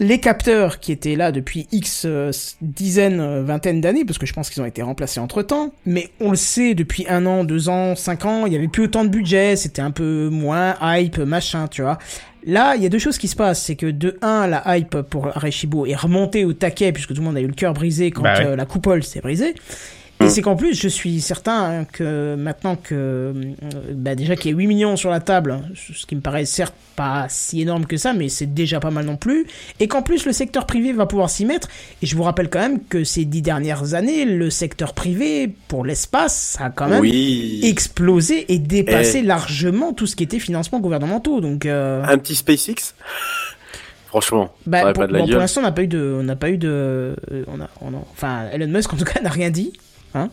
[0.00, 2.32] les capteurs qui étaient là depuis X euh,
[2.62, 6.30] dizaines, euh, vingtaines d'années, parce que je pense qu'ils ont été remplacés entre-temps, mais on
[6.30, 9.10] le sait, depuis un an, deux ans, cinq ans, il y avait plus autant de
[9.10, 11.98] budget, c'était un peu moins hype, machin, tu vois.
[12.46, 15.02] Là, il y a deux choses qui se passent, c'est que de un, la hype
[15.02, 18.10] pour Areshibo est remontée au taquet, puisque tout le monde a eu le cœur brisé
[18.10, 18.46] quand Bah ouais.
[18.46, 19.54] euh, la coupole s'est brisée.
[20.22, 23.32] Et c'est qu'en plus, je suis certain que maintenant que, euh,
[23.94, 26.74] bah déjà qu'il y a 8 millions sur la table, ce qui me paraît certes
[26.94, 29.46] pas si énorme que ça, mais c'est déjà pas mal non plus,
[29.80, 31.68] et qu'en plus le secteur privé va pouvoir s'y mettre,
[32.02, 35.86] et je vous rappelle quand même que ces dix dernières années, le secteur privé, pour
[35.86, 37.60] l'espace, ça a quand même Oui.
[37.64, 39.26] explosé et dépassé Eh.
[39.26, 41.64] largement tout ce qui était financement gouvernementaux, donc...
[41.64, 42.94] euh, Un petit SpaceX?
[44.08, 46.68] Franchement, bah, pour, bon, l'instant, on n'a pas eu de, on n'a pas eu de,
[46.68, 47.14] euh,
[47.46, 49.72] on a, on a- enfin, Elon Musk en tout cas n'a rien dit.
[50.14, 50.28] Hein.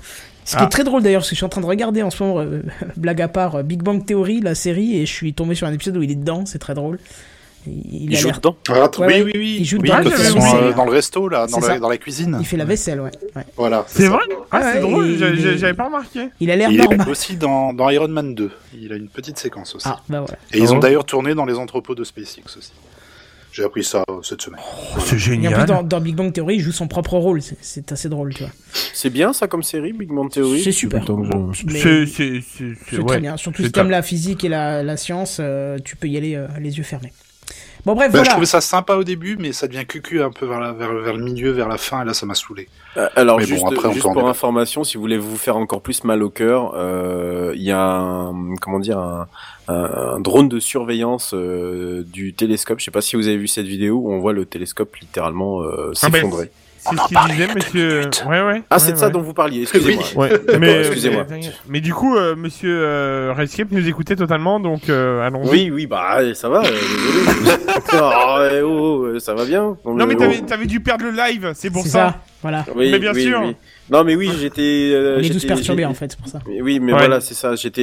[0.45, 0.65] Ce qui Ah.
[0.65, 2.39] est très drôle d'ailleurs, parce que je suis en train de regarder en ce moment,
[2.39, 2.61] euh,
[2.97, 5.73] blague à part, euh, Big Bang Theory, la série, et je suis tombé sur un
[5.73, 6.99] épisode où il est dedans, c'est très drôle.
[7.69, 8.55] Il, joue dedans.
[8.69, 9.57] Ah, Ouais, oui, oui, oui.
[9.59, 10.09] il joue oui, dedans,
[10.55, 11.79] euh, dans le resto, là, dans la, ça.
[11.79, 12.37] dans la cuisine.
[12.39, 13.11] il fait la vaisselle, ouais.
[13.35, 13.43] ouais.
[13.57, 13.83] Voilà.
[13.87, 14.21] C'est vrai
[14.51, 15.17] Ah, Ouais, c'est drôle,
[15.57, 16.29] j'avais pas remarqué.
[16.39, 17.09] Il a l'air Il est normal.
[17.09, 18.51] aussi dans, dans Iron Man 2.
[18.81, 19.85] Il a une petite séquence aussi.
[19.89, 20.37] Ah, bah voilà.
[20.53, 20.79] Et ils ont Oh.
[20.79, 22.71] d'ailleurs tourné dans les entrepôts de SpaceX aussi.
[23.51, 24.59] J'ai appris ça euh, cette semaine.
[24.95, 25.53] Oh, c'est Et en génial.
[25.55, 28.33] plus, dans, dans Big Bang Theory, il joue son propre rôle, c'est- c'est assez drôle,
[28.33, 28.51] tu vois.
[28.93, 30.61] C'est bien ça comme série, Big Bang Theory.
[30.61, 31.03] C'est super.
[31.05, 33.05] Je- C'est c'est- c'est- c'est- C'est ouais.
[33.05, 33.35] très bien.
[33.37, 36.47] Surtout si t'aimes la physique et la, la science, euh, tu peux y aller euh,
[36.59, 37.13] les yeux fermés.
[37.85, 38.31] Bon bref, Bah, Je voilà.
[38.31, 41.13] trouvais ça sympa au début, mais ça devient cucu un peu vers, la, vers, vers
[41.13, 42.67] le milieu, vers la fin, et là ça m'a saoulé.
[42.97, 45.17] Euh, Alors Mais bon, juste, après, on juste peut en pour information, si vous voulez
[45.17, 49.27] vous faire encore plus mal au cœur, euh, il y a un, comment dire un,
[49.67, 52.79] un- drone de surveillance euh, du télescope.
[52.79, 55.61] Je sais pas si vous avez vu cette vidéo où on voit le télescope littéralement
[55.63, 56.51] euh, Ah ben, s'effondrer.
[56.79, 58.01] C'est ce qu'il disait, monsieur.
[58.29, 58.61] Ouais, ouais.
[58.69, 59.63] Ah, ouais, c'est de ça dont vous parliez.
[59.63, 60.03] Excusez-moi.
[60.15, 61.25] Ouais, D'accord, mais, excusez-moi.
[61.29, 65.49] mais, mais du coup, euh, monsieur euh, Redscape nous écoutait totalement, donc euh, allons-y.
[65.49, 66.59] Oui, oui, bah ça va.
[66.63, 67.57] euh, désolé.
[67.91, 69.75] Ah, ouais, oh, oh, ça va bien.
[69.83, 70.19] Non, mais oh.
[70.19, 71.89] t'avais t'avais dû perdre le live, c'est pour ça.
[71.89, 72.65] ça, voilà.
[72.73, 73.41] Oui, Mais bien oui, sûr.
[73.43, 73.55] oui.
[73.89, 74.91] Non, mais oui, j'étais.
[74.93, 76.39] euh, On est tous perturbés en fait, c'est pour ça.
[76.45, 76.99] Oui, mais Ouais.
[76.99, 77.55] voilà, c'est ça.
[77.55, 77.81] J'étais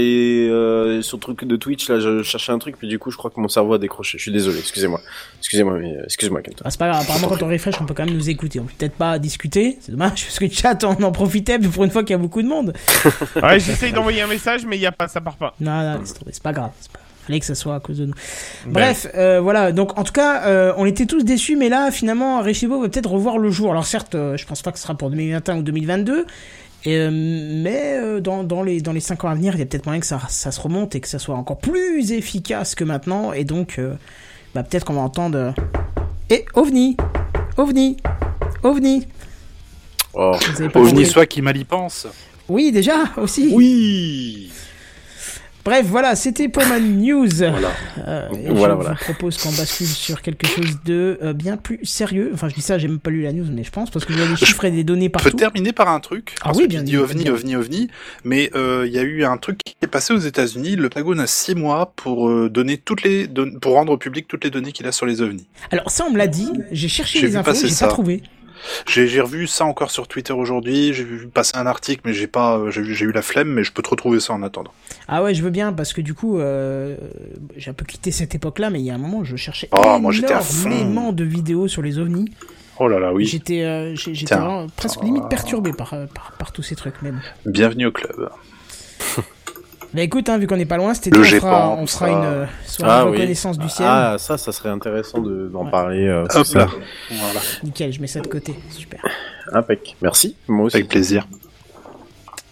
[0.50, 3.16] euh, sur le truc de Twitch là, je cherchais un truc, puis du coup, je
[3.16, 4.18] crois que mon cerveau a décroché.
[4.18, 5.00] Je suis désolé, excusez-moi,
[5.38, 6.40] excusez-moi, mais euh, excuse-moi.
[6.64, 8.60] Ah, c'est pas grave, apparemment quand on refresh, on peut quand même nous écouter.
[8.60, 11.68] On peut peut-être pas discuter, c'est dommage, parce que le chat, on en profitait, mais
[11.68, 12.72] pour une fois qu'il y a beaucoup de monde.
[13.42, 15.54] Ouais, j'essaye d'envoyer un message, mais y a pas, ça part pas.
[15.60, 16.70] Non, non, c'est pas grave.
[16.80, 16.98] C'est pas...
[17.26, 18.14] Fallait que ça soit à cause de nous.
[18.66, 19.72] Bref, euh, voilà.
[19.72, 23.10] Donc, en tout cas, euh, on était tous déçus, mais là, finalement, Rechibo va peut-être
[23.10, 23.70] revoir le jour.
[23.70, 26.26] Alors, certes, euh, je pense pas que ce sera pour 2021 ou 2022.
[26.86, 29.62] Et, euh, mais euh, dans, dans, les, dans les 5 ans à venir, il y
[29.62, 32.74] a peut-être moyen que ça, ça se remonte et que ça soit encore plus efficace
[32.74, 33.32] que maintenant.
[33.32, 33.94] Et donc, euh,
[34.54, 35.54] bah, peut-être qu'on va entendre.
[36.28, 36.96] Et OVNI
[37.56, 37.96] OVNI
[38.62, 39.06] OVNI
[40.16, 40.36] Oh.
[40.74, 42.06] OVNI soit qui mal y pense.
[42.48, 43.50] Oui, déjà, aussi.
[43.52, 44.52] Oui.
[45.64, 47.26] Bref, voilà, c'était pour ma news.
[47.36, 47.70] Voilà.
[48.06, 48.90] Euh, et Voilà, je voilà.
[48.98, 52.30] vous propose qu'on bascule sur quelque chose de euh, bien plus sérieux.
[52.34, 54.12] Enfin, je dis ça, j'ai même pas lu la news, mais je pense parce que
[54.12, 55.36] je vois des chiffres et des données Je peux partout.
[55.38, 56.34] terminer par un truc?
[56.42, 57.88] Ah oui, bien dit, ovni, ovni, ovni.
[58.24, 60.76] Mais euh, il y a eu un truc qui est passé aux États-Unis.
[60.76, 64.50] Le Pentagone a six mois pour donner toutes les don- pour rendre public toutes les
[64.50, 65.46] données qu'il a sur les ovnis.
[65.70, 66.50] Alors ça, on me l'a dit.
[66.72, 68.22] J'ai cherché les infos, j'ai pas trouvé.
[68.86, 70.92] J'ai revu ça encore sur Twitter aujourd'hui.
[70.94, 73.72] J'ai vu passer un article, mais j'ai pas, euh, j'ai eu- la flemme, mais je
[73.72, 74.72] peux te retrouver ça en attendant.
[75.08, 76.96] Ah ouais, je veux bien parce que du coup, euh,
[77.56, 79.98] j'ai un peu quitté cette époque-là, mais il y a un moment, je cherchais Oh,
[79.98, 82.26] moi, énormément de vidéos sur les ovnis.
[82.78, 83.24] Oh là là, oui.
[83.24, 84.34] J'étais, euh, j'étais
[84.76, 86.94] presque limite perturbé par, par, par tous ces trucs.
[87.02, 87.12] Bon.
[87.46, 88.28] Bienvenue au club.
[89.94, 92.12] Bah écoute, hein, vu qu'on est pas loin, c'était on fera, on fera ça.
[92.12, 93.16] une euh, soirée Ah de oui.
[93.16, 93.86] reconnaissance du ciel.
[93.88, 95.70] Ah, ça, ça serait intéressant de- d'en Ouais.
[95.70, 96.06] parler.
[96.08, 96.66] euh, Hop c'est là.
[96.66, 96.74] ça.
[97.10, 97.40] Voilà.
[97.62, 98.54] Nickel, je mets ça de côté.
[98.70, 99.00] Super.
[99.52, 99.94] Impec.
[100.02, 100.34] Merci.
[100.48, 100.76] Moi aussi.
[100.78, 101.26] Avec plaisir.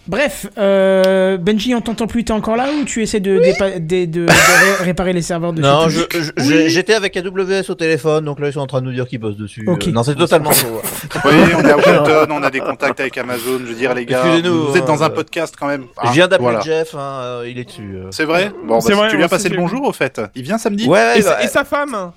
[0.09, 4.05] Bref, euh, Benji, on t'entend plus, t'es encore là ou tu essaies de, de, de-
[4.07, 4.35] de ré-
[4.85, 8.67] réparer les serveurs de Non, j'étais avec AWS au téléphone, donc là ils sont en
[8.67, 9.65] train de nous dire qu'ils bossent dessus.
[9.69, 10.81] Euh, non, c'est totalement faux.
[11.25, 13.59] Oui, on est à Washington, on a des contacts avec Amazon.
[13.61, 15.85] Je veux dire, les gars, vous êtes dans euh, un podcast quand même.
[16.05, 16.61] Je viens d'appeler Voilà.
[16.61, 17.93] Jeff, hein, euh, il est dessus.
[17.95, 18.09] euh.
[18.11, 18.51] C'est vrai?
[18.67, 20.21] Bon, bah, vrai, tu lui as passé le bonjour au fait.
[20.35, 20.87] Il vient samedi?
[20.89, 22.11] Ouais, ouais, Et, bah, sa, et sa femme?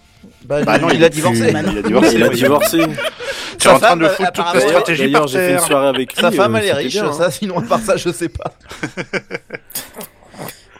[0.45, 1.49] Bah, Bah non, il, il a divorcé.
[1.49, 2.15] Il a divorcé.
[2.15, 2.77] Il a divorcé.
[3.59, 5.45] Tu es en Sa train de femme, foutre toute ta stratégie D'ailleurs, par j'ai fait
[5.51, 5.65] une terre.
[5.65, 6.21] soirée avec lui.
[6.21, 7.13] Sa femme, euh, elle est riche, bien, hein.
[7.13, 8.53] ça, sinon à part ça, je sais pas.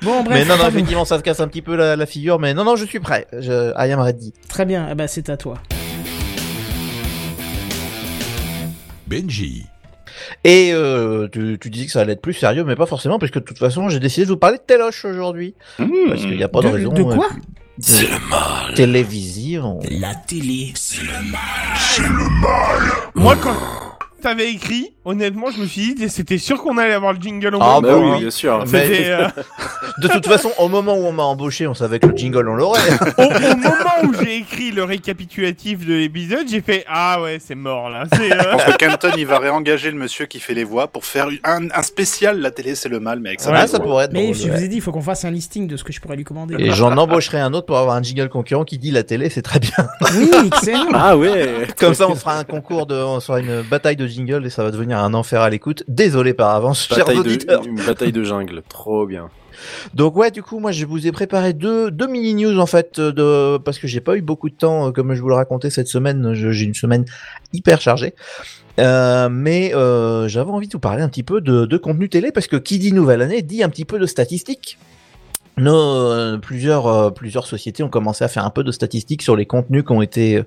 [0.02, 2.38] Bon, bref, mais non, non, effectivement, ça se casse un petit peu la, la figure,
[2.38, 3.26] mais non, non, je suis prêt.
[3.40, 4.34] Je, I am ready.
[4.48, 5.56] Très bien, eh ben, c'est à toi.
[9.08, 9.66] Benji.
[10.44, 13.32] Et euh, tu, tu disais que ça allait être plus sérieux, mais pas forcément, parce
[13.32, 15.56] que de toute façon, j'ai décidé de vous parler de Téloche aujourd'hui.
[15.78, 16.94] Parce qu'il n'y a pas de, De- raison.
[16.94, 17.26] de quoi?
[17.32, 17.40] euh,
[17.80, 18.74] C'est le mal.
[18.74, 19.80] Télévision.
[19.90, 23.12] La télé, c'est le mal.
[23.16, 23.56] Moi, quand
[24.22, 27.60] t'avais écrit, honnêtement, je me suis dit, c'était sûr qu'on allait avoir le jingle au
[27.62, 27.80] Ah.
[27.82, 28.64] Bah bah oui, bien sûr.
[28.72, 29.28] Mais- euh,
[30.02, 32.56] De toute façon, au moment où on m'a embauché, on savait que le jingle, on
[32.56, 32.82] l'aurait.
[33.18, 37.56] au, au moment où j'ai écrit le récapitulatif de l'épisode, j'ai fait ah ouais, c'est
[37.56, 38.04] mort là.
[38.14, 40.88] C'est, Je euh, pense que Canton, il va réengager le monsieur qui fait les voix
[40.88, 43.52] pour faire un, un spécial La télé, c'est le mal, mais avec ça.
[43.54, 44.58] Ah, ça pourrait être Mais drôle, je ouais.
[44.58, 46.24] vous ai dit, il faut qu'on fasse un listing de ce que je pourrais lui
[46.26, 46.56] commander.
[46.60, 49.42] Et j'en embaucherai un autre pour avoir un jingle concurrent qui dit la télé, c'est
[49.44, 49.72] très bien.
[50.18, 50.88] Oui, excellent.
[50.94, 51.68] Ah ouais.
[51.80, 54.64] Comme ça, on fera un concours de, on fera une bataille de jingle et ça
[54.64, 55.84] va devenir un enfer à l'écoute.
[55.88, 57.66] Désolé par avance, chers auditeurs.
[57.66, 58.64] une bataille de jungle.
[58.68, 59.30] Trop bien.
[59.94, 63.00] Donc ouais, du coup, moi, je vous ai préparé deux, deux mini news en fait,
[63.00, 65.36] euh, de parce que j'ai pas eu beaucoup de temps, euh, comme je vous le
[65.36, 66.34] racontais cette semaine.
[66.34, 67.06] J'ai une semaine
[67.54, 68.14] hyper chargée.
[68.80, 72.32] Euh, mais euh, j'avais envie de vous parler un petit peu de, de contenu télé
[72.32, 74.78] parce que qui dit nouvelle année dit un petit peu de statistiques.
[75.58, 79.36] Nos, euh, plusieurs, euh, plusieurs sociétés ont commencé à faire un peu de statistiques sur
[79.38, 80.44] les contenus qui ont été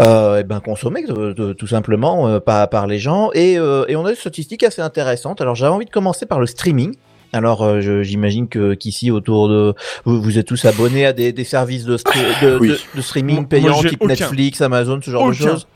[0.00, 3.84] euh, eh ben, consommés de- de- tout simplement euh, par, par les gens et, euh,
[3.88, 5.40] et on a des statistiques assez intéressantes.
[5.40, 6.94] Alors j'avais envie de commencer par le streaming.
[7.32, 9.74] Alors euh, j'imagine que qu'ici autour de
[10.04, 12.68] vous, vous êtes tous abonnés à des, des services de, stre- de, Oui.
[12.68, 14.08] de, de streaming payants type aucun.
[14.08, 15.66] Netflix, Amazon, ce genre de choses.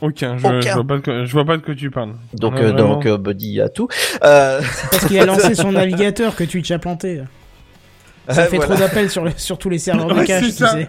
[0.00, 0.60] aucun, je, Aucun.
[0.62, 2.14] je vois pas de je vois pas de quoi tu parles.
[2.34, 2.94] Donc euh, vraiment.
[2.94, 3.88] donc euh, Buddy a tout.
[4.24, 4.60] Euh,
[4.90, 7.20] Parce qu'il a lancé son navigateur que Twitch a planté.
[8.28, 8.64] Ça fait voilà.
[8.74, 10.68] trop d'appels sur, le- sur tous les serveurs de cache, c'est tu ça.
[10.72, 10.86] sais.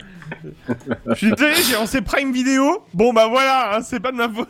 [1.08, 2.84] Je suis désolé, j'ai lancé Prime Vidéo.
[2.94, 4.50] Bon bah voilà, hein, c'est pas de ma faute.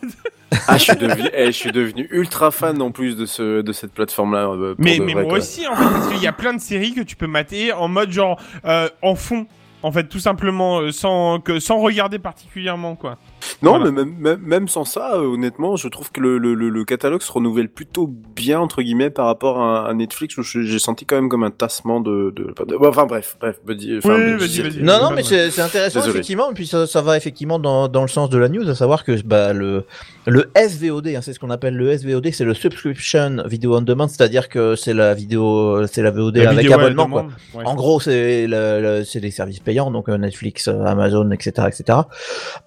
[0.67, 3.71] Ah, je suis devenu, eh, je suis devenu ultra fan en plus de ce, de
[3.73, 4.47] cette plateforme-là.
[4.47, 5.37] euh, Mais, mais vrai, moi quoi.
[5.39, 7.87] aussi, en fait, parce qu'il y a plein de séries que tu peux mater en
[7.87, 9.45] mode genre euh, en fond.
[9.83, 13.17] En fait, tout simplement, euh, sans que sans regarder particulièrement quoi.
[13.61, 13.91] Non, Voilà.
[13.91, 17.31] mais même, sans ça, euh, honnêtement, je trouve que le, le, le, le catalogue se
[17.31, 21.15] renouvelle plutôt bien, entre guillemets, par rapport à, à Netflix, où je- j'ai senti quand
[21.15, 22.33] même comme un tassement de...
[22.35, 24.83] de, de- bon, enfin bref, bref, Buddy- enfin, Oui, Buddy, vas-y.
[24.83, 26.09] Non, non, mais c'est intéressant Désolé.
[26.15, 26.51] effectivement.
[26.51, 29.03] Et puis ça, ça va effectivement dans, dans le sens de la news, à savoir
[29.03, 29.85] que bah, le
[30.29, 34.07] le SVOD, hein, c'est ce qu'on appelle le SVOD, c'est le subscription video on demand,
[34.09, 37.21] c'est-à-dire que c'est la vidéo, c'est la VOD La avec vidéo, abonnement, quoi.
[37.21, 37.63] demande, ouais.
[37.65, 41.67] En gros, c'est le, le- c'est des services payants, donc euh, Netflix, euh, Amazon, etc.,
[41.69, 41.99] etc.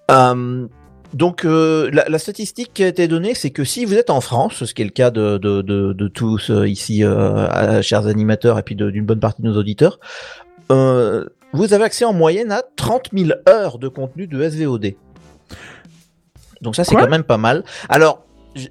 [0.09, 0.65] Euh,
[1.13, 4.21] donc euh, la, la statistique qui a été donnée, c'est que si vous êtes en
[4.21, 8.07] France, ce qui est le cas de, de, de, de tous euh, ici, euh, chers
[8.07, 9.99] animateurs, et puis d'une bonne partie de nos auditeurs,
[10.71, 14.93] euh, vous avez accès en moyenne à 30 000 heures de contenu de SVOD.
[16.61, 17.63] Donc ça, c'est quand même pas mal.
[17.89, 18.23] Alors,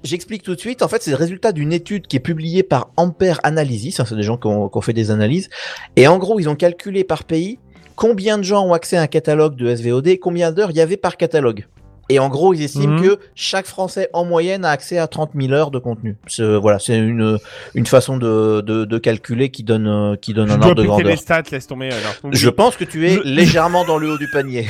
[0.03, 0.81] j'explique tout de suite.
[0.81, 3.99] En fait, c'est le résultat d'une étude qui est publiée par Ampere Analysis.
[3.99, 5.49] hein, c'est des gens qui ont, qui ont fait des analyses.
[5.95, 7.59] Et en gros, ils ont calculé par pays
[7.95, 10.81] combien de gens ont accès à un catalogue de SVOD, et combien d'heures il y
[10.81, 11.67] avait par catalogue.
[12.09, 13.01] Et en gros, ils estiment Mhm.
[13.01, 16.17] que chaque Français en moyenne a accès à 30 000 heures de contenu.
[16.27, 17.37] C'est- Voilà, c'est une
[17.73, 20.83] une façon de, de, de calculer qui donne euh, qui donne Je un ordre de
[20.83, 21.07] grandeur.
[21.07, 21.87] les stats, laisse tomber.
[21.87, 22.13] Alors.
[22.23, 24.67] Donc, Je pense que tu es Je- légèrement dans le haut du panier.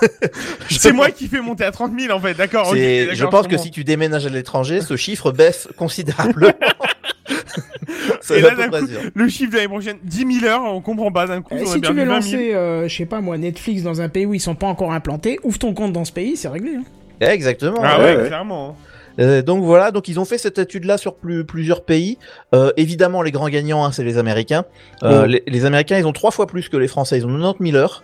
[0.70, 2.68] C'est moi qui fais monter à 30 000 en fait, d'accord.
[2.68, 6.52] ok, C'est- d'accord, je pense que si tu déménages à l'étranger, ce chiffre baisse considérablement.
[8.34, 11.42] Et là, coup, le chiffre de l'année prochaine, 10 000 heures, on comprend pas d'un
[11.42, 11.54] coup.
[11.58, 12.14] Eh, si tu veux 20 000.
[12.14, 14.92] lancer, euh, je sais pas moi, Netflix dans un pays où ils sont pas encore
[14.92, 16.76] implantés, ouvre ton compte dans ce pays, c'est réglé.
[16.76, 16.84] hein.
[17.20, 17.80] Exactement.
[17.82, 18.04] Ah ouais.
[18.04, 18.26] ouais, ouais.
[18.28, 18.76] clairement.
[19.20, 22.16] Euh, donc voilà, donc ils ont fait cette étude-là sur plus, plusieurs pays.
[22.54, 24.64] Euh, évidemment, les grands gagnants, hein, c'est les Américains.
[25.02, 25.26] Euh, Oh.
[25.26, 27.18] les, les Américains, ils ont trois fois plus que les Français.
[27.18, 28.02] Ils ont 90 000 heures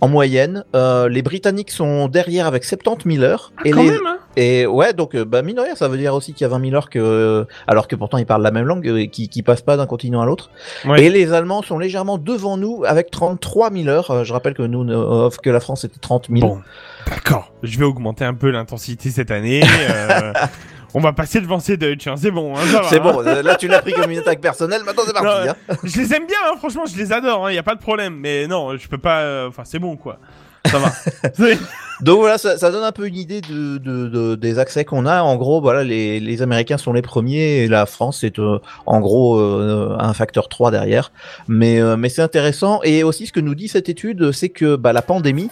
[0.00, 0.64] en moyenne.
[0.74, 3.52] Euh, les Britanniques sont derrière avec 70 000 heures.
[3.58, 4.18] Ah, et quand les, même, hein.
[4.36, 6.48] Et ouais, donc euh, bah mine de rien, ça veut dire aussi qu'il y a
[6.48, 9.42] 20 000 heures que, alors que pourtant ils parlent la même langue, euh, qui qui
[9.42, 10.50] passent pas d'un continent à l'autre.
[10.84, 11.02] Ouais.
[11.02, 14.24] Et les Allemands sont légèrement devant nous avec 33 000 heures.
[14.24, 16.40] Je rappelle que nous, euh, que la France était 30 000.
[16.40, 16.60] Bon,
[17.08, 17.52] d'accord.
[17.62, 19.62] Je vais augmenter un peu l'intensité cette année.
[19.64, 20.32] euh,
[20.94, 22.14] on va passer devant ces Dutch, hein.
[22.16, 22.56] c'est bon.
[22.56, 23.02] Hein, C'est hein.
[23.02, 25.26] bon, euh, là tu l'as pris comme une attaque personnelle, maintenant c'est parti.
[25.46, 25.76] Non, hein.
[25.84, 28.16] Je les aime bien, hein, franchement, je les adore, il y a pas de problème.
[28.16, 29.20] Mais non, je peux pas.
[29.20, 30.18] euh, Enfin, c'est bon, quoi.
[30.66, 30.92] Ça va.
[32.00, 35.04] Donc voilà, ça, ça donne un peu une idée de, de, de- des accès qu'on
[35.04, 35.20] a.
[35.22, 39.00] En gros, voilà, les, les Américains sont les premiers et la France est euh, en
[39.00, 41.12] gros euh, un facteur 3 derrière.
[41.46, 42.80] Mais, euh, mais c'est intéressant.
[42.84, 45.50] Et aussi, ce que nous dit cette étude, c'est que bah, la pandémie,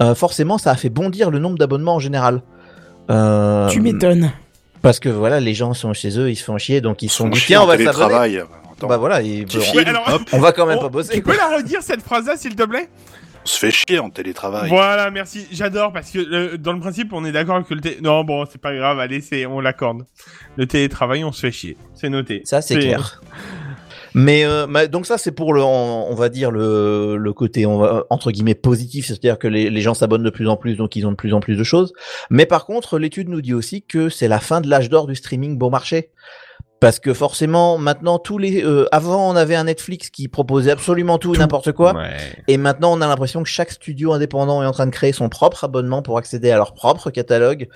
[0.00, 2.42] euh, forcément, ça a fait bondir le nombre d'abonnements en général.
[3.10, 4.30] Euh, Tu m'étonnes.
[4.82, 7.16] Parce que voilà, les gens sont chez eux, ils se font chier, donc ils se
[7.16, 8.42] sont Son dit chien tiens, on va s'abonner.
[8.88, 11.14] Bah voilà, et, Petit bon, film, Ouais, alors- hop, on va quand même pas bosser.
[11.14, 11.32] Tu quoi.
[11.32, 12.88] peux la redire cette phrase-là, s'il te plaît?
[13.48, 14.68] Se fait chier en télétravail.
[14.68, 15.46] Voilà, merci.
[15.50, 17.98] J'adore parce que euh, dans le principe, on est d'accord que le té...
[18.00, 19.00] Non, bon, c'est pas grave.
[19.00, 20.04] Allez, c'est on l'accorde.
[20.56, 21.76] Le télétravail, on se fait chier.
[21.94, 22.42] C'est noté.
[22.44, 23.20] Ça, c'est clair.
[24.14, 27.76] Mais euh, donc ça c'est pour le on, on va dire le, le côté on
[27.76, 30.96] va, entre guillemets positif, c'est-à-dire que les, les gens s'abonnent de plus en plus donc
[30.96, 31.92] ils ont de plus en plus de choses.
[32.30, 35.14] Mais par contre l'étude nous dit aussi que c'est la fin de l'âge d'or du
[35.14, 36.10] streaming bon marché.
[36.80, 41.18] Parce que forcément maintenant tous les euh, avant on avait un Netflix qui proposait absolument
[41.18, 41.94] tout et n'importe quoi.
[41.94, 42.16] Ouais.
[42.46, 45.28] Et maintenant, on a l'impression que chaque studio indépendant est en train de créer son
[45.28, 47.68] propre abonnement pour accéder à leur propre catalogue.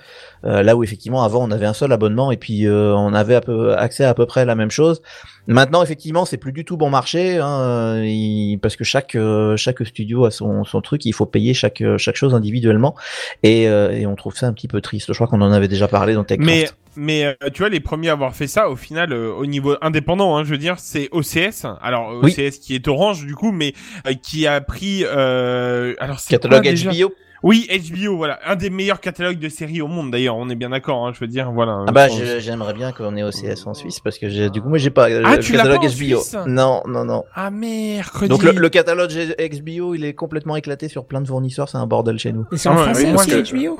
[0.45, 3.35] Euh, là où effectivement, avant, on avait un seul abonnement et puis euh, on avait
[3.35, 5.01] à peu, accès à à peu près la même chose.
[5.47, 9.17] Maintenant, effectivement, c'est plus du tout bon marché hein, euh, il- parce que chaque
[9.57, 11.05] chaque studio a son, son truc.
[11.05, 12.95] Il faut payer chaque chaque chose individuellement
[13.43, 15.07] et, euh, et on trouve ça un petit peu triste.
[15.09, 16.45] Je crois qu'on en avait déjà parlé dans TechCraft.
[16.45, 19.45] Mais, mais euh, tu vois, les premiers à avoir fait ça, au final, euh, au
[19.45, 21.65] niveau indépendant, hein, je veux dire, c'est OCS.
[21.81, 22.31] Alors, Oui.
[22.37, 23.73] OCS qui est Orange, du coup, mais
[24.07, 25.03] euh, qui a pris...
[25.05, 27.13] Euh, alors, c'est Catalogue quoi, déjà HBO.
[27.43, 28.39] Oui, HBO, voilà.
[28.45, 30.37] Un des meilleurs catalogues de séries au monde, d'ailleurs.
[30.37, 31.83] On est bien d'accord, hein, je veux dire, voilà.
[31.87, 34.69] Ah bah je- j'aimerais bien qu'on ait OCS en Suisse parce que j'ai- du coup
[34.69, 36.21] moi j'ai pas Ah, le tu l'as catalogue pas en HBO.
[36.21, 37.23] Suisse non non non.
[37.35, 38.29] Ah, mercredi.
[38.29, 41.85] Donc le, le catalogue HBO, il est complètement éclaté sur plein de fournisseurs, c'est un
[41.87, 42.45] bordel chez nous.
[42.53, 43.77] Et c'est en Ah ouais, français oui, aussi, HBO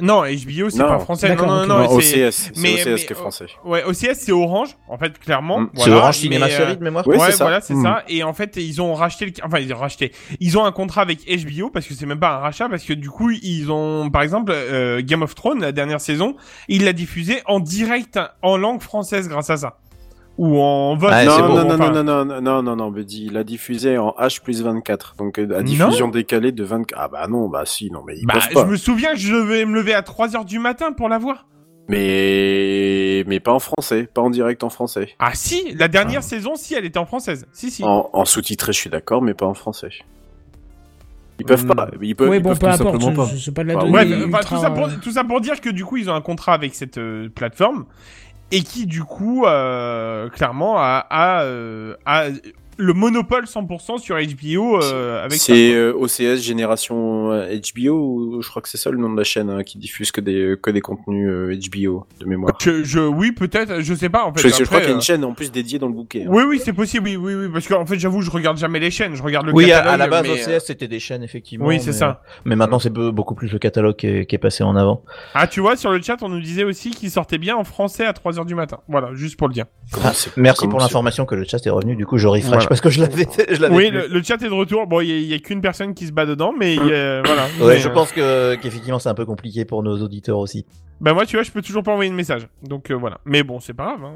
[0.00, 1.34] Non, HBO, c'est pas français.
[1.34, 2.26] Non, non, non, Non, c'est...
[2.26, 3.46] OCS, c'est mais- OCS mais- qui est français.
[3.64, 5.60] Ouais, OCS, c'est Orange, en fait, clairement.
[5.60, 5.70] Mm.
[5.76, 7.06] c'est Orange Cinéma mais, euh, Série de mémoire.
[7.06, 7.44] Ouais, Ouais, c'est ça.
[7.44, 7.82] voilà, c'est Mm.
[7.82, 8.02] ça.
[8.08, 10.12] Et en fait, ils ont racheté le, enfin, ils ont racheté.
[10.40, 12.92] Ils ont un contrat avec HBO parce que c'est même pas un rachat parce que
[12.92, 16.36] du coup, ils ont, par exemple, euh, Game of Thrones, la dernière saison,
[16.68, 19.78] il l'a diffusé en direct en langue française grâce à ça.
[20.38, 21.10] Ou en vote.
[21.12, 23.44] Ouais, non, non, non, non, enfin, non, non, non, non, non, non, Buddy, il a
[23.44, 25.14] diffusé en H plus 24.
[25.16, 26.98] Donc, euh, à diffusion décalée de 24.
[27.02, 28.64] Ah bah non, bah si, non, mais ils Bah, peuvent je pas.
[28.66, 31.46] me souviens que je devais me lever à 3 heures du matin pour la voir.
[31.88, 35.10] Mais, mais pas en français, pas en direct en français.
[35.18, 37.46] Ah si, la dernière saison, si, elle était en française.
[37.52, 37.84] Si, si.
[37.84, 39.90] En, en sous-titré, je suis d'accord, mais pas en français.
[41.38, 41.74] Ils peuvent Hmm.
[41.74, 41.88] pas.
[42.00, 43.30] Ils peuvent, Oui, ils bon, peuvent peu tout importe, simplement pas.
[43.30, 44.90] je, je sais pas de la Bah, donner Ouais, enfin, ultra, tout, ça pour, euh,
[45.02, 47.84] tout ça pour dire que du coup, ils ont un contrat avec cette euh, plateforme
[48.52, 52.26] et qui, du coup, euh, clairement, a, a, euh, a
[52.78, 58.42] le monopole 100% sur HBO euh, avec ça, C'est euh, OCS Génération euh, HBO, ou
[58.42, 60.56] je crois que c'est ça le nom de la chaîne hein, qui diffuse que des
[60.62, 62.56] que des contenus euh, HBO de mémoire.
[62.60, 64.48] Je, je- oui, peut-être, je sais pas en fait.
[64.48, 66.24] Je crois qu'il y a une euh, chaîne en plus dédiée dans le bouquet.
[66.24, 66.30] hein.
[66.30, 68.90] Oui, oui, c'est possible, oui, oui, oui, parce qu'en fait, j'avoue, je regarde jamais les
[68.90, 69.94] chaînes, je regarde le Oui, à, catalogue.
[69.94, 71.66] à la base, mais, euh, OCS c'était des chaînes effectivement.
[71.66, 72.08] Oui, c'est mais, ça.
[72.08, 74.76] euh, Mais maintenant c'est be- beaucoup plus le catalogue qui est, qui est passé en
[74.76, 75.02] avant.
[75.34, 78.04] Ah, tu vois, sur le chat, on nous disait aussi qu'il sortait bien en français
[78.04, 78.78] à 3h du matin.
[78.88, 79.66] Voilà, juste pour le dire.
[80.12, 81.96] C'est- Merci pour l'information que le chat est revenu.
[81.96, 83.26] Du coup, je refresh Parce que je l'avais.
[83.50, 84.00] je l'avais Oui, plus.
[84.02, 84.86] le, le chat est de retour.
[84.86, 87.42] Bon, il y a- qu'une personne qui se bat dedans, mais il y a- voilà.
[87.60, 90.64] Ouais, Mais, je euh, pense que qu'effectivement c'est un peu compliqué pour nos auditeurs aussi.
[91.00, 92.48] Bah moi, tu vois, je peux toujours pas envoyer de message.
[92.62, 93.18] Donc euh, voilà.
[93.26, 94.04] Mais bon, c'est pas grave.
[94.04, 94.12] Hein.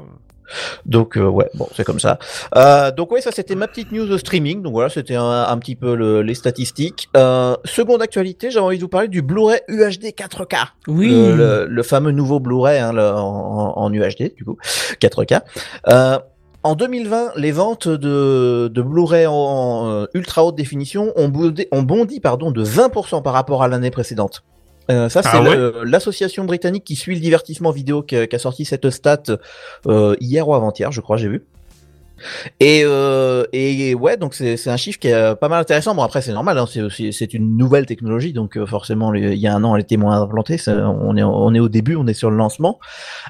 [0.85, 2.17] Donc euh, ouais, bon, c'est comme ça.
[2.57, 4.61] Euh, donc ouais, ça c'était ma petite news de streaming.
[4.63, 7.07] Donc voilà, c'était un, un petit peu le- les statistiques.
[7.15, 10.65] Euh, seconde actualité, j'avais envie de vous parler du Blu-ray UHD 4K.
[10.87, 11.07] Oui.
[11.09, 14.57] Le, le- le fameux nouveau Blu-ray hein, le- en, en UHD du coup
[14.99, 15.41] 4K.
[16.63, 21.65] En 2020, les ventes de, de Blu-ray en, en, euh, ultra haute définition ont bondi,
[21.71, 24.43] ont bondi pardon, de 20% par rapport à l'année précédente.
[24.91, 28.35] Euh, ça, c'est Ah ouais l'association britannique qui suit le divertissement vidéo qui, a- qui
[28.35, 29.23] a sorti cette stat
[29.87, 31.45] euh, hier ou avant-hier, je crois, j'ai vu.
[32.59, 33.45] Et, euh,
[33.93, 35.95] ouais, donc c'est un chiffre qui est euh, pas mal intéressant.
[35.95, 39.55] Bon après c'est normal, hein, c'est une nouvelle technologie, donc euh, forcément il y a
[39.55, 40.57] un an elle était moins implantée.
[40.67, 42.79] On est au début, on est sur le lancement.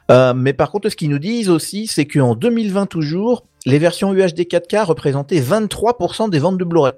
[0.09, 4.13] Euh, mais par contre, ce qu'ils nous disent aussi, c'est qu'en 2020 toujours, les versions
[4.13, 6.93] UHD 4K représentaient 23% des ventes de Blu-ray.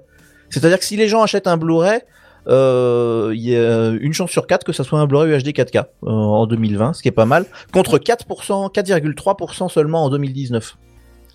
[0.50, 2.00] C'est-à-dire que si les gens achètent un Blu-ray,
[2.46, 6.10] il y a une chance sur 4 que ça soit un Blu-ray UHD 4K euh,
[6.10, 10.76] en 2020, ce qui est pas mal, contre 4%, 4,3% seulement en 2019.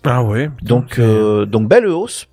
[0.04, 0.50] Ah ouais.
[0.62, 2.26] Donc, euh, donc belle hausse.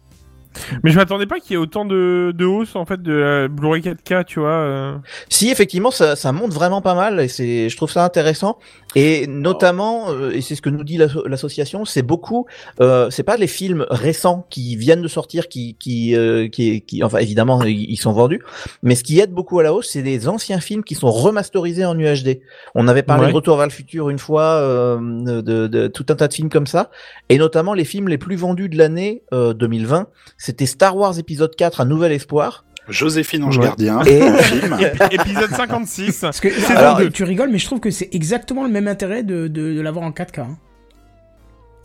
[0.84, 3.48] Mais je m'attendais pas qu'il y ait autant de, de hausse en fait de la
[3.48, 4.50] Blu-ray 4K, tu vois.
[4.50, 4.96] euh.
[5.30, 8.58] Si effectivement ça, ça monte vraiment pas mal et c'est, je trouve ça intéressant
[8.96, 12.46] et notamment euh, et c'est ce que nous dit l'asso- l'association, c'est beaucoup,
[12.80, 17.04] euh, c'est pas les films récents qui viennent de sortir qui qui euh, qui, qui
[17.04, 18.42] enfin évidemment ils sont vendus,
[18.84, 21.86] mais ce qui aide beaucoup à la hausse, c'est les anciens films qui sont remasterisés
[21.86, 22.40] en UHD.
[22.76, 23.32] On avait parlé Ouais.
[23.32, 24.98] de Retour vers le futur une fois, euh,
[25.42, 26.90] de, de tout un tas de films comme ça
[27.30, 30.08] et notamment les films les plus vendus de l'année euh, 2020,
[30.38, 33.66] c'était Star Wars épisode 4 Un nouvel espoir Joséphine Ange Ouais.
[33.66, 34.78] Gardien, Et- film.
[35.12, 36.20] Épisode 56.
[36.22, 39.48] Parce que, alors, tu rigoles, mais je trouve que c'est exactement le même intérêt de,
[39.48, 40.40] de, de l'avoir en 4K.
[40.42, 40.58] hein.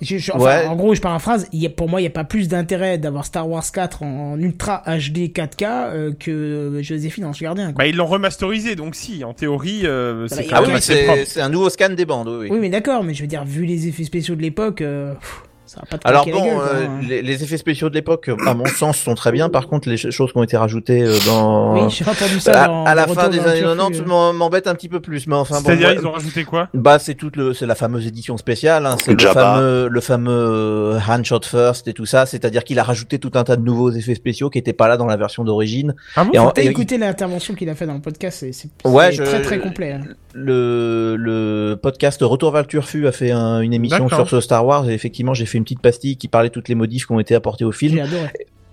[0.01, 0.66] Je- je- enfin, Ouais.
[0.66, 3.24] En gros, je paraphrase, y a, pour moi, il n'y a pas plus d'intérêt d'avoir
[3.24, 7.66] Star Wars 4 en, ultra HD 4K euh, que Joséphine Ange Gardien.
[7.73, 7.85] quoi.
[7.85, 10.93] Bah ils l'ont remasterisé, donc si, en théorie, euh, c'est quand Ah même oui, assez
[10.95, 11.23] c'est, propre.
[11.24, 12.35] c'est un nouveau scan des bandes, oui.
[12.41, 12.49] oui.
[12.51, 15.43] Oui, mais d'accord, mais je veux dire, vu les effets spéciaux de l'époque, euh, pff,
[15.74, 17.01] ça va pas te Alors la bon, gueule, euh, hein.
[17.09, 19.49] les, les effets spéciaux de l'époque, euh, à mon sens, sont très bien.
[19.49, 22.65] Par contre, les ch- choses qui ont été rajoutées euh, dans Oui, j'ai entendu ça
[22.65, 24.05] à, dans à la fin des années futur, 90 euh.
[24.05, 25.27] m'en- m'embête un petit peu plus.
[25.27, 26.69] Mais enfin, bon, C'est-à-dire, ouais, ils ont rajouté quoi?
[26.74, 28.85] bah c'est toute le, c'est la fameuse édition spéciale.
[28.86, 32.27] Hein, c'est le fameux, le fameux Handshot First et tout ça.
[32.27, 34.97] C'est-à-dire qu'il a rajouté tout un tas de nouveaux effets spéciaux qui étaient pas là
[34.97, 35.94] dans la version d'origine.
[36.16, 36.51] Ah bon?
[36.55, 39.40] T'as écouté l'intervention qu'il a fait dans le podcast, c'est c'est- Ouais, c'est je- très
[39.43, 39.93] très complet.
[39.93, 40.01] hein.
[40.35, 44.28] le, le podcast Retour vers le Turfu a fait un- une émission D'accord.
[44.28, 47.07] sur ce Star Wars et effectivement j'ai fait petite pastille qui parlait toutes les modifs
[47.07, 48.03] qui ont été apportés au film.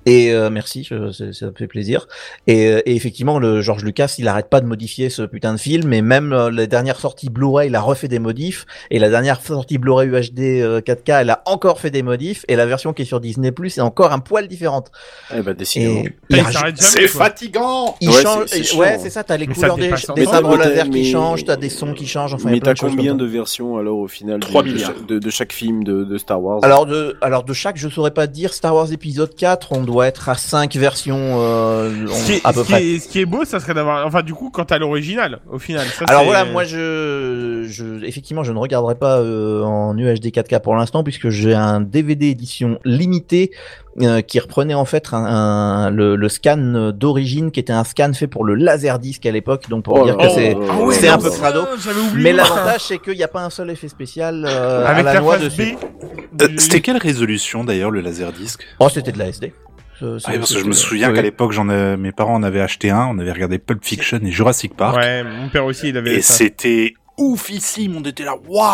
[0.06, 2.08] Et euh, merci, je- ça, ça me fait plaisir.
[2.48, 5.60] Et, euh, et effectivement, le George Lucas, il arrête pas de modifier ce putain de
[5.60, 5.92] film.
[5.94, 8.66] Et même euh, la dernière sortie Blu-ray, il a refait des modifs.
[8.92, 12.46] Et la dernière sortie Blu-ray UHD euh, 4K, elle a encore fait des modifs.
[12.48, 14.92] Et la version qui est sur Disney Plus est encore un poil différente.
[15.36, 16.04] Eh ben, décidément.
[16.30, 18.48] Jamais, C'est fatigant il Ouais, change.
[18.48, 18.98] chiant, ouais, hein.
[19.02, 19.24] c'est ça.
[19.24, 21.46] T'as les Mais couleurs des, des laser qui changent.
[21.46, 22.34] T'as des sons qui changent.
[22.34, 24.94] Enfin, Mais t'as combien de versions alors au final Trois de, de milliards.
[24.96, 26.60] chaque- de, de chaque film de, de Star Wars?
[26.64, 28.54] Alors de, alors de chaque, je saurais pas te dire.
[28.54, 32.42] Star Wars épisode 4, on doit être à 5 versions euh, on- Ce qui, est,
[32.44, 32.86] à peu ce qui près.
[32.86, 34.06] est- ce qui est beau, ça serait d'avoir.
[34.06, 35.86] Enfin, du coup, quand t'as l'original, au final.
[35.88, 40.60] Ça, Alors voilà, moi je, je, effectivement, je ne regarderai pas euh, en UHD 4K
[40.62, 43.52] pour l'instant puisque j'ai un DVD édition limitée
[44.02, 48.12] euh, qui reprenait en fait un, un- le, le scan d'origine qui était un scan
[48.14, 51.10] fait pour le Laserdisc à l'époque, donc pour Oh dire que c'est Ah ouais, c'est
[51.10, 51.62] un peu crado.
[52.16, 55.14] Mais l'avantage c'est qu'il n'y a pas un seul effet spécial euh, Avec à la,
[55.16, 55.76] la noix dessus.
[56.42, 59.52] Euh, C'était quelle résolution d'ailleurs le laserdisc Oh, c'était de la SD.
[60.02, 62.62] Ah, oui, parce que je me souviens qu'à l'époque, j'en ai- mes parents en avaient
[62.62, 65.98] acheté un, on avait regardé Pulp Fiction et Jurassic Park, Ouais, mon père aussi, il
[65.98, 68.66] avait et c'était oufissime, on était là, waouh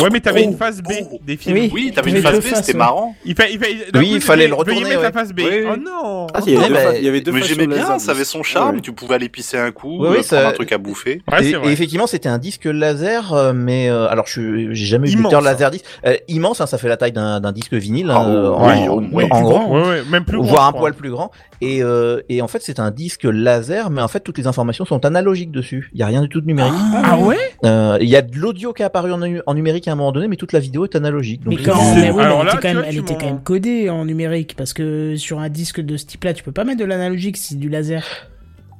[0.00, 1.20] Ouais, mais t'avais une phase B beau.
[1.24, 1.56] des films.
[1.56, 1.70] Oui.
[1.72, 2.78] Oui, t'avais une phase B, c'était ouais.
[2.78, 3.14] marrant.
[3.24, 3.66] Il, fa- il, fa-
[3.98, 5.06] Oui, il fallait le retourner, Veuillez mettre ouais.
[5.06, 5.40] la phase B.
[5.44, 5.64] Oui.
[5.72, 7.66] Oh non Ah, il y avait Ouais, deux, bah, il y avait deux Mais j'aimais
[7.66, 8.80] bien, laser, ça avait son charme, Ouais.
[8.80, 11.22] tu pouvais aller pisser un coup, euh, ça- prendre un truc à bouffer.
[11.30, 15.10] Ouais, et, effectivement, c'était un disque laser, euh, mais euh, alors je suis- j'ai jamais
[15.10, 15.40] eu de hein.
[15.40, 16.60] laser disque Euh, immense.
[16.60, 19.70] Hein, ça fait la taille d'un disque vinyle, Ah, hein, en, oh, en grand.
[19.70, 21.30] Ouais, ouais, même plus voire un poil plus grand.
[21.60, 21.82] Et,
[22.28, 25.50] et en fait, c'est un disque laser, mais en fait, toutes les informations sont analogiques
[25.50, 25.90] dessus.
[25.92, 26.72] Il y a rien du tout de numérique.
[27.04, 27.36] Ah ouais?
[27.64, 29.94] Euh, Euh, Il y a de l'audio qui est apparu en, en numérique à un
[29.96, 31.42] moment donné, mais toute la vidéo est analogique.
[31.44, 33.14] Donc Mais, quand, c'est- mais oui, mais alors elle, là, était quand même, elle était
[33.14, 36.52] quand même codée en numérique parce que sur un disque de ce type-là, tu peux
[36.52, 38.04] pas mettre de l'analogique, c'est du laser.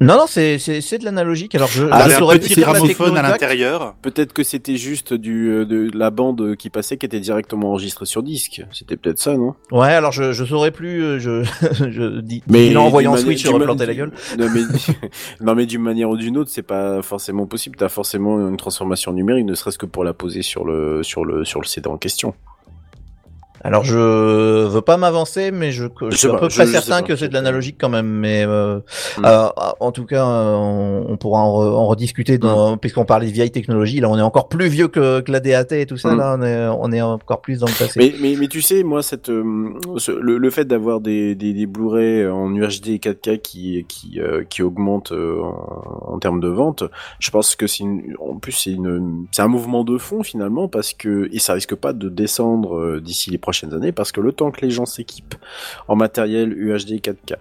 [0.00, 1.54] Non, non, c'est c'est c'est de l'analogique.
[1.54, 3.94] Alors je, Ah, je un saurais petit gramophone à l'intérieur.
[4.00, 8.06] Peut-être que c'était juste du euh, de la bande qui passait qui était directement enregistrée
[8.06, 8.62] sur disque.
[8.72, 9.54] C'était peut-être ça, non?
[9.70, 11.02] Ouais, alors je je saurais plus.
[11.04, 11.42] euh, Je
[11.90, 12.42] je dis.
[12.48, 14.12] Mais il en envoyant d'une Switch, je replantais la gueule.
[14.38, 14.62] Non mais
[15.42, 17.76] non mais d'une manière ou d'une autre, c'est pas forcément possible.
[17.76, 21.44] T'as forcément une transformation numérique, ne serait-ce que pour la poser sur le sur le
[21.44, 22.34] sur le CD en question.
[23.62, 27.02] Alors je veux pas m'avancer, mais je, je Je suis pas, peu je- sais certain
[27.02, 27.06] pas.
[27.08, 28.06] que c'est de l'analogique quand même.
[28.08, 28.78] Mais euh,
[29.18, 29.24] Mm.
[29.26, 29.48] euh,
[29.80, 33.32] en tout cas, euh, on, on pourra en, re- en rediscuter dans, puisqu'on parlait de
[33.32, 34.00] vieilles technologies.
[34.00, 36.14] Là, on est encore plus vieux que, que la DAT et tout ça.
[36.14, 36.18] Mm.
[36.18, 37.92] Là, on est on est encore plus dans le passé.
[37.98, 39.44] Mais, mais, mais tu sais, moi, cette, euh,
[39.98, 44.18] ce- le, le fait d'avoir des, des, des Blu-ray en UHD 4K qui, qui,
[44.48, 46.84] qui augmentent en, en termes de vente,
[47.18, 47.84] je pense que c'est
[48.18, 52.08] en plus c'est un mouvement de fond finalement parce que et ça risque pas de
[52.08, 55.34] descendre d'ici les prochaines années parce que le temps que les gens s'équipent
[55.88, 57.36] en matériel UHD 4K,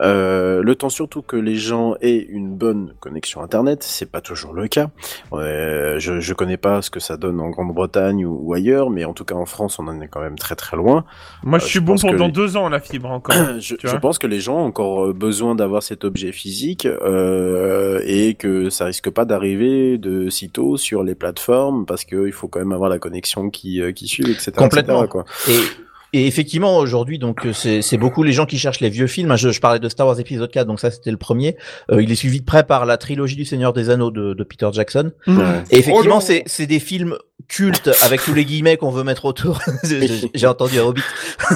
[0.00, 4.52] euh, le temps surtout que les gens aient une bonne connexion internet, c'est pas toujours
[4.52, 4.90] le cas.
[5.32, 9.04] Euh, je, je connais pas ce que ça donne en Grande-Bretagne ou, ou ailleurs, mais
[9.04, 11.04] en tout cas en France, on en est quand même très très loin.
[11.42, 13.34] Moi, Euh, je je suis bon les- deux ans, la fibre encore.
[13.60, 18.34] je, pense que les gens ont encore euh, besoin d'avoir cet objet physique euh, et
[18.34, 22.72] que ça risque pas d'arriver de sitôt sur les plateformes parce qu'il faut quand même
[22.72, 24.52] avoir la connexion qui, euh, qui suit, etc.
[24.56, 25.04] Complètement.
[25.04, 25.24] etc., quoi.
[25.50, 29.36] Et, et effectivement, aujourd'hui, donc euh, c'est beaucoup les gens qui cherchent les vieux films.
[29.36, 31.56] Je, je parlais de Star Wars épisode 4, donc ça c'était le premier.
[31.92, 34.44] Euh, il est suivi de près par la trilogie du Seigneur des Anneaux de, de
[34.44, 35.12] Peter Jackson.
[35.28, 35.34] Ouais.
[35.70, 37.16] Et effectivement, Oh c'est des films
[37.48, 39.60] cultes avec tous les guillemets qu'on veut mettre autour.
[40.34, 41.02] J'ai entendu un Hobbit.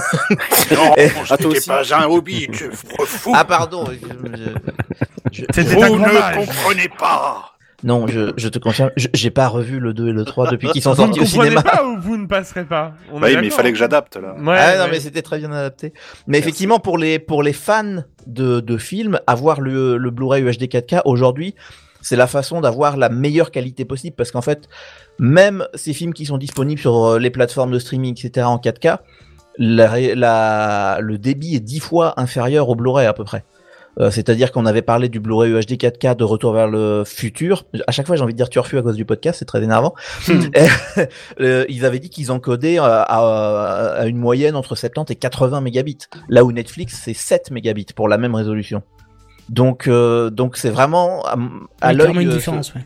[0.74, 1.10] Non, Et-
[1.66, 3.32] pas un hobbit, je fou.
[3.34, 3.84] Ah pardon.
[3.86, 4.44] je- je-
[5.32, 7.53] je- C'était Vous ne comprenez pas.
[7.84, 10.68] Non, je, je te confirme, je- j'ai pas revu le 2 et le 3 depuis
[10.70, 11.62] qu'ils sont Vous ne sortis au cinéma.
[11.62, 12.94] pas ou vous ne passerez pas?
[13.12, 14.34] On Bah oui, mais il fallait que j'adapte là.
[14.40, 15.92] Ouais, ah non mais c'était très bien adapté.
[16.26, 20.64] Mais effectivement pour les pour les fans de de films, avoir le le Blu-ray UHD
[20.64, 21.54] 4K aujourd'hui,
[22.00, 24.68] c'est la façon d'avoir la meilleure qualité possible parce qu'en fait,
[25.18, 28.98] même ces films qui sont disponibles sur euh, les plateformes de streaming etc en 4K,
[29.58, 33.44] la, ré- la le débit est dix fois inférieur au Blu-ray à peu près.
[34.00, 37.64] Euh, C'est-à-dire qu'on avait parlé du Blu-ray UHD 4K de Retour vers le futur.
[37.86, 39.94] À chaque fois, j'ai envie de dire turfu à cause du podcast, c'est très énervant.
[41.40, 45.60] Euh, ils avaient dit qu'ils encodaient euh, à, à une moyenne entre 70 et 80
[45.60, 45.98] mégabits.
[46.28, 48.82] Là où Netflix, c'est 7 mégabits pour la même résolution.
[49.48, 51.36] Donc, euh, donc c'est vraiment à,
[51.80, 52.14] à l'œil.
[52.22, 52.82] une différence, ouais.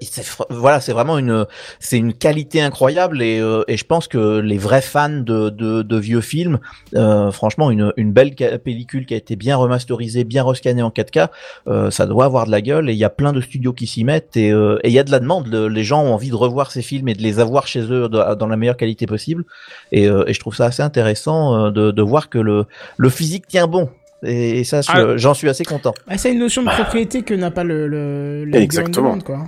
[0.00, 1.46] C'est- voilà, c'est vraiment une,
[1.80, 5.82] c'est une qualité incroyable et, euh, et je pense que les vrais fans de, de,
[5.82, 6.58] de vieux films,
[6.94, 11.28] euh, franchement, une, une belle pellicule qui a été bien remasterisée, bien rescannée en 4K,
[11.68, 13.86] euh, ça doit avoir de la gueule et il y a plein de studios qui
[13.86, 15.48] s'y mettent et euh, et il y a de la demande.
[15.48, 18.08] Le- les gens ont envie de revoir ces films et de les avoir chez eux
[18.08, 19.44] de- dans la meilleure qualité possible
[19.90, 23.08] et, euh, et je trouve ça assez intéressant euh, de, de voir que le, le
[23.10, 23.88] physique tient bon.
[24.24, 25.16] Et, et ça, Ah.
[25.16, 25.94] j'en suis assez content.
[26.08, 29.14] Ah, c'est une notion de propriété que n'a pas le, le, Exactement.
[29.14, 29.46] Beyond Demande, quoi.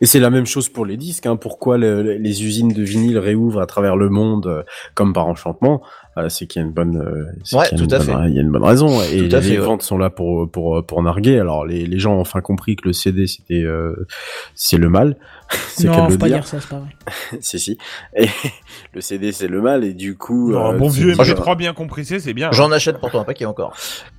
[0.00, 1.26] Et c'est la même chose pour les disques.
[1.26, 1.36] Hein.
[1.36, 4.62] Pourquoi le- le- les usines de vinyle réouvrent à travers le monde euh,
[4.94, 5.82] comme par enchantement
[6.18, 8.28] Euh, C'est qu'il y a une bonne, euh, c'est Ouais, une tout à bonne- fait.
[8.30, 9.02] Il y a une bonne raison.
[9.02, 9.64] Et Tout à les fait, ouais.
[9.66, 11.38] ventes sont là pour pour pour narguer.
[11.38, 14.06] Alors les, les gens ont enfin compris que le CD c'était euh,
[14.54, 15.16] c'est le mal.
[15.68, 16.46] c'est Non, faut pas dire.
[16.46, 16.88] ça, c'est pas vrai.
[17.40, 17.76] si si.
[18.16, 18.28] Et
[18.94, 20.52] le CD c'est le mal et du coup.
[20.52, 22.50] Non, euh, bon vieux Moi, je- MP3 bien compressé, c'est bien.
[22.50, 23.76] J'en achète pourtant un paquet encore.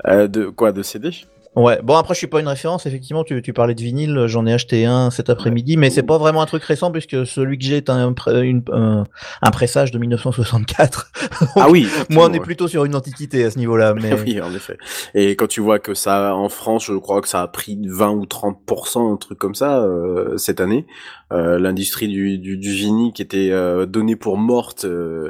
[0.08, 0.72] Euh, de quoi?
[0.72, 1.10] De CD
[1.56, 4.46] Ouais, bon après je suis pas une référence, effectivement tu, tu parlais de vinyle, j'en
[4.46, 7.64] ai acheté un cet après-midi, mais c'est pas vraiment un truc récent puisque celui que
[7.66, 8.14] j'ai est un,
[8.44, 9.06] une- un,
[9.42, 11.12] un pressage de 1964.
[11.56, 11.88] Ah oui.
[12.12, 14.78] Moi on est plutôt sur une antiquité à ce niveau-là, mais oui, en effet.
[15.16, 18.12] Et quand tu vois que ça, en France, je crois que ça a pris 20
[18.12, 20.86] ou 30%, un truc comme ça, euh, cette année,
[21.32, 25.30] l'industrie du, du, du vinyle qui était euh, donnée pour morte, euh,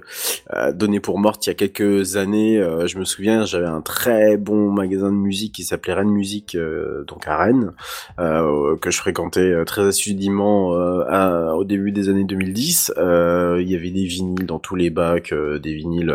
[0.53, 2.60] euh, donnée pour morte il y a quelques années.
[2.60, 6.56] euh, je me souviens, j'avais un très bon magasin de musique qui s'appelait Rennes Musique,
[6.56, 7.72] euh, donc à Rennes,
[8.19, 12.94] euh, que je fréquentais euh, très assidûment euh, à- au début des années 2010.
[12.98, 16.11] Euh, il y avait des vinyles dans tous les bacs, euh, des vinyles.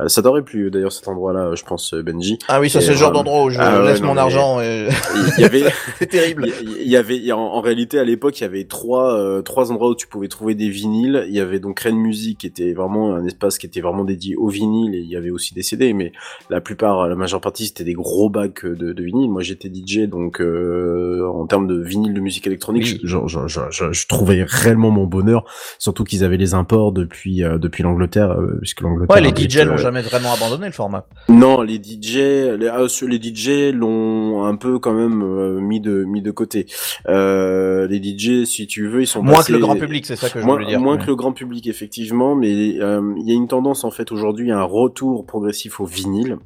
[0.00, 2.38] euh, ça t'aurait plu d'ailleurs cet endroit-là, je pense, euh, Benji.
[2.48, 4.60] ah oui ça c'est le genre euh, d'endroit où je ah laisse non, mon argent
[4.60, 4.88] et
[5.36, 5.64] Il y avait,
[5.98, 6.46] c'est terrible.
[6.62, 9.90] il y- y avait, en réalité à l'époque il y avait trois euh, trois endroits
[9.90, 11.24] où tu pouvais trouver des vinyles.
[11.28, 14.36] Il y avait donc Rennes Music, qui était vraiment un espace qui était vraiment dédié
[14.36, 16.12] au vinyle, et il y avait aussi des CD, mais
[16.50, 19.30] la plupart, la majeure partie, c'était des gros bacs de, de vinyle.
[19.30, 23.00] Moi, j'étais DJ, donc euh, en termes de vinyle de musique électronique, Oui.
[23.02, 25.44] je, je, je, je- je trouvais réellement mon bonheur,
[25.78, 29.16] surtout qu'ils avaient les imports depuis euh, depuis l'Angleterre, euh, puisque l'Angleterre.
[29.16, 31.06] Ouais, les DJ euh, n'ont jamais vraiment abandonné le format.
[31.28, 32.16] non, les DJ,
[32.58, 36.66] les, ah, les DJ l'ont un peu quand même euh, mis de mis de côté.
[37.08, 40.14] Euh, les DJ, si tu veux, ils sont Moins passés- que le grand public, c'est
[40.16, 40.80] ça que je moins, voulais dire.
[40.80, 44.12] moins que le grand public effectivement, mais euh, il y a une tendance en fait
[44.12, 46.38] aujourd'hui à un retour progressif au vinyle,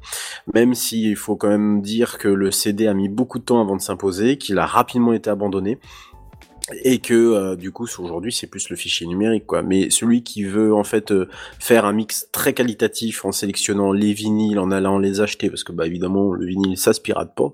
[0.53, 3.61] même si il faut quand même dire que le CD a mis beaucoup de temps
[3.61, 5.77] avant de s'imposer, qu'il a rapidement été abandonné
[6.85, 9.63] et que euh, du coup aujourd'hui c'est plus le fichier numérique quoi.
[9.63, 11.27] Mais celui qui veut en fait euh,
[11.59, 15.73] faire un mix très qualitatif en sélectionnant les vinyles en allant les acheter parce que
[15.73, 17.51] bah évidemment le vinyle ça se pirate pas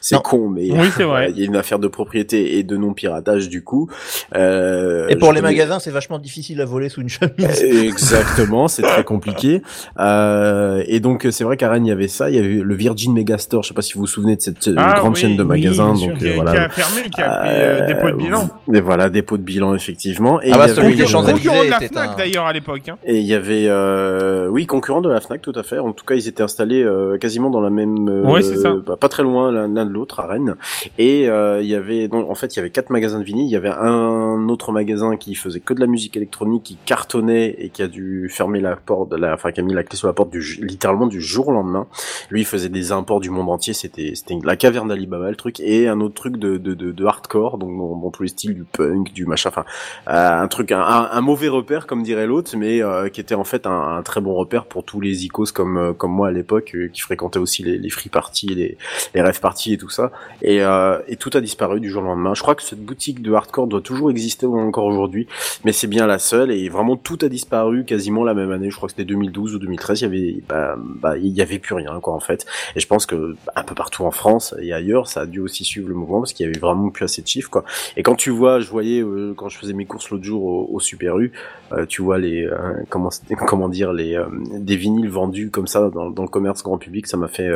[0.00, 1.30] c'est con mais Oui, c'est vrai.
[1.30, 3.88] il y a une affaire de propriété et de non piratage du coup
[4.34, 7.62] Euh, Et pour les connais- magasins, c'est vachement difficile à voler sous une chemise.
[7.62, 9.62] Exactement, c'est très compliqué.
[9.98, 12.74] Euh, et donc c'est vrai qu'à Rennes il y avait ça, il y avait le
[12.74, 15.20] Virgin Megastore, je sais pas si vous vous souvenez de cette euh, Ah grande oui,
[15.20, 15.94] chaîne de oui, magasins.
[15.94, 16.08] sûr.
[16.08, 16.52] donc Qui, euh, a- voilà.
[16.52, 18.48] qui a fermé, qui a pris euh, des pots de bilan.
[18.72, 20.40] Et voilà, dépôt de bilan effectivement.
[20.42, 21.32] Et Ah bah, il y celui avait, euh.
[21.32, 22.88] Concurrent de la Fnac un- d'ailleurs à l'époque.
[22.88, 22.96] Hein.
[23.04, 25.78] et il y avait, euh, oui, concurrent de la Fnac, tout à fait.
[25.78, 28.74] En tout cas, ils étaient installés euh, quasiment dans la même, euh, Ouais, c'est ça.
[28.86, 30.56] bah, pas très loin l'un de l'autre à Rennes.
[30.98, 33.46] Et euh, il y avait, donc, en fait, il y avait quatre magasins de vinyle.
[33.46, 37.56] Il y avait un autre magasin qui faisait que de la musique électronique, qui cartonnait
[37.58, 40.06] et qui a dû fermer la porte, la, enfin, qui a mis la clé sur
[40.08, 41.86] la porte du, littéralement du jour au lendemain.
[42.30, 43.72] Lui, il faisait des imports du monde entier.
[43.74, 47.04] C'était, c'était la caverne d'Alibaba, le truc, et un autre truc de, de, de, de
[47.04, 49.64] hardcore, donc dans, dans tous les styles du punk, du machin, enfin,
[50.08, 53.44] euh, un truc, un, un- mauvais repère comme dirait l'autre, mais euh, qui était en
[53.44, 56.30] fait un, un très bon repère pour tous les icos comme euh, comme moi à
[56.30, 58.78] l'époque, qui fréquentaient aussi les, les free parties, les
[59.14, 60.10] les rêves parties et tout ça.
[60.44, 62.34] Euh, et tout a disparu du jour au lendemain.
[62.34, 65.28] Je crois que cette boutique de hardcore doit toujours exister encore aujourd'hui,
[65.64, 66.50] mais c'est bien la seule.
[66.50, 68.70] Et vraiment tout a disparu quasiment la même année.
[68.70, 70.00] Je crois que c'était 2012 ou 2013.
[70.00, 72.44] Il y avait bah, bah, il y avait plus rien quoi en fait.
[72.74, 75.62] Et je pense que un peu partout en France et ailleurs, ça a dû aussi
[75.64, 77.64] suivre le mouvement parce qu'il y avait vraiment plus assez de chiffres quoi.
[77.96, 80.68] Et quand tu vois, je voyais euh, quand je faisais mes courses l'autre jour au,
[80.72, 81.30] au Super U,
[81.72, 82.48] euh, tu vois les
[82.90, 84.20] comment dire les
[84.58, 87.50] des vinyles vendus comme ça dans, le commerce grand public, ça m'a fait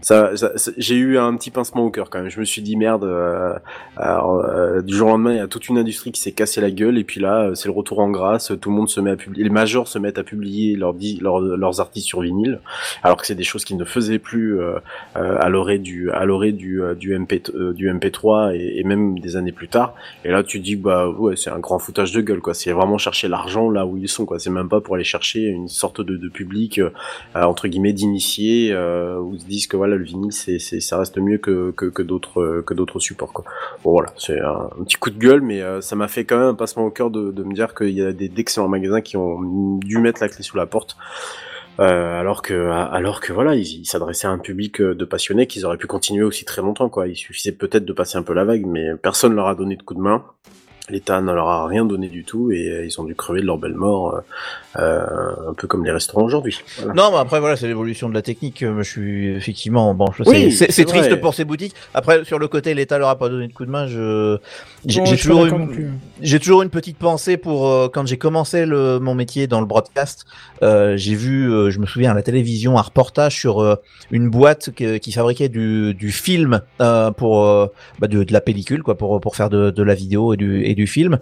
[0.00, 0.32] ça-
[0.76, 2.30] j'ai eu un petit pincement au cœur quand même.
[2.30, 3.54] Je me suis dit merde, euh,
[4.00, 6.70] euh, du jour au lendemain, il y a toute une industrie qui s'est cassée la
[6.70, 8.52] gueule et puis là, euh, c'est le retour en grâce.
[8.60, 11.40] Tout le monde se met à publier, les majors se mettent à publier leurs leurs,
[11.40, 12.60] leurs artistes sur vinyle,
[13.02, 14.58] alors que c'est des choses qui ne faisaient plus
[15.14, 16.10] à l'orée du
[16.52, 19.94] du du MP du MP3 et, même des années plus tard.
[20.24, 22.54] Et là, tu dis bah ouais, c'est un grand foutage de gueule quoi.
[22.54, 24.38] C'est vraiment chercher l'argent là où ils sont quoi.
[24.38, 26.80] C'est même pas pour aller chercher une sorte de, public
[27.34, 31.18] entre guillemets d'initiés où ils se disent que voilà le vinyle c'est c'est ça reste
[31.18, 33.44] mieux que que, d'autres que d'autres supports quoi.
[33.84, 36.48] Bon voilà, c'est un, petit coup de gueule, mais euh, ça m'a fait quand même
[36.48, 39.78] un passement au cœur de, me dire qu'il y a des d'excellents magasins qui ont
[39.78, 40.96] dû mettre la clé sous la porte.
[41.80, 45.46] Euh, alors que alors que voilà ils ils s'adressaient à un public euh, de passionnés
[45.46, 48.34] qu'ils auraient pu continuer aussi très longtemps quoi il suffisait peut-être de passer un peu
[48.34, 50.24] la vague mais personne leur a donné de coup de main
[50.90, 53.46] l'État ne leur a rien donné du tout et euh, ils ont dû crever de
[53.46, 54.20] leur belle mort euh,
[54.78, 56.94] euh, un peu comme les restaurants aujourd'hui voilà.
[56.94, 58.62] Non, mais après voilà, c'est l'évolution de la technique.
[58.62, 60.06] euh, Je suis effectivement bon.
[60.16, 61.20] Je Oui, sais, c'est- triste vrai.
[61.20, 61.74] pour ces boutiques.
[61.94, 63.86] Après, sur le côté, l'État leur a pas donné de coup de main.
[63.86, 64.38] Je
[64.86, 68.98] j'ai Bon, toujours une, j'ai toujours une petite pensée pour euh, quand j'ai commencé le,
[69.00, 70.24] mon métier dans le broadcast.
[70.62, 73.74] euh, j'ai vu, euh, je me souviens à la télévision, un reportage sur euh,
[74.10, 77.66] une boîte que- qui fabriquait du, du film euh, pour euh,
[77.98, 80.62] bah, de, de la pellicule quoi, pour pour faire de, de la vidéo et du
[80.64, 81.18] et film.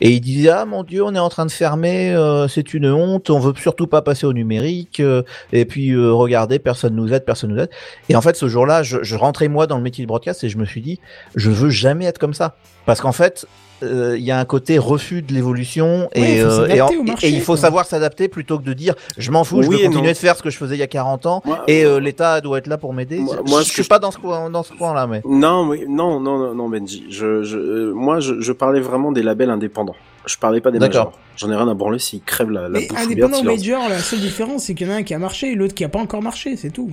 [0.00, 2.90] Et il disait ah mon dieu, on est en train de fermer, euh, c'est une
[2.90, 5.00] honte, on veut surtout pas passer au numérique.
[5.00, 5.22] euh,
[5.52, 7.70] et puis euh, regardez, personne nous aide, personne nous aide.
[8.08, 10.48] Et en fait, ce jour-là, je, je rentrais moi dans le métier de broadcast et
[10.48, 11.00] je me suis dit,
[11.34, 12.56] je veux jamais être comme ça,
[12.86, 13.46] parce qu'en fait.
[13.82, 16.70] Euh, Il y a un côté refus de l'évolution Ouais, et, il faut euh, et,
[16.70, 17.60] s'adapter en- au marché, et il faut quoi.
[17.60, 20.12] savoir s'adapter plutôt que de dire je m'en fous, je veux et continuer non.
[20.12, 22.40] de faire ce que je faisais il y a 40 ans Moi- et euh, l'État
[22.40, 23.18] doit être là pour m'aider.
[23.18, 25.68] Moi- Je- moi, je, suis je- pas dans ce coin, dans ce coin-là, mais Non,
[25.68, 27.06] oui, non, non, non, Benji.
[27.10, 29.96] Je, je, euh, moi, je, je parlais vraiment des labels indépendants.
[30.26, 31.06] Je parlais pas des D'accord.
[31.06, 31.18] majors.
[31.36, 34.20] J'en ai rien à branler s'ils crèvent la, la Mais indépendant ou major, la seule
[34.20, 35.98] différence, c'est qu'il y en a un qui a marché et l'autre qui a pas
[35.98, 36.90] encore marché, c'est tout.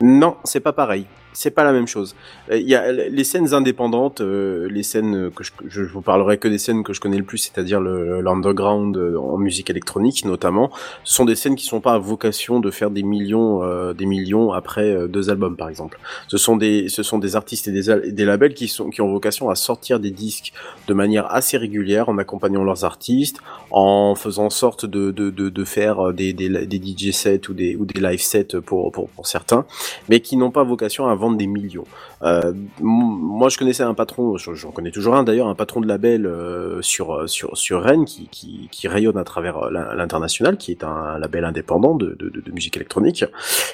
[0.00, 1.04] Non, c'est pas pareil.
[1.34, 2.14] C'est pas la même chose.
[2.50, 6.38] Euh, Il y a les scènes indépendantes, euh, les scènes que je, je vous parlerai
[6.38, 10.70] que des scènes que je connais le plus, c'est-à-dire l'underground euh, en musique électronique notamment.
[11.02, 13.62] Ce sont des scènes qui sont pas à vocation de faire des millions,
[13.92, 15.98] des millions après deux albums par exemple.
[16.28, 19.10] Ce sont des, ce sont des artistes et des, des labels qui sont qui ont
[19.10, 20.52] vocation à sortir des disques
[20.86, 23.38] de manière assez régulière en accompagnant leurs artistes,
[23.72, 27.74] en faisant sorte de de de, de faire des, des des DJ sets ou des
[27.76, 29.66] ou des live sets pour pour pour certains
[30.08, 31.84] mais qui n'ont pas vocation à vendre des millions.
[32.22, 35.86] Euh, moi, je connaissais un patron, je- j'en connais toujours un d'ailleurs, un patron de
[35.88, 40.56] label euh, sur sur sur Rennes qui, qui, qui rayonne à travers euh, l'in- l'international,
[40.56, 43.24] qui est un label indépendant de, de, musique électronique.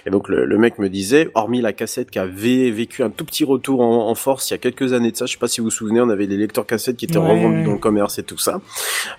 [0.06, 3.24] Et donc le, le mec me disait, hormis la cassette qui avait vécu un tout
[3.24, 5.48] petit retour en, en force il y a quelques années de ça, je sais pas
[5.48, 7.78] si vous vous souvenez, on avait les lecteurs cassettes qui étaient Ouais, revendus dans le
[7.78, 8.60] commerce et tout ça.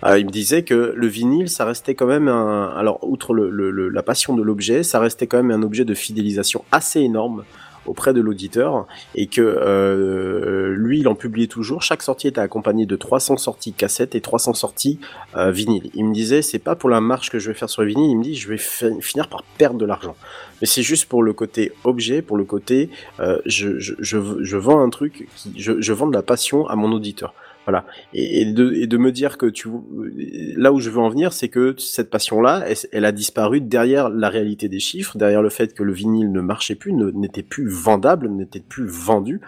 [0.04, 3.50] Euh, il me disait que le vinyle, ça restait quand même un, alors outre le,
[3.50, 7.00] le- le- la passion de l'objet, ça restait quand même un objet de fidélisation assez
[7.02, 7.44] énorme
[7.86, 11.82] auprès de l'auditeur et que euh, lui il en publiait toujours.
[11.82, 15.00] Chaque sortie était accompagnée de 300 sorties cassettes et 300 sorties
[15.36, 17.82] euh, vinyle il me disait c'est pas pour la marche que je vais faire sur
[17.82, 20.16] le vinyle il me dit je vais fi- finir par perdre de l'argent.
[20.62, 22.90] Mais c'est juste pour le côté objet pour le côté
[23.20, 25.28] euh, je, je, je, vends un truc
[25.58, 27.34] je, je vends de la passion à mon auditeur
[27.66, 27.86] voilà.
[28.14, 29.70] Et, de, et de me dire que tu
[30.58, 34.10] là où je veux en venir c'est que cette passion là elle, a disparu derrière
[34.10, 37.68] la réalité des chiffres derrière le fait que le vinyle ne marchait plus n'était plus
[37.70, 39.42] vendable n'était plus vendu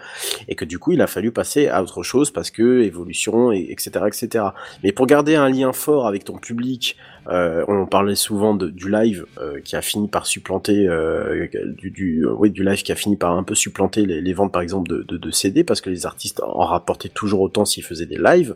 [0.47, 3.67] et que du coup il a fallu passer à autre chose parce que évolution et
[3.69, 4.45] etc etc
[4.83, 6.97] mais pour garder un lien fort avec ton public
[7.29, 11.47] euh, on parlait souvent de, du live euh, qui a fini par supplanter euh,
[11.77, 14.33] du, du euh, oui du live qui a fini par un peu supplanter les, les
[14.33, 17.65] ventes par exemple de, de, de CD parce que les artistes en rapportaient toujours autant
[17.65, 18.55] s'ils faisaient des lives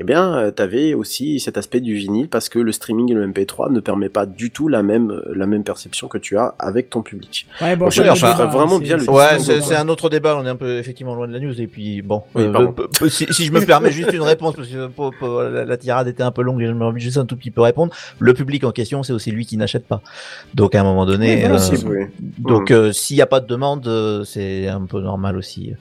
[0.00, 3.26] eh bien euh, t'avais aussi cet aspect du vinyle parce que le streaming et le
[3.26, 6.90] MP3 ne permet pas du tout la même la même perception que tu as avec
[6.90, 10.10] ton public Ouais, bon, je ça, enfin, c'est- vraiment bien le Ouais, c'est un autre
[10.10, 10.36] débat.
[10.36, 11.60] On est un peu effectivement loin de la news.
[11.60, 14.88] Et puis bon, Oui, euh, si, si je me permets juste une réponse parce que
[14.88, 17.26] pour- pour- la, la tirade était un peu longue, et je me permets juste un
[17.26, 17.93] tout petit peu répondre.
[18.18, 20.00] Le public en question, c'est aussi lui qui n'achète pas.
[20.54, 22.04] Donc à un moment donné, Oui, euh, oui.
[22.38, 25.72] donc euh, s'il n'y a pas de demande, euh, c'est un peu normal aussi.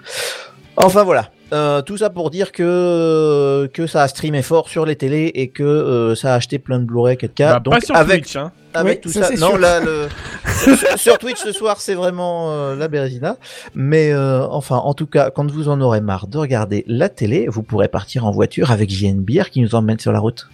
[0.76, 1.30] Enfin voilà.
[1.54, 5.50] Euh, tout ça pour dire que que ça a streamé fort sur les télés et
[5.50, 7.30] que euh, ça a acheté plein de Blu-ray 4K.
[7.38, 8.52] Bah, donc pas sur avec Twitch, hein.
[8.74, 9.58] avec Oui, tout ça, non sûr.
[9.60, 10.08] là le
[10.76, 13.38] sur, sur Twitch ce soir c'est vraiment euh, la bérésina
[13.76, 17.46] mais euh, enfin en tout cas quand vous en aurez marre de regarder la télé
[17.48, 20.48] vous pourrez partir en voiture avec JNBR qui nous emmène sur la route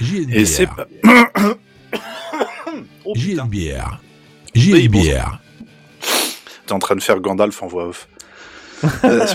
[0.00, 0.36] JNBR.
[0.36, 0.86] Et c'est pas...
[3.04, 4.00] oh JNBR.
[4.54, 5.38] JNBR.
[6.66, 8.08] t'es en train de faire Gandalf en voix off.
[9.04, 9.26] Euh,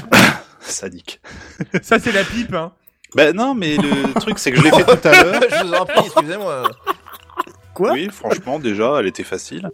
[0.59, 1.21] Sadique.
[1.83, 2.71] Ça, c'est la pipe, hein.
[3.13, 5.41] Ben non, mais le truc c'est que je l'ai fait tout à l'heure.
[5.49, 6.63] je vous en prie excusez-moi
[7.73, 7.91] Quoi?
[7.91, 9.69] Oui, franchement, déjà, elle était facile.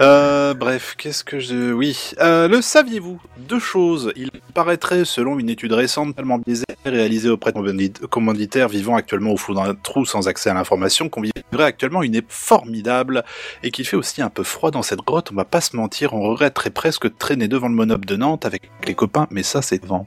[0.00, 1.72] Euh, bref, qu'est-ce que je...
[1.72, 4.12] Oui, euh, le saviez-vous Deux choses?
[4.16, 9.32] Il paraîtrait, selon une étude récente tellement biaisée réalisée auprès de commandit- commanditaires vivant actuellement
[9.32, 13.24] au fond d'un trou sans accès à l'information, qu'on vivrait actuellement une époque formidable
[13.62, 15.30] et qu'il fait aussi un peu froid dans cette grotte.
[15.32, 18.70] On va pas se mentir, on regretterait presque traîner devant le monop de Nantes avec
[18.86, 20.06] les copains, mais ça c'est devant.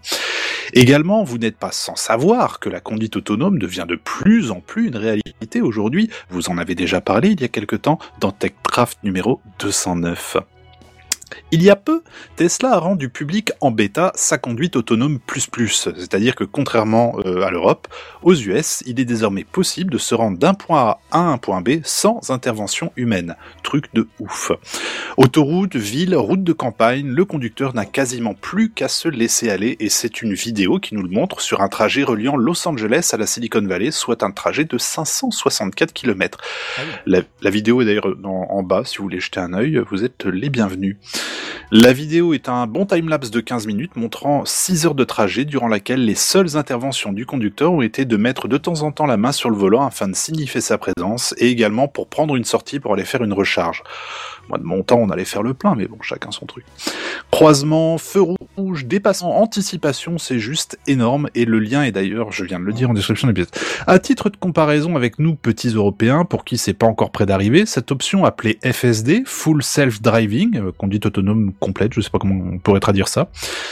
[0.73, 4.87] Également, vous n'êtes pas sans savoir que la conduite autonome devient de plus en plus
[4.87, 6.09] une réalité aujourd'hui.
[6.29, 9.39] Vous en avez déjà parlé il y a quelque temps dans TechCraft numéro
[9.77, 10.56] 209.
[11.51, 12.03] Il y a peu,
[12.35, 17.41] Tesla a rendu public en bêta sa conduite autonome plus plus, c'est-à-dire que contrairement euh,
[17.41, 17.87] à l'Europe,
[18.21, 21.61] aux US, il est désormais possible de se rendre d'un point A à un point
[21.61, 23.35] B sans intervention humaine.
[23.63, 24.51] Truc de ouf.
[25.17, 29.89] Autoroute, ville, route de campagne, le conducteur n'a quasiment plus qu'à se laisser aller et
[29.89, 33.25] c'est une vidéo qui nous le montre sur un trajet reliant Los Angeles à la
[33.25, 36.39] Silicon Valley, soit un trajet de 564 km.
[37.05, 40.03] La, la vidéo est d'ailleurs en, en bas, si vous voulez jeter un œil, vous
[40.03, 40.97] êtes les bienvenus.
[41.71, 45.67] La vidéo est un bon timelapse de 15 minutes montrant 6 heures de trajet durant
[45.67, 49.17] laquelle les seules interventions du conducteur ont été de mettre de temps en temps la
[49.17, 52.79] main sur le volant afin de signifier sa présence et également pour prendre une sortie
[52.79, 53.83] pour aller faire une recharge.
[54.49, 56.65] Moi, de mon temps, on allait faire le plein, mais bon, chacun son truc.
[57.31, 58.21] Croisement, feu
[58.57, 61.29] rouge, dépassement, anticipation, c'est juste énorme.
[61.35, 63.53] Et le lien est d'ailleurs, je viens de le dire en description de l'épisode.
[63.85, 67.65] À titre de comparaison avec nous, petits Européens, pour qui c'est pas encore près d'arriver,
[67.65, 72.35] cette option appelée FSD, Full Self Driving, euh, conduite autonome complète, je sais pas comment
[72.53, 73.29] on pourrait traduire ça.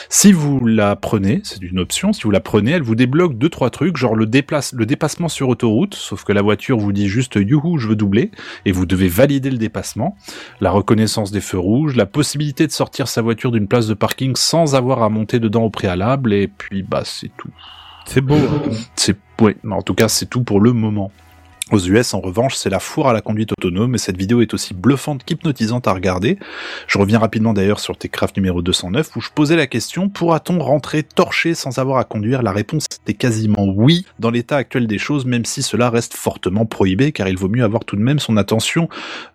[0.09, 3.49] Si vous la prenez, c'est une option, si vous la prenez, elle vous débloque deux,
[3.49, 7.07] trois trucs, genre le déplace, le dépassement sur autoroute, sauf que la voiture vous dit
[7.07, 8.31] juste youhou, je veux doubler,
[8.65, 10.17] et vous devez valider le dépassement
[10.65, 14.35] la reconnaissance des feux rouges, la possibilité de sortir sa voiture d'une place de parking
[14.35, 17.51] sans avoir à monter dedans au préalable, et puis bah c'est tout.
[18.07, 18.33] C'est beau.
[18.33, 18.71] hein.
[18.95, 21.11] C'est ouais, mais en tout cas c'est tout pour le moment.
[21.71, 24.53] Aux US, en revanche, c'est la foire à la conduite autonome et cette vidéo est
[24.53, 26.37] aussi bluffante qu'hypnotisante à regarder.
[26.87, 31.01] Je reviens rapidement d'ailleurs sur Techcraft numéro 209 où je posais la question pourra-t-on rentrer
[31.01, 32.43] torché sans avoir à conduire?
[32.43, 36.67] La réponse était quasiment oui dans l'état actuel des choses, même si cela reste fortement
[36.67, 38.87] prohibé car il vaut mieux avoir tout de même son attention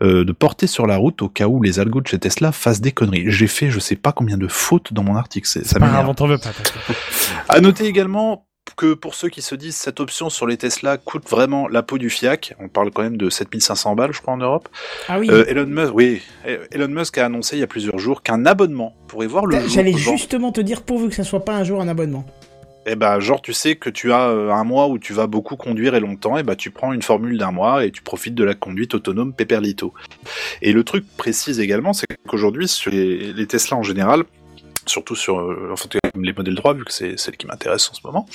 [0.02, 2.80] euh, de porter sur la route au cas où les algos de chez Tesla fassent
[2.80, 3.24] des conneries.
[3.26, 6.06] J'ai fait je sais pas combien de fautes dans mon article, c'est- ça m'énerve.
[7.48, 11.28] À noter également, que pour ceux qui se disent cette option sur les Tesla coûte
[11.28, 14.38] vraiment la peau du fiac, on parle quand même de 7500 balles, je crois, en
[14.38, 14.68] Europe.
[15.08, 15.28] Ah oui.
[15.30, 16.22] Euh, Elon Musk, oui,
[16.70, 19.68] Elon Musk a annoncé il y a plusieurs jours qu'un abonnement pourrait voir le jour.
[19.68, 22.24] J'allais justement te dire pourvu que ça soit pas un jour un abonnement.
[22.86, 25.56] Eh ben, genre, tu sais que tu as euh, un mois où tu vas beaucoup
[25.56, 28.44] conduire et longtemps, et ben, tu prends une formule d'un mois et tu profites de
[28.44, 29.92] la conduite autonome Pepperlito.
[30.62, 34.24] Et le truc précise également, c'est qu'aujourd'hui, sur les, les Tesla en général,
[34.90, 37.94] surtout sur euh, en fait, les modèles 3, vu que c'est celle qui m'intéresse en
[37.94, 38.26] ce moment,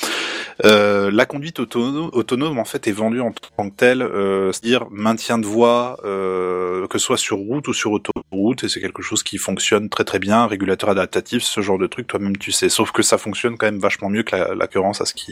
[0.66, 5.38] euh, la conduite autonome, en fait, est vendue en tant que telle, euh, c'est-à-dire maintien
[5.38, 9.24] de voie, euh, que ce soit sur route ou sur autoroute, et c'est quelque chose
[9.24, 12.70] qui fonctionne très très bien, régulateur adaptatif, ce genre de truc, toi-même tu sais.
[12.70, 15.32] Sauf que ça fonctionne quand même vachement mieux que la, la à ce qui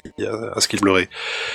[0.55, 1.09] à ce qu'il pleurait.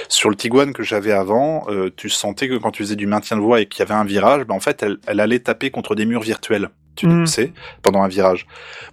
[0.08, 3.36] Sur le Tiguan que j'avais avant, euh, tu sentais que quand tu faisais du maintien
[3.36, 5.70] de voie et qu'il y avait un virage, ben en fait, elle, elle allait taper
[5.70, 6.70] contre des murs virtuels.
[6.98, 7.26] Tu Mhm.
[7.26, 7.52] sais,
[7.82, 8.46] pendant un virage.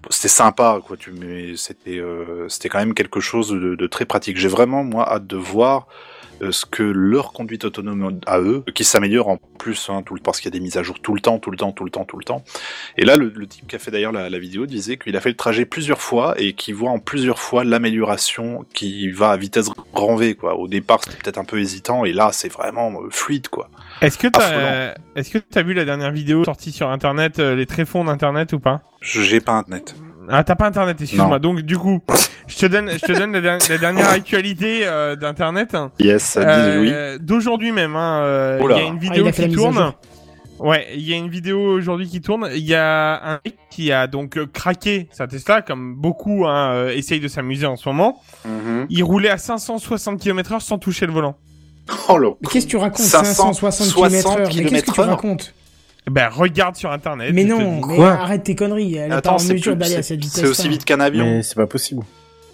[0.04, 0.96] Bon, C'était sympa, quoi.
[0.96, 4.38] Tu, mais c'était, euh, c'était quand même quelque chose de, de très pratique.
[4.38, 5.88] J'ai vraiment moi hâte de voir
[6.42, 10.42] euh, ce que leur conduite autonome à eux, qui s'améliore en plus, hein, tout parce
[10.42, 11.90] qu'il y a des mises à jour tout le temps, tout le temps, tout le
[11.90, 12.44] temps, tout le temps.
[12.98, 15.22] Et là, le, le type qui a fait d'ailleurs la, la vidéo disait qu'il a
[15.22, 19.38] fait le trajet plusieurs fois et qu'il voit en plusieurs fois l'amélioration qui va à
[19.38, 20.56] vitesse grand V, quoi.
[20.60, 23.70] Au départ, c'était peut-être un peu hésitant et là, c'est vraiment euh, fluide, quoi.
[24.02, 24.28] Est-ce que
[25.16, 27.66] est-ce que t'as vu la dernière vidéo sortie sur internet, euh, les
[28.04, 28.82] d'internet ou pas?
[29.02, 29.96] J'ai pas internet.
[30.28, 31.38] Ah, t'as pas internet, excuse-moi.
[31.38, 32.00] Donc, du coup,
[32.48, 35.78] je te donne, je te donne la, der- la dernière actualité euh, d'internet.
[36.00, 36.90] Yes, ça dit oui.
[36.92, 39.94] Euh, D'aujourd'hui même, hein, euh, il y a une Ah, vidéo a qui tourne.
[40.58, 42.50] Ouais, il y a une vidéo aujourd'hui qui tourne.
[42.56, 46.72] Il y a un mec qui a donc euh, craqué sa Tesla, comme beaucoup hein,
[46.74, 48.22] euh, essayent de s'amuser en ce moment.
[48.46, 48.88] Mhm.
[48.90, 51.36] Il roulait à 560 km/h sans toucher le volant.
[52.10, 53.06] Oh le Mais qu'est-ce que tu racontes?
[53.06, 55.54] 560 560 km/h Mais qu'est-ce que tu racontes?
[56.10, 57.32] Ben regarde sur internet.
[57.34, 57.66] Mais je non, dis.
[57.88, 58.96] mais Quoi arrête tes conneries.
[58.96, 60.40] Elle est pas Attends, en c'est mesure d'aller à cette vitesse.
[60.42, 61.26] c'est aussi vite qu'un avion.
[61.26, 62.04] Mais c'est pas possible.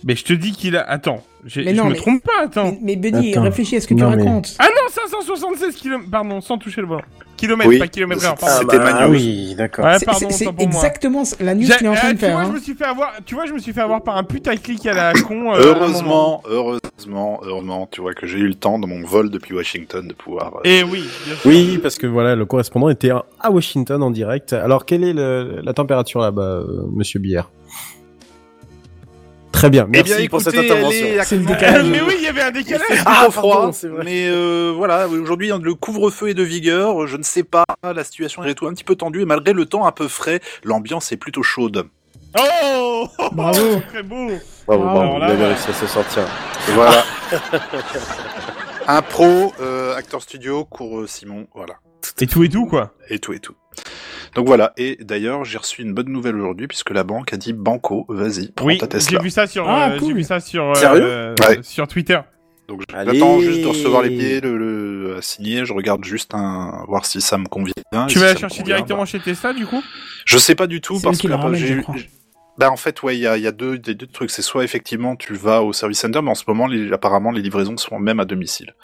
[0.03, 0.89] Mais je te dis qu'il a.
[0.89, 2.45] Attends, j'ai- Mais je non, me mais- trompe pas.
[2.45, 2.71] Attends.
[2.81, 3.43] Mais, mais Benny, Attends.
[3.43, 4.55] réfléchis à ce que tu Non, racontes.
[4.57, 6.09] Ah non, 576 km.
[6.09, 7.03] Pardon, sans toucher le volant.
[7.41, 8.35] Kilomètres, Oui, pas kilomètres heure.
[8.39, 9.15] C'était bah, Manu.
[9.15, 9.83] oui, d'accord.
[9.85, 12.31] Ouais, C'est- exactement la news qu'il est en train euh, de tu faire.
[12.33, 12.45] vois, hein.
[12.49, 13.11] je me suis fait avoir.
[13.25, 15.53] Tu vois, je me suis fait avoir par un putaclic à la con.
[15.53, 15.57] euh.
[15.59, 20.07] Heureusement, heureusement, heureusement, tu vois que j'ai eu le temps dans mon vol depuis Washington
[20.07, 20.57] de pouvoir.
[20.57, 21.03] euh, Et oui.
[21.25, 21.49] bien sûr.
[21.49, 24.53] Oui, parce que voilà, le correspondant était à Washington en direct.
[24.53, 27.49] Alors, quelle est le- la température là-bas, euh, monsieur Bière?
[29.61, 31.07] Très bien, Eh merci bien, pour cette intervention.
[31.23, 31.85] C'est le décalage.
[31.85, 32.87] mais oui, il y avait un décalage.
[33.05, 34.03] Ah, pardon, froid, vrai.
[34.03, 38.43] mais euh, voilà, aujourd'hui le couvre-feu est de vigueur, je ne sais pas, la situation
[38.43, 41.17] est tout un petit peu tendue et malgré le temps un peu frais, l'ambiance est
[41.17, 41.85] plutôt chaude.
[42.39, 43.81] Oh Bravo.
[43.89, 44.31] Très beau.
[44.65, 46.23] Bravo, Ah, bravo, là, réussi à se sortir.
[46.69, 47.03] Voilà.
[48.87, 51.75] un pro, euh, acteur studio, cours euh, Simon, voilà.
[52.19, 52.95] Et tout et tout, quoi.
[53.09, 53.53] Et tout et tout.
[54.35, 57.51] Donc voilà, et d'ailleurs j'ai reçu une bonne nouvelle aujourd'hui puisque la banque a dit
[57.53, 59.19] Banco, vas-y, prends Oui, ta j'ai Tesla.
[59.21, 60.07] vu ça sur, Ah, euh, cool.
[60.09, 61.59] j'ai vu ça sur, euh, Sérieux euh, Ouais.
[61.61, 62.19] sur Twitter.
[62.69, 66.85] Donc j'attends juste de recevoir les pieds, le, le à signer, je regarde juste un,
[66.87, 67.73] voir si ça me convient.
[68.07, 69.83] Tu si vas ça la chercher convient, directement bah, chez Tesla, du coup?
[70.25, 71.81] Je sais pas du tout parce que la là, j'ai.
[72.57, 74.41] Bah en fait ouais il y a, il y a deux des deux trucs c'est
[74.41, 77.77] soit effectivement tu vas au service center mais en ce moment les, apparemment les livraisons
[77.77, 78.75] sont même à domicile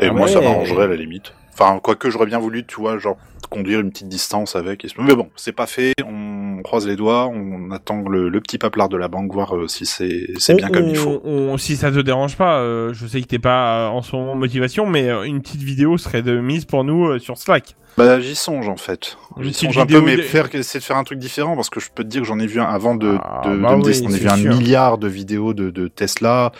[0.00, 2.98] et Ah moi ça m'arrangerait à la limite enfin quoique j'aurais bien voulu tu vois
[2.98, 3.16] genre
[3.50, 4.84] conduire une petite distance avec.
[4.84, 5.92] Et ce- mais bon c'est pas fait.
[6.06, 7.26] On croise les doigts.
[7.26, 10.68] On attend le, le petit paplard de la banque voir euh, si c'est c'est bien
[10.68, 11.20] On- comme il on- faut.
[11.24, 14.14] On- si ça te dérange pas, euh, je sais que t'es pas euh, en ce
[14.14, 17.74] moment en motivation, mais une petite vidéo serait de mise pour nous sur Slack.
[17.98, 19.16] bah j'y songe en fait.
[19.40, 21.80] J'y songe un peu mais de- faire essayer de faire un truc différent parce que
[21.80, 23.76] je peux te dire que j'en ai vu un avant de Ah, de, de bah
[23.76, 26.52] me dire ai c'est vu un milliard de vidéos de, de Tesla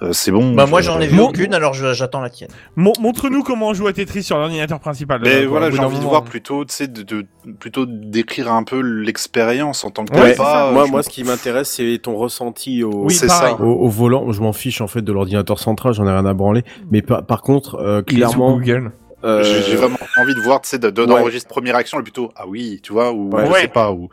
[0.00, 2.30] Euh, c'est bon Bah je- moi j'en ai vu Mon- aucune, alors je- j'attends la
[2.30, 2.50] tienne.
[2.76, 5.20] Mon- Montre-nous comment on joue à Tetris sur l'ordinateur principal.
[5.24, 7.26] Mais euh, voilà, j'ai envie de voir plutôt, tu sais, de, de-
[7.58, 11.08] plutôt d'écrire un peu l'expérience en tant que Ouais, pas, euh, moi, je moi, ce
[11.08, 13.54] qui m'intéresse, c'est ton ressenti au, Oui, ça.
[13.60, 14.30] au, au volant.
[14.30, 16.62] Je m'en fiche en fait de l'ordinateur central, j'en ai rien à branler.
[16.92, 18.92] Mais par, par contre, euh, clairement, Google.
[19.24, 21.06] euh, J'ai vraiment envie de voir, tu sais, de- de- Ouais.
[21.08, 23.46] d'enregistrer première action, et plutôt, ah oui, tu vois, ou Ouais.
[23.48, 24.08] je sais pas, ou.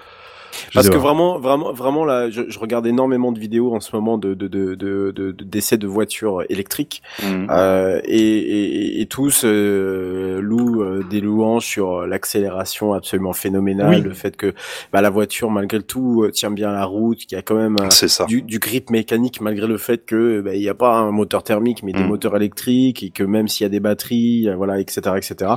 [0.73, 4.17] Parce que vraiment, vraiment, vraiment là, je, je regarde énormément de vidéos en ce moment
[4.17, 7.47] de de de de de- de- d'essais de voitures électriques Mhm.
[7.49, 14.01] euh, et, et, et tous euh, louent euh, des louanges sur l'accélération absolument phénoménale, Oui.
[14.01, 14.53] le fait que
[14.91, 17.75] bah, la voiture malgré tout euh, tient bien la route, qu'il y a quand même
[17.81, 18.25] euh, ça.
[18.25, 21.43] du, du grip mécanique malgré le fait que bah, il n'y a pas un moteur
[21.43, 22.07] thermique mais des Mm.
[22.07, 25.53] moteurs électriques et que même s'il y a des batteries euh, voilà etc etc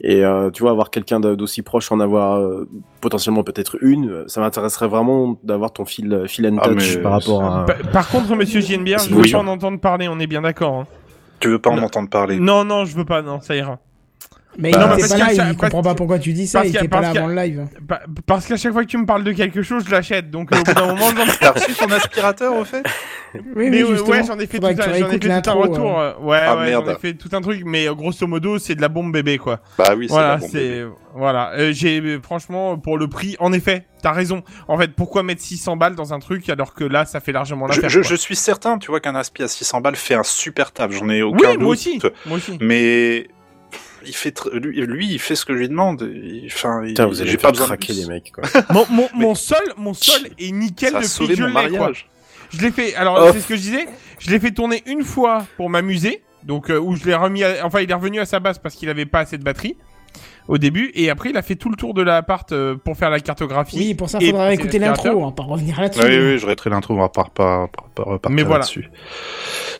[0.00, 2.68] et euh, tu vois avoir quelqu'un d'aussi proche en avoir euh,
[3.00, 7.12] potentiellement peut-être une ça m'intéresserait vraiment d'avoir ton fil fil and Ah, touch mais par
[7.12, 9.30] rapport à Pa- Par contre, monsieur JNBR, je veux Oui.
[9.32, 10.74] pas en entendre parler, on est bien d'accord.
[10.80, 10.86] hein.
[11.40, 11.84] Tu veux pas en Non.
[11.84, 12.38] entendre parler?
[12.38, 13.78] Non, non, je veux pas, non, ça ira.
[14.58, 16.88] Mais Bah, non, parce pas là, il comprend pas pourquoi tu dis ça, il était
[16.88, 17.66] pas là avant le live.
[17.86, 20.28] Pa- Parce qu'à chaque fois que tu me parles de quelque chose, je l'achète.
[20.30, 22.82] Donc euh, au bout d'un moment, j'en T'as reçu ton aspirateur au fait?
[23.32, 24.10] Oui, mais oui, ouais, justement.
[24.10, 25.98] ouais, j'en ai fait, tout un, j'en ai fait tout un retour.
[26.00, 26.12] euh.
[26.20, 28.74] euh, Ouais, Ah, ouais, j'en ai fait tout un truc, mais euh, grosso modo, c'est
[28.74, 29.60] de la bombe bébé, quoi.
[29.78, 30.48] Bah oui, c'est Voilà, la bombe.
[30.50, 30.84] c'est
[31.14, 31.52] voilà.
[31.52, 34.42] Euh, j'ai euh, franchement pour le prix, en effet, t'as raison.
[34.68, 37.66] En fait, pourquoi mettre 600 balles dans un truc alors que là, ça fait largement
[37.68, 37.90] Je, l'affaire.
[37.90, 40.90] je, je suis certain, tu vois, qu'un aspi à 600 balles fait un super taf.
[40.92, 41.60] J'en ai Oui, aucun doute.
[41.60, 42.58] moi aussi, moi aussi.
[42.60, 43.28] Mais
[44.06, 46.02] il fait tr- lui, lui, il fait ce que je lui demande.
[46.12, 48.44] Il- Enfin, il- Putain, vous allez pas besoin de craquer les mecs, quoi.
[48.70, 51.78] Mon, mon, mon sol, mon sol est nickel Ça depuis que je mon l'ai, quoi.
[51.78, 52.08] mariage.
[52.52, 52.94] Je l'ai fait.
[52.96, 53.30] Alors, Oh.
[53.32, 53.86] c'est ce que je disais.
[54.18, 56.22] Je l'ai fait tourner une fois pour m'amuser.
[56.42, 57.44] Donc, euh, où je l'ai remis.
[57.44, 59.76] à- Enfin, il est revenu à sa base parce qu'il avait pas assez de batterie
[60.50, 60.90] au début.
[60.94, 63.78] Et après, il a fait tout le tour de l'appart euh, pour faire la cartographie.
[63.78, 66.02] Oui, pour ça, et faudra écouter l'intro, hein, pas revenir là-dessus.
[66.04, 68.58] Oui, oui, je retraite l'intro, on va pas, pas, pas, pas repartir Mais voilà.
[68.58, 68.90] là-dessus.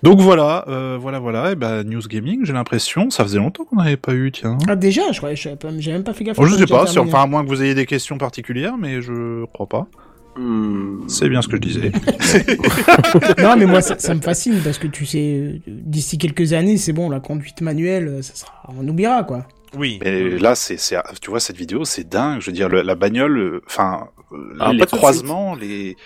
[0.05, 1.51] Donc voilà, euh, voilà, voilà.
[1.53, 4.59] Et ben News Gaming, j'ai l'impression, ça faisait longtemps qu'on n'avait pas eu, tiens.
[4.69, 6.37] Ah, déjà, je crois, j'ai même pas fait gaffe.
[6.37, 9.03] Bon, je sais pas, si- enfin à moins que vous ayez des questions particulières, mais
[9.03, 9.89] je crois pas.
[10.37, 11.01] Hmm.
[11.09, 11.91] C'est bien ce que je disais.
[13.43, 16.77] non, mais moi, ça, ça me fascine parce que tu sais, euh, d'ici quelques années,
[16.77, 19.45] c'est bon, la conduite manuelle, ça sera, on oubliera, quoi.
[19.77, 19.99] Oui.
[20.03, 22.41] Mais là, c'est, c'est, tu vois, cette vidéo, c'est dingue.
[22.41, 25.97] Je veux dire, le- la bagnole, euh, enfin, euh, Ah, les croisements, les,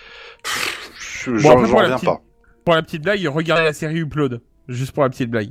[1.27, 2.21] Bon, j'en, reviens petite- pas.
[2.63, 4.41] Pour la petite blague, regardez la série Upload.
[4.67, 5.49] Juste pour la petite blague.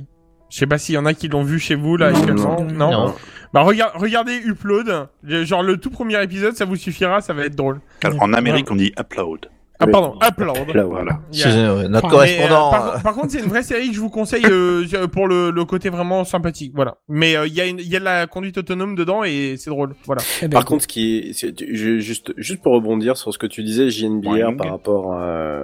[0.49, 2.63] Je sais pas s'il y en a qui l'ont vu chez vous là Non, non,
[2.65, 2.91] Non.
[2.91, 3.15] Non.
[3.53, 5.07] Bah regard- regardez Upload.
[5.23, 7.79] Genre le tout premier épisode, ça vous suffira, ça va être drôle.
[8.03, 9.49] Alors, En Amérique, on dit upload.
[9.79, 10.73] Ah pardon, Upload.
[10.73, 11.19] Là, Voilà.
[11.45, 12.71] Euh, notre Enfin, correspondant.
[12.71, 15.27] Mais, euh, par, par contre, c'est une vraie série que je vous conseille euh, pour
[15.27, 16.71] le, le côté vraiment sympathique.
[16.75, 16.97] Voilà.
[17.09, 19.55] Mais euh, il y a une- il y a de la conduite autonome dedans et
[19.57, 19.95] c'est drôle.
[20.05, 20.21] Voilà.
[20.41, 23.63] Eh ben, Par contre, ce qui est, juste, juste pour rebondir sur ce que tu
[23.63, 24.55] disais, JNBR, Boing.
[24.55, 25.63] par rapport, à,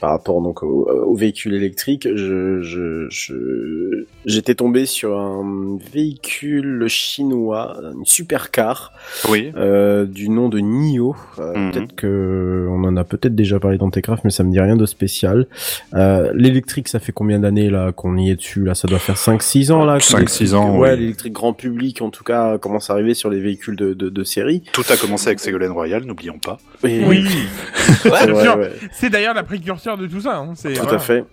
[0.00, 6.86] par rapport donc au, au véhicule électrique, je, je, je, j'étais tombé sur un véhicule
[6.88, 8.92] chinois, une supercar,
[9.28, 9.52] Oui.
[9.56, 11.14] euh, du nom de NIO.
[11.38, 11.72] Euh, Mhm.
[11.72, 14.76] Peut-être que on en a peut-être déjà parlé dans Techcraft, mais ça me dit rien
[14.76, 15.46] de spécial.
[15.94, 19.16] Euh, l'électrique, ça fait combien d'années là qu'on y est dessus Là, ça doit faire
[19.16, 19.98] 5-6 ans là.
[19.98, 20.98] que 5-6 l'électrique- ans, Ouais, oui.
[21.00, 24.24] l'électrique grand public, en tout cas, commence à arriver sur les véhicules de, de, de
[24.24, 24.62] série.
[24.72, 26.58] Tout a commencé avec Ségolène Royal, n'oublions pas.
[26.84, 27.24] Et- Oui.
[28.04, 28.56] Ouais, bien ouais, sûr.
[28.58, 28.72] ouais.
[28.92, 30.36] C'est d'ailleurs la précurseur de tout ça.
[30.36, 30.52] Hein.
[30.54, 30.96] C'est Tout voilà.
[30.96, 31.24] à fait.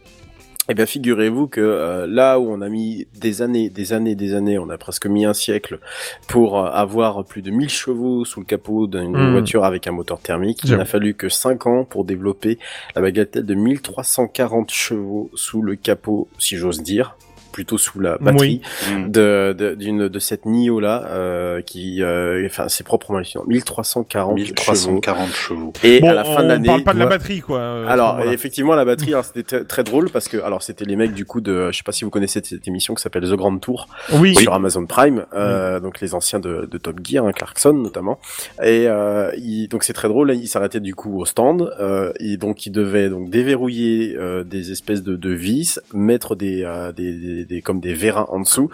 [0.68, 4.34] Eh bien, figurez-vous que euh, là où on a mis des années, des années, des
[4.34, 5.80] années, on a presque mis un siècle
[6.28, 9.32] pour euh, avoir plus de 1000 chevaux sous le capot d'une Mm.
[9.34, 10.62] voiture avec un moteur thermique.
[10.64, 12.58] Il n'a fallu que 5 ans pour développer
[12.96, 17.16] la bagatelle de 1340 chevaux sous le capot, si j'ose dire
[17.56, 18.60] plutôt sous la batterie
[18.92, 19.12] Mm.
[19.12, 24.44] de d'une de, cette Nio là euh, qui euh, enfin c'est proprement hallucinant 1340 chevaux
[24.46, 25.74] 1340 chevaux.
[25.84, 27.60] et Bon, à la fin on de l'année parle pas de la batterie quoi.
[27.60, 31.14] euh, alors effectivement la batterie alors c'était très, drôle parce que alors c'était les mecs
[31.14, 33.58] du coup de je sais pas si vous connaissez cette émission qui s'appelle The Grand
[33.58, 33.88] Tour
[34.20, 34.36] oui.
[34.36, 38.20] sur Amazon Prime euh, donc les anciens de, de Top Gear hein, Clarkson notamment
[38.62, 42.36] et euh, il- donc c'est très drôle ils s'arrêtaient du coup au stand euh, et
[42.38, 47.45] donc ils devaient donc déverrouiller euh, des espèces de, de vis mettre des, euh, des,
[47.48, 48.70] des, des- comme des vérins en dessous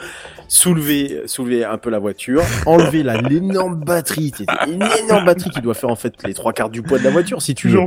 [0.48, 4.32] soulever soulever un peu la voiture enlever la l'énorme batterie
[4.68, 7.10] une énorme batterie qui doit faire en fait les trois quarts du poids de la
[7.12, 7.80] voiture si tu veux.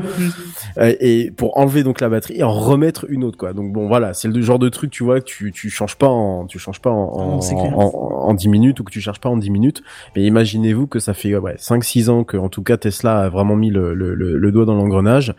[0.78, 3.52] Euh, et pour enlever donc la batterie et en remettre une autre quoi.
[3.52, 6.08] Donc bon voilà c'est le genre de truc tu vois que tu tu changes pas
[6.08, 7.78] en tu changes pas en clair.
[7.78, 9.82] en, en 10 minutes ou que tu charges pas en 10 minutes.
[10.16, 13.28] Mais imaginez-vous que ça fait ouais 5 6 ans que en tout cas Tesla a
[13.28, 15.34] vraiment mis le le, le, le doigt dans l'engrenage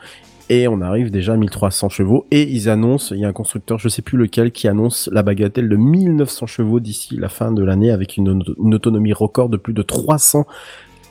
[0.50, 2.26] et on arrive déjà à 1300 chevaux.
[2.32, 5.24] Et ils annoncent il y a un constructeur je sais plus lequel qui annonce la
[5.24, 9.50] bagatelle de 1900 chevaux d'ici la fin de l'année avec une, auto- une autonomie record
[9.50, 10.46] de plus de 300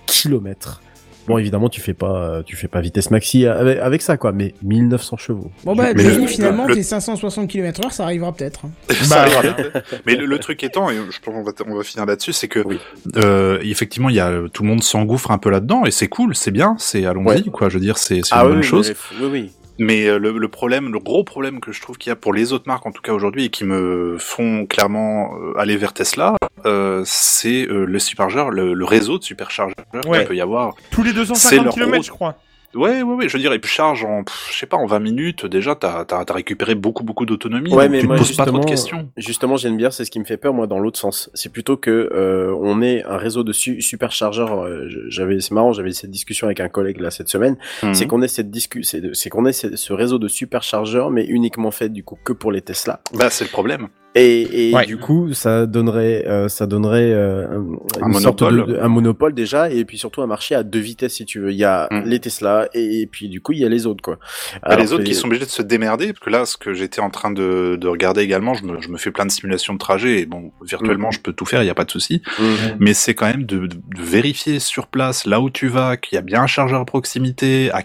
[0.07, 0.81] kilomètres
[1.27, 4.33] Bon, évidemment, tu fais pas, euh, tu fais pas vitesse maxi avec, avec ça, quoi,
[4.33, 5.51] mais 1900 chevaux.
[5.65, 8.67] Bon, bah, le- finalement, le- tes 560 km heure, ça arrivera peut-être.
[8.67, 8.71] hein.
[8.95, 9.95] Ça Bah, arrivera peut-être.
[10.07, 12.49] Mais le, le truc étant, et je pense qu'on va, on va finir là-dessus, c'est
[12.49, 12.79] que Oui.
[13.17, 16.35] euh, effectivement, il y a tout le monde s'engouffre un peu là-dedans et c'est cool,
[16.37, 17.43] c'est bien, c'est allons-y Ouais.
[17.51, 17.69] quoi.
[17.69, 18.95] Je veux dire, c'est c'est Ah une oui, bonne oui, chose.
[19.19, 19.53] mais- oui, oui.
[19.79, 22.33] Mais euh, le, le problème, le gros problème que je trouve qu'il y a pour
[22.33, 25.93] les autres marques en tout cas aujourd'hui et qui me font clairement euh, aller vers
[25.93, 29.75] Tesla, euh, c'est euh, le superchargeur, le, le réseau de superchargeurs
[30.07, 30.19] Ouais.
[30.19, 30.75] qu'il peut y avoir.
[30.91, 32.37] Tous les C'est 250 leur km, gros- je crois.
[32.75, 33.29] Ouais, ouais, ouais.
[33.29, 35.75] Je veux dire, et puis charge en, pff, je sais pas, en 20 minutes déjà,
[35.75, 37.73] t'as as, récupéré beaucoup, beaucoup d'autonomie.
[37.73, 39.11] Ouais, mais tu moi, te poses pas trop de justement, questions.
[39.17, 41.31] Justement, j'aime bien, c'est ce qui me fait peur, moi, dans l'autre sens.
[41.35, 44.65] C'est plutôt que euh, on ait un réseau de su- superchargeurs.
[44.65, 47.57] euh, j'avais, c'est marrant, j'avais cette discussion avec un collègue là cette semaine.
[47.83, 47.95] Mhm.
[47.95, 51.71] C'est qu'on ait cette discussion, c'est qu'on ait ce, ce réseau de superchargeurs, mais uniquement
[51.71, 53.01] fait du coup que pour les Tesla.
[53.15, 53.89] Bah, c'est le problème.
[54.17, 54.87] Et, et Ouais.
[54.87, 58.67] du coup, ça donnerait, euh, ça donnerait euh, un, Un une sorte monopole.
[58.69, 61.41] de- de- un monopole déjà, et puis surtout un marché à deux vitesses si tu
[61.41, 61.51] veux.
[61.51, 62.03] Il y a Mm.
[62.05, 64.19] les Tesla et, et puis du coup il y a les autres quoi.
[64.55, 66.73] Bah, Alors les autres qui sont obligés de se démerder, parce que là, ce que
[66.75, 69.73] j'étais en train de, de regarder également, je me, je me fais plein de simulations
[69.75, 72.23] de trajet, et bon, virtuellement, je peux tout faire, il n'y a pas de souci.
[72.39, 72.77] Mhm.
[72.79, 73.69] Mais c'est quand même de,
[73.99, 77.71] vérifier sur place, là où tu vas, qu'il y a bien un chargeur à proximité,
[77.73, 77.83] à,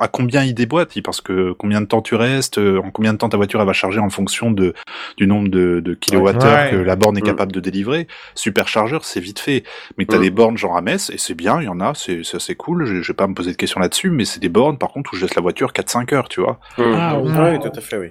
[0.00, 3.18] à combien il déboîte, parce que combien de temps tu restes, euh, en combien de
[3.18, 4.74] temps ta voiture elle va charger en fonction de,
[5.16, 6.70] du nombre de, de kilowattheures Ouais.
[6.70, 7.24] que la borne est Mm.
[7.24, 8.06] capable de délivrer.
[8.34, 9.62] Superchargeur, c'est vite fait.
[9.98, 10.22] Mais t'as Mm.
[10.22, 12.54] des bornes genre à Metz, et c'est bien, il y en a, c'est c'est assez
[12.54, 14.90] cool, je, je vais pas me poser de questions là-dessus, mais c'est des bornes, par
[14.92, 16.58] contre, où je laisse la voiture 4-5 heures, tu vois.
[16.78, 16.94] Mhm.
[16.96, 17.58] Ah, Ouais, ouais.
[17.58, 18.08] tout à fait, oui.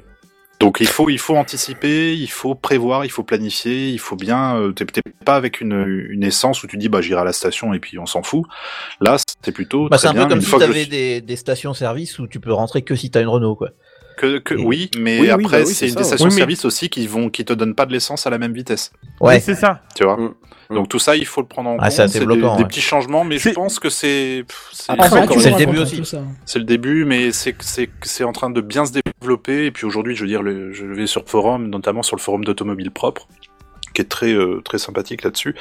[0.59, 4.55] Donc il faut il faut anticiper, il faut prévoir, il faut planifier, il faut bien.
[4.57, 7.31] Euh, t'es t'es pas avec une, une essence où tu dis bah j'irai à la
[7.31, 8.43] station et puis on s'en fout.
[8.99, 10.23] Là c'est plutôt Bah, c'est un bien.
[10.23, 12.95] peu comme une si je t'avais suis- des, des stations-service où tu peux rentrer que
[12.95, 13.69] si t'as une Renault, quoi.
[14.17, 16.07] Que, que- Et- oui, mais Oui, oui, après bah oui, c'est une ça, des ouais.
[16.07, 18.37] stations Oui, mais- service aussi qui vont qui te donnent pas de l'essence à la
[18.37, 18.91] même vitesse.
[19.21, 19.39] Oui, Ouais.
[19.39, 19.81] c'est ça.
[19.95, 20.17] Tu vois.
[20.17, 20.33] Mm.
[20.75, 21.91] Donc tout ça il faut le prendre en Ah, compte.
[22.09, 22.63] c'est des, des ouais.
[22.65, 26.01] petits changements, mais je pense que c'est c'est- le début aussi.
[26.45, 29.67] C'est le début, mais c'est c'est c'est en train de bien se développer.
[29.67, 32.21] Et puis aujourd'hui, je veux dire, le- je vais sur le forum, notamment sur le
[32.21, 33.29] forum d'automobile propre,
[33.93, 35.55] qui est très euh, très sympathique là-dessus.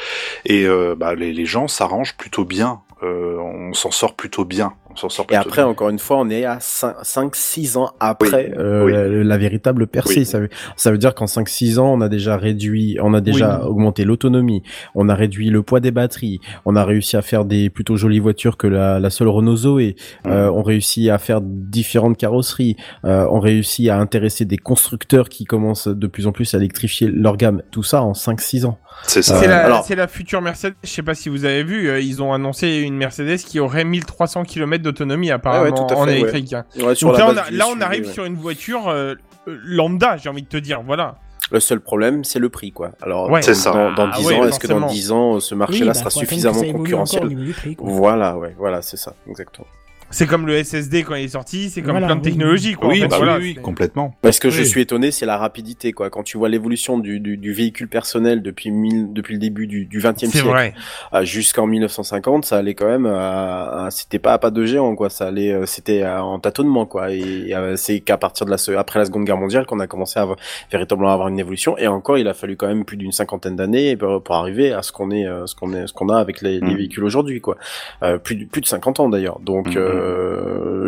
[0.45, 2.81] Et euh, bah, les, les gens s'arrangent plutôt bien.
[3.05, 4.73] Euh, on s'en sort plutôt bien.
[4.97, 5.67] On s'en sort Et après, bien.
[5.67, 8.93] encore une fois, on est à 5-6 ans après Oui, euh, oui.
[8.93, 10.21] La, la véritable percée.
[10.21, 10.25] Oui.
[10.27, 13.61] Ça, veut, ça veut dire qu'en 5-6 ans, on a déjà réduit, on a déjà
[13.63, 13.69] Oui.
[13.69, 14.63] augmenté l'autonomie,
[14.95, 18.19] on a réduit le poids des batteries, on a réussi à faire des plutôt jolies
[18.21, 19.97] voitures que la, la seule Renault Zoé,
[20.27, 25.45] euh, on réussit à faire différentes carrosseries, euh, on réussit à intéresser des constructeurs qui
[25.45, 27.63] commencent de plus en plus à électrifier leur gamme.
[27.71, 28.79] Tout ça en 5-6 ans.
[29.03, 29.37] C'est ça.
[29.37, 30.75] Euh, C'est la, alors- c'est la future Mercedes.
[30.83, 33.85] Je sais pas si vous avez vu, euh, ils ont annoncé une Mercedes qui aurait
[33.85, 36.21] 1300 km d'autonomie apparemment tout à en fait, ouais.
[36.21, 36.53] électrique.
[36.53, 36.65] hein.
[36.83, 38.13] Ouais, sur Donc la là, on, a- là, arrive ouais.
[38.13, 39.15] sur une voiture euh,
[39.47, 40.81] lambda, j'ai envie de te dire.
[40.85, 41.17] Voilà.
[41.53, 42.91] Le seul problème, c'est le prix, quoi.
[43.03, 43.41] Alors, Ouais.
[43.41, 43.71] C'est ça.
[43.71, 44.93] Dans, dans Ah 10 ouais, ans, est-ce que dans forcément.
[44.93, 47.77] 10 ans, ce Oui, marché-là bah, sera suffisamment concurrentiel prix.
[47.79, 49.67] Voilà, ouais, voilà, c'est ça, exactement.
[50.11, 52.31] C'est comme le SSD quand il est sorti, c'est comme Voilà, plein de oui.
[52.31, 52.75] technologies.
[52.75, 54.15] Quoi, en Oui, fait, bah voilà, oui, oui, complètement.
[54.23, 56.11] Parce ce que je suis étonné, c'est la rapidité, quoi.
[56.11, 59.85] Quand tu vois l'évolution du, du, du véhicule personnel depuis, mille, depuis le début du,
[59.85, 60.75] du 20e C'est siècle vrai.
[61.13, 64.95] à- jusqu'en 1950, ça allait quand même, à- à- c'était pas à pas de géant,
[64.95, 65.11] quoi.
[65.11, 67.13] Ça allait, euh, c'était euh, en tâtonnement, quoi.
[67.13, 70.19] Et euh, c'est qu'à partir de la, après la Seconde Guerre mondiale qu'on a commencé
[70.19, 70.39] à avoir,
[70.71, 71.77] véritablement avoir une évolution.
[71.79, 74.83] Et encore, il a fallu quand même plus d'une cinquantaine d'années pour, pour arriver à
[74.83, 76.77] ce qu'on est, euh, ce qu'on est, ce qu'on a avec les, les Mhm.
[76.77, 77.57] véhicules aujourd'hui, quoi.
[78.05, 79.41] Euh, plus, de- plus de 50 ans d'ailleurs.
[79.41, 79.77] Donc, Mhm.
[79.79, 79.96] euh,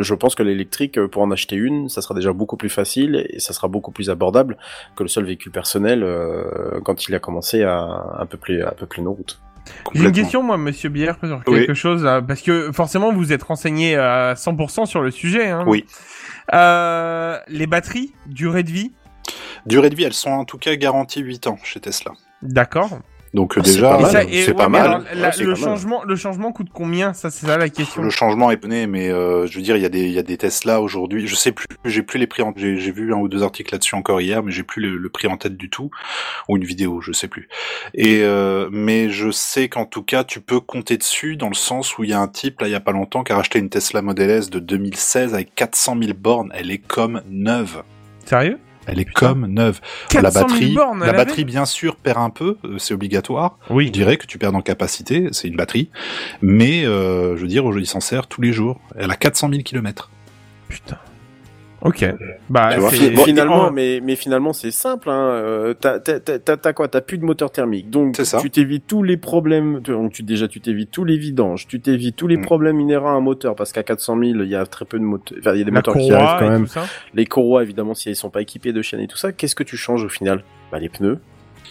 [0.00, 3.38] je pense que l'électrique, pour en acheter une, ça sera déjà beaucoup plus facile et
[3.40, 4.56] ça sera beaucoup plus abordable
[4.96, 7.80] que le seul véhicule personnel euh, quand il a commencé à
[8.18, 9.40] un peu plus, à peupler nos routes.
[9.94, 11.58] J'ai une question, moi, monsieur Bière, sur Oui.
[11.60, 15.48] quelque chose, euh, parce que forcément, vous êtes renseigné à 100% sur le sujet.
[15.48, 15.64] Hein.
[15.66, 15.84] Oui.
[16.54, 18.92] Euh, les batteries, durée de vie,
[19.66, 22.12] Durée de vie, elles sont en tout cas garanties 8 ans chez Tesla.
[22.40, 22.98] d'accord.
[23.34, 24.80] Donc Ah, c'est déjà, pas Et mal, ça- et c'est ouais, pas mal.
[24.86, 25.68] alors, la- Ouais, c'est le pas mal.
[25.68, 27.12] changement, le changement coûte combien?
[27.12, 28.02] Ça, c'est ça la question.
[28.02, 30.18] Le changement est donné, mais euh, je veux dire, il y a des, il y
[30.18, 31.26] a des Tesla aujourd'hui.
[31.26, 32.42] Je sais plus, j'ai plus les prix.
[32.42, 34.96] En, j'ai, j'ai vu un ou deux articles là-dessus encore hier, mais j'ai plus le,
[34.96, 35.90] le prix en tête du tout,
[36.48, 37.48] ou une vidéo, je sais plus.
[37.94, 41.98] Et euh, mais je sais qu'en tout cas, tu peux compter dessus dans le sens
[41.98, 43.58] où il y a un type là, il y a pas longtemps, qui a racheté
[43.58, 46.50] une Tesla Model S de 2016 avec 400 000 bornes.
[46.54, 47.82] Elle est comme neuve.
[48.24, 48.58] Sérieux?
[48.88, 49.28] Elle est Putain.
[49.28, 49.80] comme neuve.
[50.08, 52.56] 400 la 000 batterie, bornes, la batterie, bien sûr, perd un peu.
[52.64, 53.58] euh, C'est obligatoire.
[53.68, 53.90] Je Oui.
[53.90, 55.90] dirais que tu perds en capacité, c'est une batterie,
[56.42, 58.80] mais euh, je veux dire, il s'en sert tous les jours.
[58.98, 60.10] Elle a 400 000 kilomètres.
[60.68, 60.98] Putain.
[61.80, 62.04] Ok.
[62.50, 65.10] Bah, vois, bon, finalement, en- mais, mais finalement, c'est simple.
[65.10, 65.28] Hein.
[65.28, 66.88] Euh, t'as, quoi?
[66.88, 68.40] T'as plus de moteur thermique, donc ça.
[68.40, 69.80] tu t'évites tous les problèmes.
[69.84, 72.42] tu- Donc tu déjà, tu t'évites tous les vidanges, tu t'évites tous les Mm.
[72.42, 75.04] problèmes inhérents à un moteur, parce qu'à 400 000, il y a très peu de
[75.04, 75.38] moteurs.
[75.40, 76.66] Enfin, il y a des la moteurs qui arrivent quand même.
[77.14, 79.62] Les courroies, évidemment, si elles sont pas équipées de chaînes et tout ça, qu'est-ce que
[79.64, 80.42] tu changes au final?
[80.72, 81.18] Bah les pneus.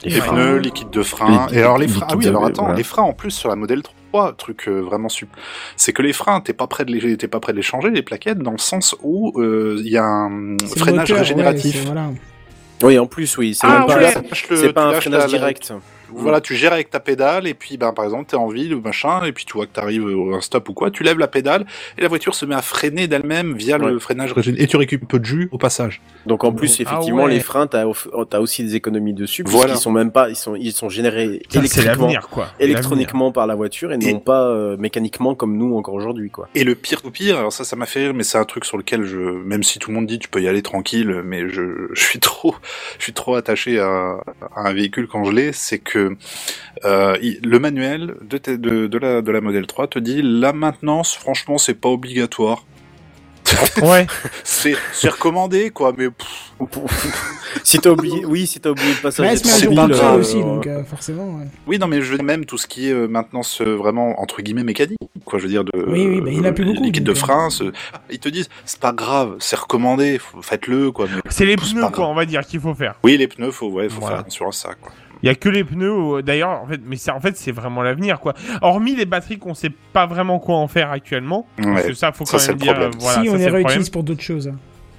[0.06, 0.28] Les Ouais.
[0.28, 1.48] pneus, liquide de frein.
[1.52, 2.08] Les- et alors les freins.
[2.12, 2.78] Ah oui, alors attends, voilà.
[2.78, 3.96] les freins en plus sur la modèle 3,
[4.38, 5.38] truc euh, vraiment super.
[5.76, 7.90] C'est que les freins, t'es pas prêt de les, t'es pas prêt de les changer
[7.90, 11.86] les plaquettes dans le sens où euh, il y a un freinage moteur, régénératif.
[11.86, 12.10] voilà.
[12.84, 13.56] Oui, en plus, oui.
[13.56, 15.54] C'est Ah, pas, le- pas un freinage la-
[16.14, 18.82] Voilà, tu gères avec ta pédale et puis ben par exemple t'es en ville ou
[18.82, 21.28] machin et puis tu vois que t'arrives au un stop ou quoi, tu lèves la
[21.28, 21.66] pédale
[21.98, 25.06] et la voiture se met à freiner d'elle-même via le freinage régénératif et tu récupères
[25.06, 26.02] un peu de jus au passage.
[26.26, 27.32] Donc en plus, Ah effectivement, ouais.
[27.34, 29.68] les freins, t'as, off- t'as aussi des économies dessus, Voilà.
[29.68, 32.48] puisqu'ils sont même pas, ils sont, ils sont générés Ça, électriquement, quoi.
[32.60, 36.48] Électroniquement par la voiture et, Et- non pas euh, mécaniquement comme nous encore aujourd'hui, quoi.
[36.56, 38.66] Et le pire au pire, alors ça, ça m'a fait rire, mais c'est un truc
[38.66, 41.50] sur lequel je, même si tout le monde dit tu peux y aller tranquille, mais
[41.50, 42.56] je, je suis trop,
[43.00, 44.18] je suis trop attaché à,
[44.56, 45.97] à un véhicule quand je l'ai, c'est que
[46.86, 50.54] euh, le manuel de, tes- de, de la de la modèle 3 te dit la
[50.54, 52.64] maintenance, franchement, c'est pas obligatoire.
[53.82, 54.06] Ouais.
[54.44, 54.76] C'est
[55.10, 56.08] recommandé, quoi, mais
[57.64, 60.68] si t'as oublié, oui, si t'as oublié le passage c'est jour pas euh, aussi, donc
[60.68, 61.36] euh, forcément.
[61.38, 61.46] ouais.
[61.66, 64.20] oui, non, mais je veux dire même tout ce qui est euh, maintenant ce vraiment
[64.22, 65.40] entre guillemets mécanique, quoi.
[65.40, 67.72] Je veux dire de Oui, oui, bah, il a plus beaucoup, de donc, frein, ce-
[68.12, 71.08] ils te disent c'est pas grave, c'est recommandé, faites-le, quoi.
[71.30, 72.08] C'est les pneus, quoi, grave.
[72.10, 72.96] on va dire, qu'il faut faire.
[73.04, 74.16] Oui, les pneus, faut ouais, faut Voilà.
[74.18, 74.92] faire attention à ça, quoi.
[75.24, 77.52] Il y a que les pneus, où- d'ailleurs, en fait, mais c'est en fait c'est
[77.52, 78.34] vraiment l'avenir, quoi.
[78.62, 81.88] Hormis les batteries qu'on sait pas vraiment quoi en faire actuellement, parce Ouais.
[81.90, 82.80] que ça faut Ça, quand même dire.
[82.80, 84.52] euh, voilà, si ça, on les le réutilise pour d'autres choses.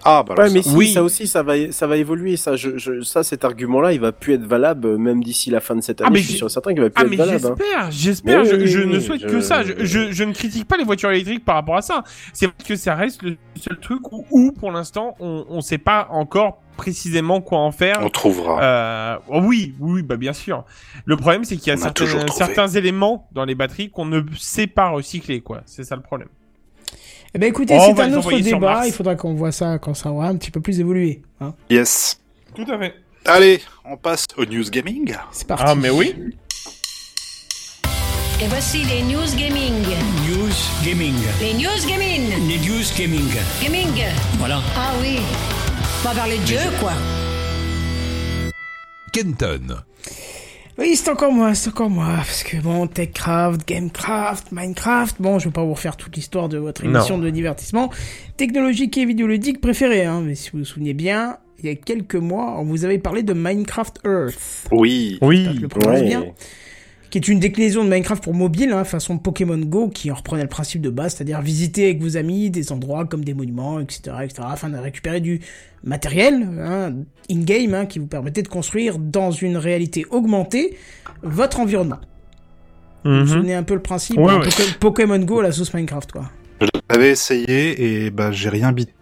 [0.05, 0.93] Ah, bah alors Ouais, mais ça- si, Oui.
[0.93, 2.37] ça aussi, ça va, ça va évoluer.
[2.37, 5.61] Ça, je, je, ça, cet argument-là, il va plus être valable euh, même d'ici la
[5.61, 6.15] fin de cette Ah, année.
[6.15, 7.47] mais je suis sûr certain qu'il va plus Ah être mais valable.
[7.47, 7.55] hein.
[7.59, 9.63] j'espère, j'espère, Mais je, oui, je oui, ne souhaite je- que ça.
[9.65, 12.05] Je, je, je ne critique pas les voitures électriques par rapport à ça.
[12.33, 15.79] C'est vrai que ça reste le seul truc où, où, pour l'instant on on sait
[15.79, 17.99] pas encore précisément quoi en faire.
[18.01, 18.63] on trouvera.
[18.63, 20.65] Euh, oh oui, oui, bah bien sûr.
[21.07, 21.77] Le problème c'est qu'il y a
[22.31, 25.63] certains éléments dans les batteries qu'on ne sait pas recycler quoi.
[25.67, 26.29] C'est ça le problème.
[27.35, 28.87] Eh ben écoutez, Oh, c'est un autre débat.
[28.87, 31.23] Il faudra qu'on voit ça quand ça aura un petit peu plus évolué.
[31.41, 31.55] Hein.
[31.69, 32.21] Yes.
[32.55, 32.95] Tout à fait.
[33.27, 35.15] Allez, on passe au news gaming.
[35.33, 35.65] C'est parti.
[35.67, 36.15] Ah mais oui.
[38.41, 39.75] Et voici les news gaming.
[40.29, 41.15] News Gaming.
[41.41, 42.49] Les news gaming.
[42.49, 43.29] Les news gaming.
[43.63, 44.05] Gaming.
[44.39, 44.61] Voilà.
[44.77, 45.19] Ah oui.
[46.05, 46.93] On va parler de jeu, quoi.
[49.13, 49.83] Kenton.
[50.79, 52.07] Oui, c'est encore moi, c'est encore moi.
[52.17, 55.17] Parce que bon, Techcraft, Gamecraft, Minecraft.
[55.21, 56.93] Bon, je vais pas vous refaire toute l'histoire de votre Non.
[56.95, 57.91] émission de divertissement
[58.37, 60.05] technologique et vidéoludique préférée.
[60.05, 60.23] Hein.
[60.25, 63.25] Mais si vous vous souvenez bien, il y a quelques mois, on vous avait parlé
[63.25, 64.69] de Minecraft Earth.
[64.71, 65.19] Oui.
[65.21, 65.49] Je Oui.
[65.61, 66.07] le prononce Ouais.
[66.07, 66.25] bien.
[67.11, 70.43] Qui est une déclinaison de Minecraft pour mobile, hein, façon Pokémon Go, qui en reprenait
[70.43, 74.01] le principe de base, c'est-à-dire visiter avec vos amis des endroits comme des monuments, etc.,
[74.25, 75.41] etc., afin de récupérer du
[75.83, 76.93] matériel hein,
[77.31, 80.77] in-game hein, qui vous permettait de construire dans une réalité augmentée
[81.23, 81.99] votre environnement.
[83.05, 83.27] Vous vous Mhm.
[83.27, 84.49] souvenez un peu le principe Ouais, hein, ouais.
[84.79, 86.31] Pokémon Go à la sauce Minecraft, quoi.
[86.91, 88.93] J'avais essayé et bah j'ai rien bité.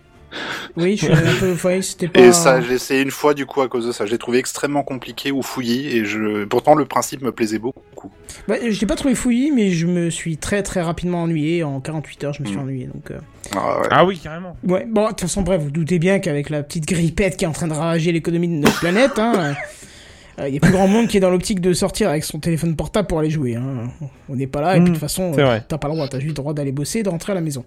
[0.77, 1.57] Oui, je suis un peu...
[1.69, 2.21] ouais, c'était pas...
[2.21, 4.05] Et ça, j'ai essayé une fois du coup à cause de ça.
[4.07, 6.45] Je l'ai trouvé extrêmement compliqué ou fouillis et je.
[6.45, 8.11] Pourtant le principe me plaisait beaucoup.
[8.49, 11.63] Bah, je l'ai pas trouvé fouillis, mais je me suis très très rapidement ennuyé.
[11.65, 12.61] En 48 heures, je me suis Mm.
[12.61, 13.11] ennuyé, donc...
[13.11, 13.19] euh,
[13.55, 13.87] Ah ouais.
[13.91, 14.57] Ah oui carrément.
[14.67, 17.49] Ouais, bon, de toute façon, bref, vous doutez bien qu'avec la petite grippette qui est
[17.49, 19.55] en train de ravager l'économie de notre planète, hein,
[20.47, 22.77] il y a plus grand monde qui est dans l'optique de sortir avec son téléphone
[22.77, 23.55] portable pour aller jouer.
[23.57, 23.89] Hein.
[24.29, 26.19] On n'est pas là, et puis de toute façon, euh, t'as pas le droit, t'as
[26.19, 27.65] juste le droit d'aller bosser et de rentrer à la maison.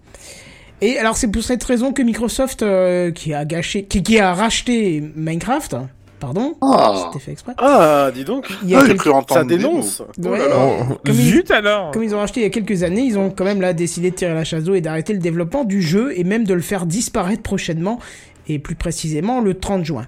[0.82, 4.34] Et alors, c'est pour cette raison que Microsoft, euh, qui a gâché, qui, qui a
[4.34, 5.90] racheté Minecraft, hein,
[6.22, 7.08] pardon, Ah.
[7.12, 7.54] c'était fait exprès.
[7.58, 8.48] Ah, dis donc.
[8.64, 10.00] Il y a Ah, quelques- Ça dénonce.
[10.00, 10.56] Ouais, Oh là là.
[10.92, 11.92] Oh, Comme il- Zut alors.
[11.92, 14.12] Comme ils ont racheté il y a quelques années, ils ont quand même là décidé
[14.12, 16.62] de tirer la chasse d'eau et d'arrêter le développement du jeu et même de le
[16.62, 18.00] faire disparaître prochainement
[18.48, 20.08] et plus précisément le 30 juin.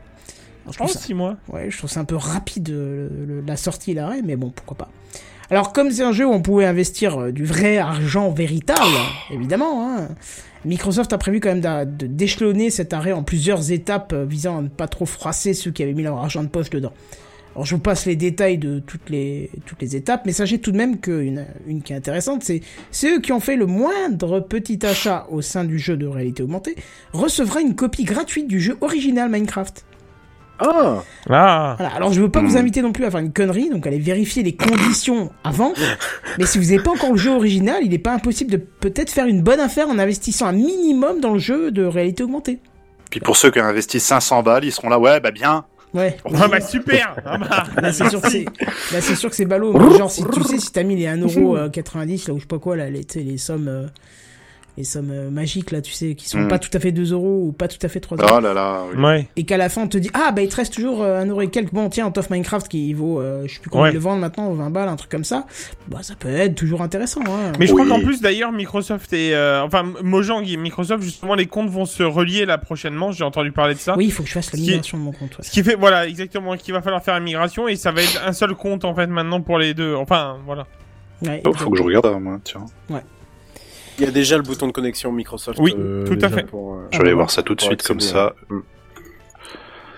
[0.64, 1.36] Alors, je Oh trouve ça, six mois.
[1.52, 4.36] ouais, je trouve ça un peu rapide euh, le- le- la sortie et l'arrêt, mais
[4.38, 4.90] bon, pourquoi pas.
[5.52, 8.80] Alors comme c'est un jeu où on pouvait investir euh, du vrai argent véritable,
[9.32, 10.08] évidemment, hein,
[10.64, 14.70] Microsoft a prévu quand même d'échelonner cet arrêt en plusieurs étapes euh, visant à ne
[14.70, 16.94] pas trop froisser ceux qui avaient mis leur argent de poche dedans.
[17.54, 20.72] Alors je vous passe les détails de toutes les, toutes les étapes, mais sachez tout
[20.72, 22.62] de même qu'une une qui est intéressante, c'est
[22.92, 26.78] ceux qui ont fait le moindre petit achat au sein du jeu de réalité augmentée
[27.12, 29.84] recevra une copie gratuite du jeu original Minecraft.
[30.64, 31.76] Ah, Ah.
[31.78, 32.58] Voilà, alors je veux pas vous Hmm.
[32.58, 35.74] inviter non plus à faire une connerie, donc allez vérifier les conditions avant,
[36.38, 39.10] mais si vous n'avez pas encore le jeu original, il n'est pas impossible de peut-être
[39.10, 42.60] faire une bonne affaire en investissant un minimum dans le jeu de réalité augmentée.
[43.10, 45.66] Puis pour ceux qui ont investi 500 balles, ils seront là, ouais, bah bien.
[45.94, 46.16] Ouais.
[46.40, 47.16] Ah bah super.
[47.26, 48.46] Ah bah, Là, c'est sûr que c'est,
[48.94, 49.74] là, c'est sûr que c'est ballot.
[49.74, 52.60] mais genre, si tu sais, si t'as mis les 1,90€, là, ou je sais pas
[52.60, 53.88] quoi, là, les, les sommes, euh,
[54.82, 56.48] les sommes euh, magiques, là, tu sais, qui sont Mm.
[56.48, 58.28] pas tout à fait 2 euros ou pas tout à fait 3 euros.
[58.36, 58.82] Oh là là.
[58.96, 59.02] oui.
[59.04, 59.28] Ouais.
[59.36, 61.28] Et qu'à la fin, on te dit, ah, bah, il te reste toujours euh, 1
[61.28, 61.72] euro et quelques.
[61.72, 63.92] Bon, tiens, Top Minecraft qui vaut, euh, je sais plus combien Ouais.
[63.92, 65.46] ils le vendent maintenant, 20 balles, un truc comme ça.
[65.88, 67.52] Bah, ça peut être toujours intéressant, hein.
[67.60, 67.86] Mais je Oui.
[67.86, 71.86] crois qu'en plus d'ailleurs Microsoft et euh, enfin Mojang et Microsoft justement les comptes vont
[71.86, 73.12] se relier là prochainement.
[73.12, 73.96] J'ai entendu parler de ça.
[73.98, 75.38] Oui, il faut que je fasse la qui migration de mon compte.
[75.38, 75.44] ouais.
[75.44, 78.22] Ce qui fait voilà exactement qu'il va falloir faire la migration et ça va être
[78.26, 79.94] un seul compte en fait maintenant pour les deux.
[79.96, 80.66] Enfin voilà.
[81.24, 82.66] Ouais, Oh, faut que je regarde, hein, moi, tiens.
[84.00, 85.60] Il y a déjà le bouton de connexion Microsoft.
[85.62, 86.44] Oui, euh, tout à fait.
[86.44, 88.34] pour, euh, Je vais aller voir ça tout de suite comme ça.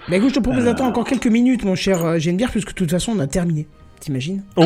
[0.09, 2.73] Bah, écoute, je te propose d'attendre encore quelques minutes, mon cher euh, Geneviève, puisque de
[2.73, 3.67] toute façon, on a terminé.
[3.99, 4.63] T'imagines Oh.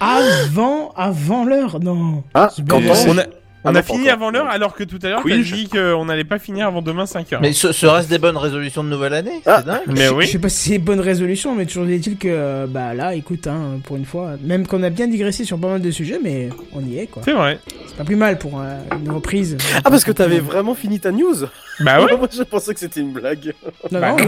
[0.00, 2.24] Avant, avant l'heure, non.
[2.34, 3.22] Ah, quand On a
[3.64, 5.68] on Ah a fini avant l'heure alors que tout à l'heure Oui, t'as je- dit
[5.68, 7.40] qu'on n'allait pas finir avant demain 5 heures.
[7.40, 9.56] Mais ce, reste des bonnes résolutions de nouvelle année, Ah.
[9.58, 9.80] c'est dingue.
[9.88, 10.26] Mais Je oui.
[10.28, 13.96] sais pas si c'est bonne résolution, mais toujours est-il que, bah là, écoute, hein, pour
[13.96, 16.98] une fois, même qu'on a bien digressé sur pas mal de sujets, mais on y
[16.98, 17.22] est, quoi.
[17.24, 17.58] C'est vrai.
[17.86, 19.56] C'est pas plus mal pour euh, une reprise.
[19.84, 21.46] Ah, parce que t'avais vraiment fini ta news
[21.80, 22.16] Bah ouais.
[22.16, 23.52] Moi, je pensais que c'était une blague.
[23.90, 24.26] Non, Bah non, non.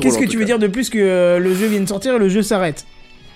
[0.00, 2.18] qu'est-ce que tu veux dire de plus que euh, le jeu vient de sortir et
[2.18, 2.86] le jeu s'arrête?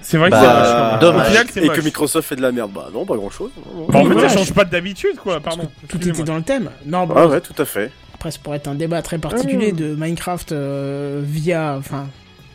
[0.02, 1.00] C'est vrai que Bah, c'est moche.
[1.00, 1.26] dommage.
[1.26, 1.76] Au final, c'est Et moche.
[1.76, 2.70] que Microsoft fait de la merde.
[2.74, 3.50] Bah non, pas grand chose.
[3.88, 5.64] Bon, en fait, ça change pas d'habitude, quoi, pardon.
[5.88, 6.24] Tout était Excusez-moi.
[6.26, 6.70] dans le thème.
[6.86, 7.90] Non, bon, Ah ouais, tout à fait.
[8.14, 9.80] après, ça pourrait être un débat très particulier Ah.
[9.80, 12.06] de Minecraft euh, via, enfin,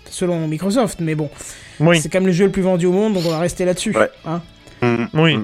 [0.10, 1.30] selon Microsoft, mais bon,
[1.80, 3.64] Oui, c'est quand même le jeu le plus vendu au monde, donc on va rester
[3.66, 3.96] là-dessus.
[3.96, 4.10] Ouais.
[4.26, 4.42] Hein
[5.14, 5.40] oui.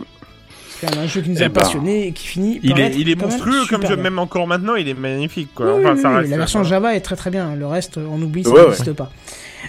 [0.79, 2.71] c'est quand même un jeu qui nous Eh a ben, passionnés et qui finit Il
[2.71, 4.03] par est, être il est monstrueux comme jeu, bien.
[4.03, 5.75] même encore maintenant, il est magnifique, Oui, quoi.
[5.75, 6.29] oui, Enfin, oui, ça oui, reste.
[6.31, 6.69] la version voilà.
[6.75, 7.55] Java est très très bien.
[7.55, 9.09] Le reste, on oublie, ça Ouais, n'existe pas.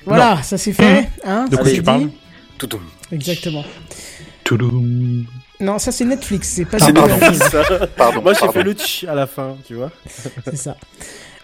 [0.07, 1.09] Voilà, ça c'est fait.
[1.25, 2.09] Hein, De ça quoi c'est tu parles?
[2.59, 2.69] Tout
[3.13, 3.65] Exactement.
[4.45, 5.25] Touloum.
[5.61, 6.93] Non, ça c'est Netflix, c'est pas ça.
[7.97, 8.23] Pardon.
[8.23, 9.91] Moi, j'ai fait le tch à la fin, tu vois.
[10.45, 10.77] C'est ça.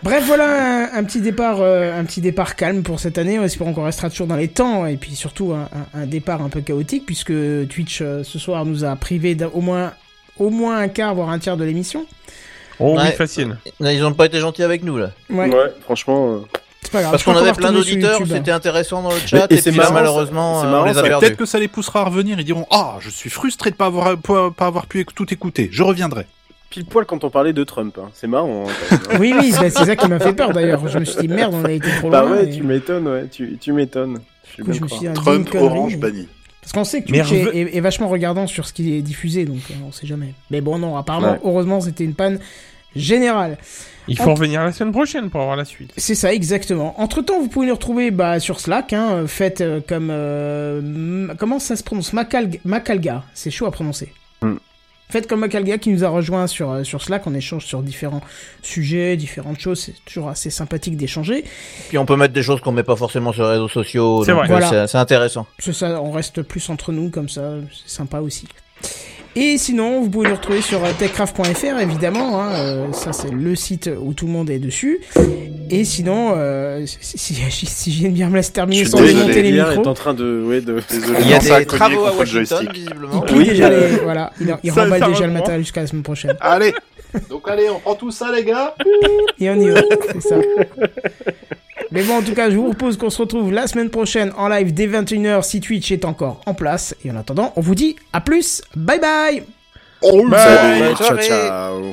[0.02, 3.34] Bref, voilà un, un petit départ, euh, un petit départ calme pour cette année.
[3.42, 6.48] Espérons qu'on restera toujours dans les temps et puis surtout un, un- un départ un
[6.48, 7.32] peu chaotique puisque
[7.68, 9.92] Twitch euh, ce soir nous a privé d'au moins
[10.38, 12.06] au moins un quart voire un tiers de l'émission.
[12.78, 13.12] Oh oui, Ouais.
[13.12, 13.58] facile.
[13.78, 15.10] Là, Ils ont pas été gentils avec nous là.
[15.28, 15.50] Ouais,
[15.82, 16.34] franchement.
[16.34, 16.38] euh,
[16.88, 17.10] pas grave.
[17.12, 18.24] Parce qu'on avait va plein d'auditeurs, hein.
[18.28, 21.10] c'était intéressant dans le chat, et et, c'est puis là, malheureusement, c'est euh, les.
[21.18, 22.38] Peut-être que ça les poussera à revenir.
[22.40, 25.68] Ils diront Ah, je suis frustré de pas avoir, pas, avoir pu tout écouter.
[25.72, 26.26] Je reviendrai.
[26.70, 27.98] Pile poil quand on parlait de Trump.
[27.98, 28.10] hein.
[28.14, 28.66] C'est marrant.
[28.68, 29.20] hein, même.
[29.20, 30.86] Oui, oui, c'est ça qui m'a fait peur d'ailleurs.
[30.88, 32.30] Je me suis dit merde, on a été trop bah loin.
[32.36, 33.26] ouais, et- tu m'étonnes, ouais.
[33.30, 34.20] Tu, tu m'étonnes.
[35.14, 36.28] Trump, Orange, banni.
[36.60, 39.00] Parce qu'on sait que Twitch est, reven- est- est vachement regardant sur ce qui est
[39.02, 40.34] diffusé, donc euh, on sait jamais.
[40.50, 41.40] Mais bon, non, apparemment, Ouais.
[41.44, 42.38] heureusement, c'était une panne
[42.96, 43.58] générale.
[44.08, 45.92] Il faut revenir la semaine prochaine pour avoir la suite.
[45.96, 47.00] C'est ça, exactement.
[47.00, 48.92] Entre temps, vous pouvez nous retrouver bah, sur Slack.
[48.92, 50.08] Hein, faites euh, comme.
[50.10, 52.12] euh, comment ça se prononce?
[52.12, 52.58] Macalga.
[52.64, 53.22] Macalga.
[53.34, 54.12] C'est chaud à prononcer.
[54.42, 54.54] Hmm.
[55.10, 57.26] Faites comme Macalga qui nous a rejoint sur, euh, sur Slack.
[57.26, 58.22] On échange sur différents
[58.62, 59.80] sujets, différentes choses.
[59.80, 61.44] C'est toujours assez sympathique d'échanger.
[61.88, 64.24] Puis on peut mettre des choses qu'on met pas forcément sur les réseaux sociaux.
[64.24, 64.44] C'est vrai.
[64.44, 64.68] euh, Voilà.
[64.68, 65.46] c'est- C'est intéressant.
[65.60, 67.54] C'est ça, on reste plus entre nous comme ça.
[67.84, 68.46] C'est sympa aussi.
[69.36, 72.40] Et sinon, vous pouvez nous retrouver sur euh, techcraft.fr évidemment.
[72.42, 75.00] Hein, euh, ça, c'est le site où tout le monde est dessus.
[75.70, 78.88] Et sinon, euh, si, si, si, si je viens de bien me laisser terminer Je
[78.88, 79.20] suis sans désolé.
[79.22, 79.90] démonter les Hier est micros.
[79.90, 80.80] en train de, ouais, de.
[80.90, 81.18] Désolé.
[81.22, 83.24] Il y a des travaux à Washington, visiblement.
[83.28, 85.82] Il Oui, déjà euh, les, voilà, il, il Ça, remballe ça déjà le matériel jusqu'à
[85.82, 86.36] la semaine prochaine.
[86.40, 86.74] Allez
[87.28, 88.74] Donc allez, on prend tout ça, les gars
[89.38, 89.80] Et on y va,
[90.12, 90.36] c'est ça.
[91.92, 94.48] Mais bon, en tout cas, je vous propose qu'on se retrouve la semaine prochaine en
[94.48, 96.94] live dès 21h si Twitch est encore en place.
[97.04, 99.42] Et en attendant, on vous dit à plus, bye bye
[100.02, 100.78] Oh, Bye.
[100.80, 101.92] Bonne Ciao, ciao.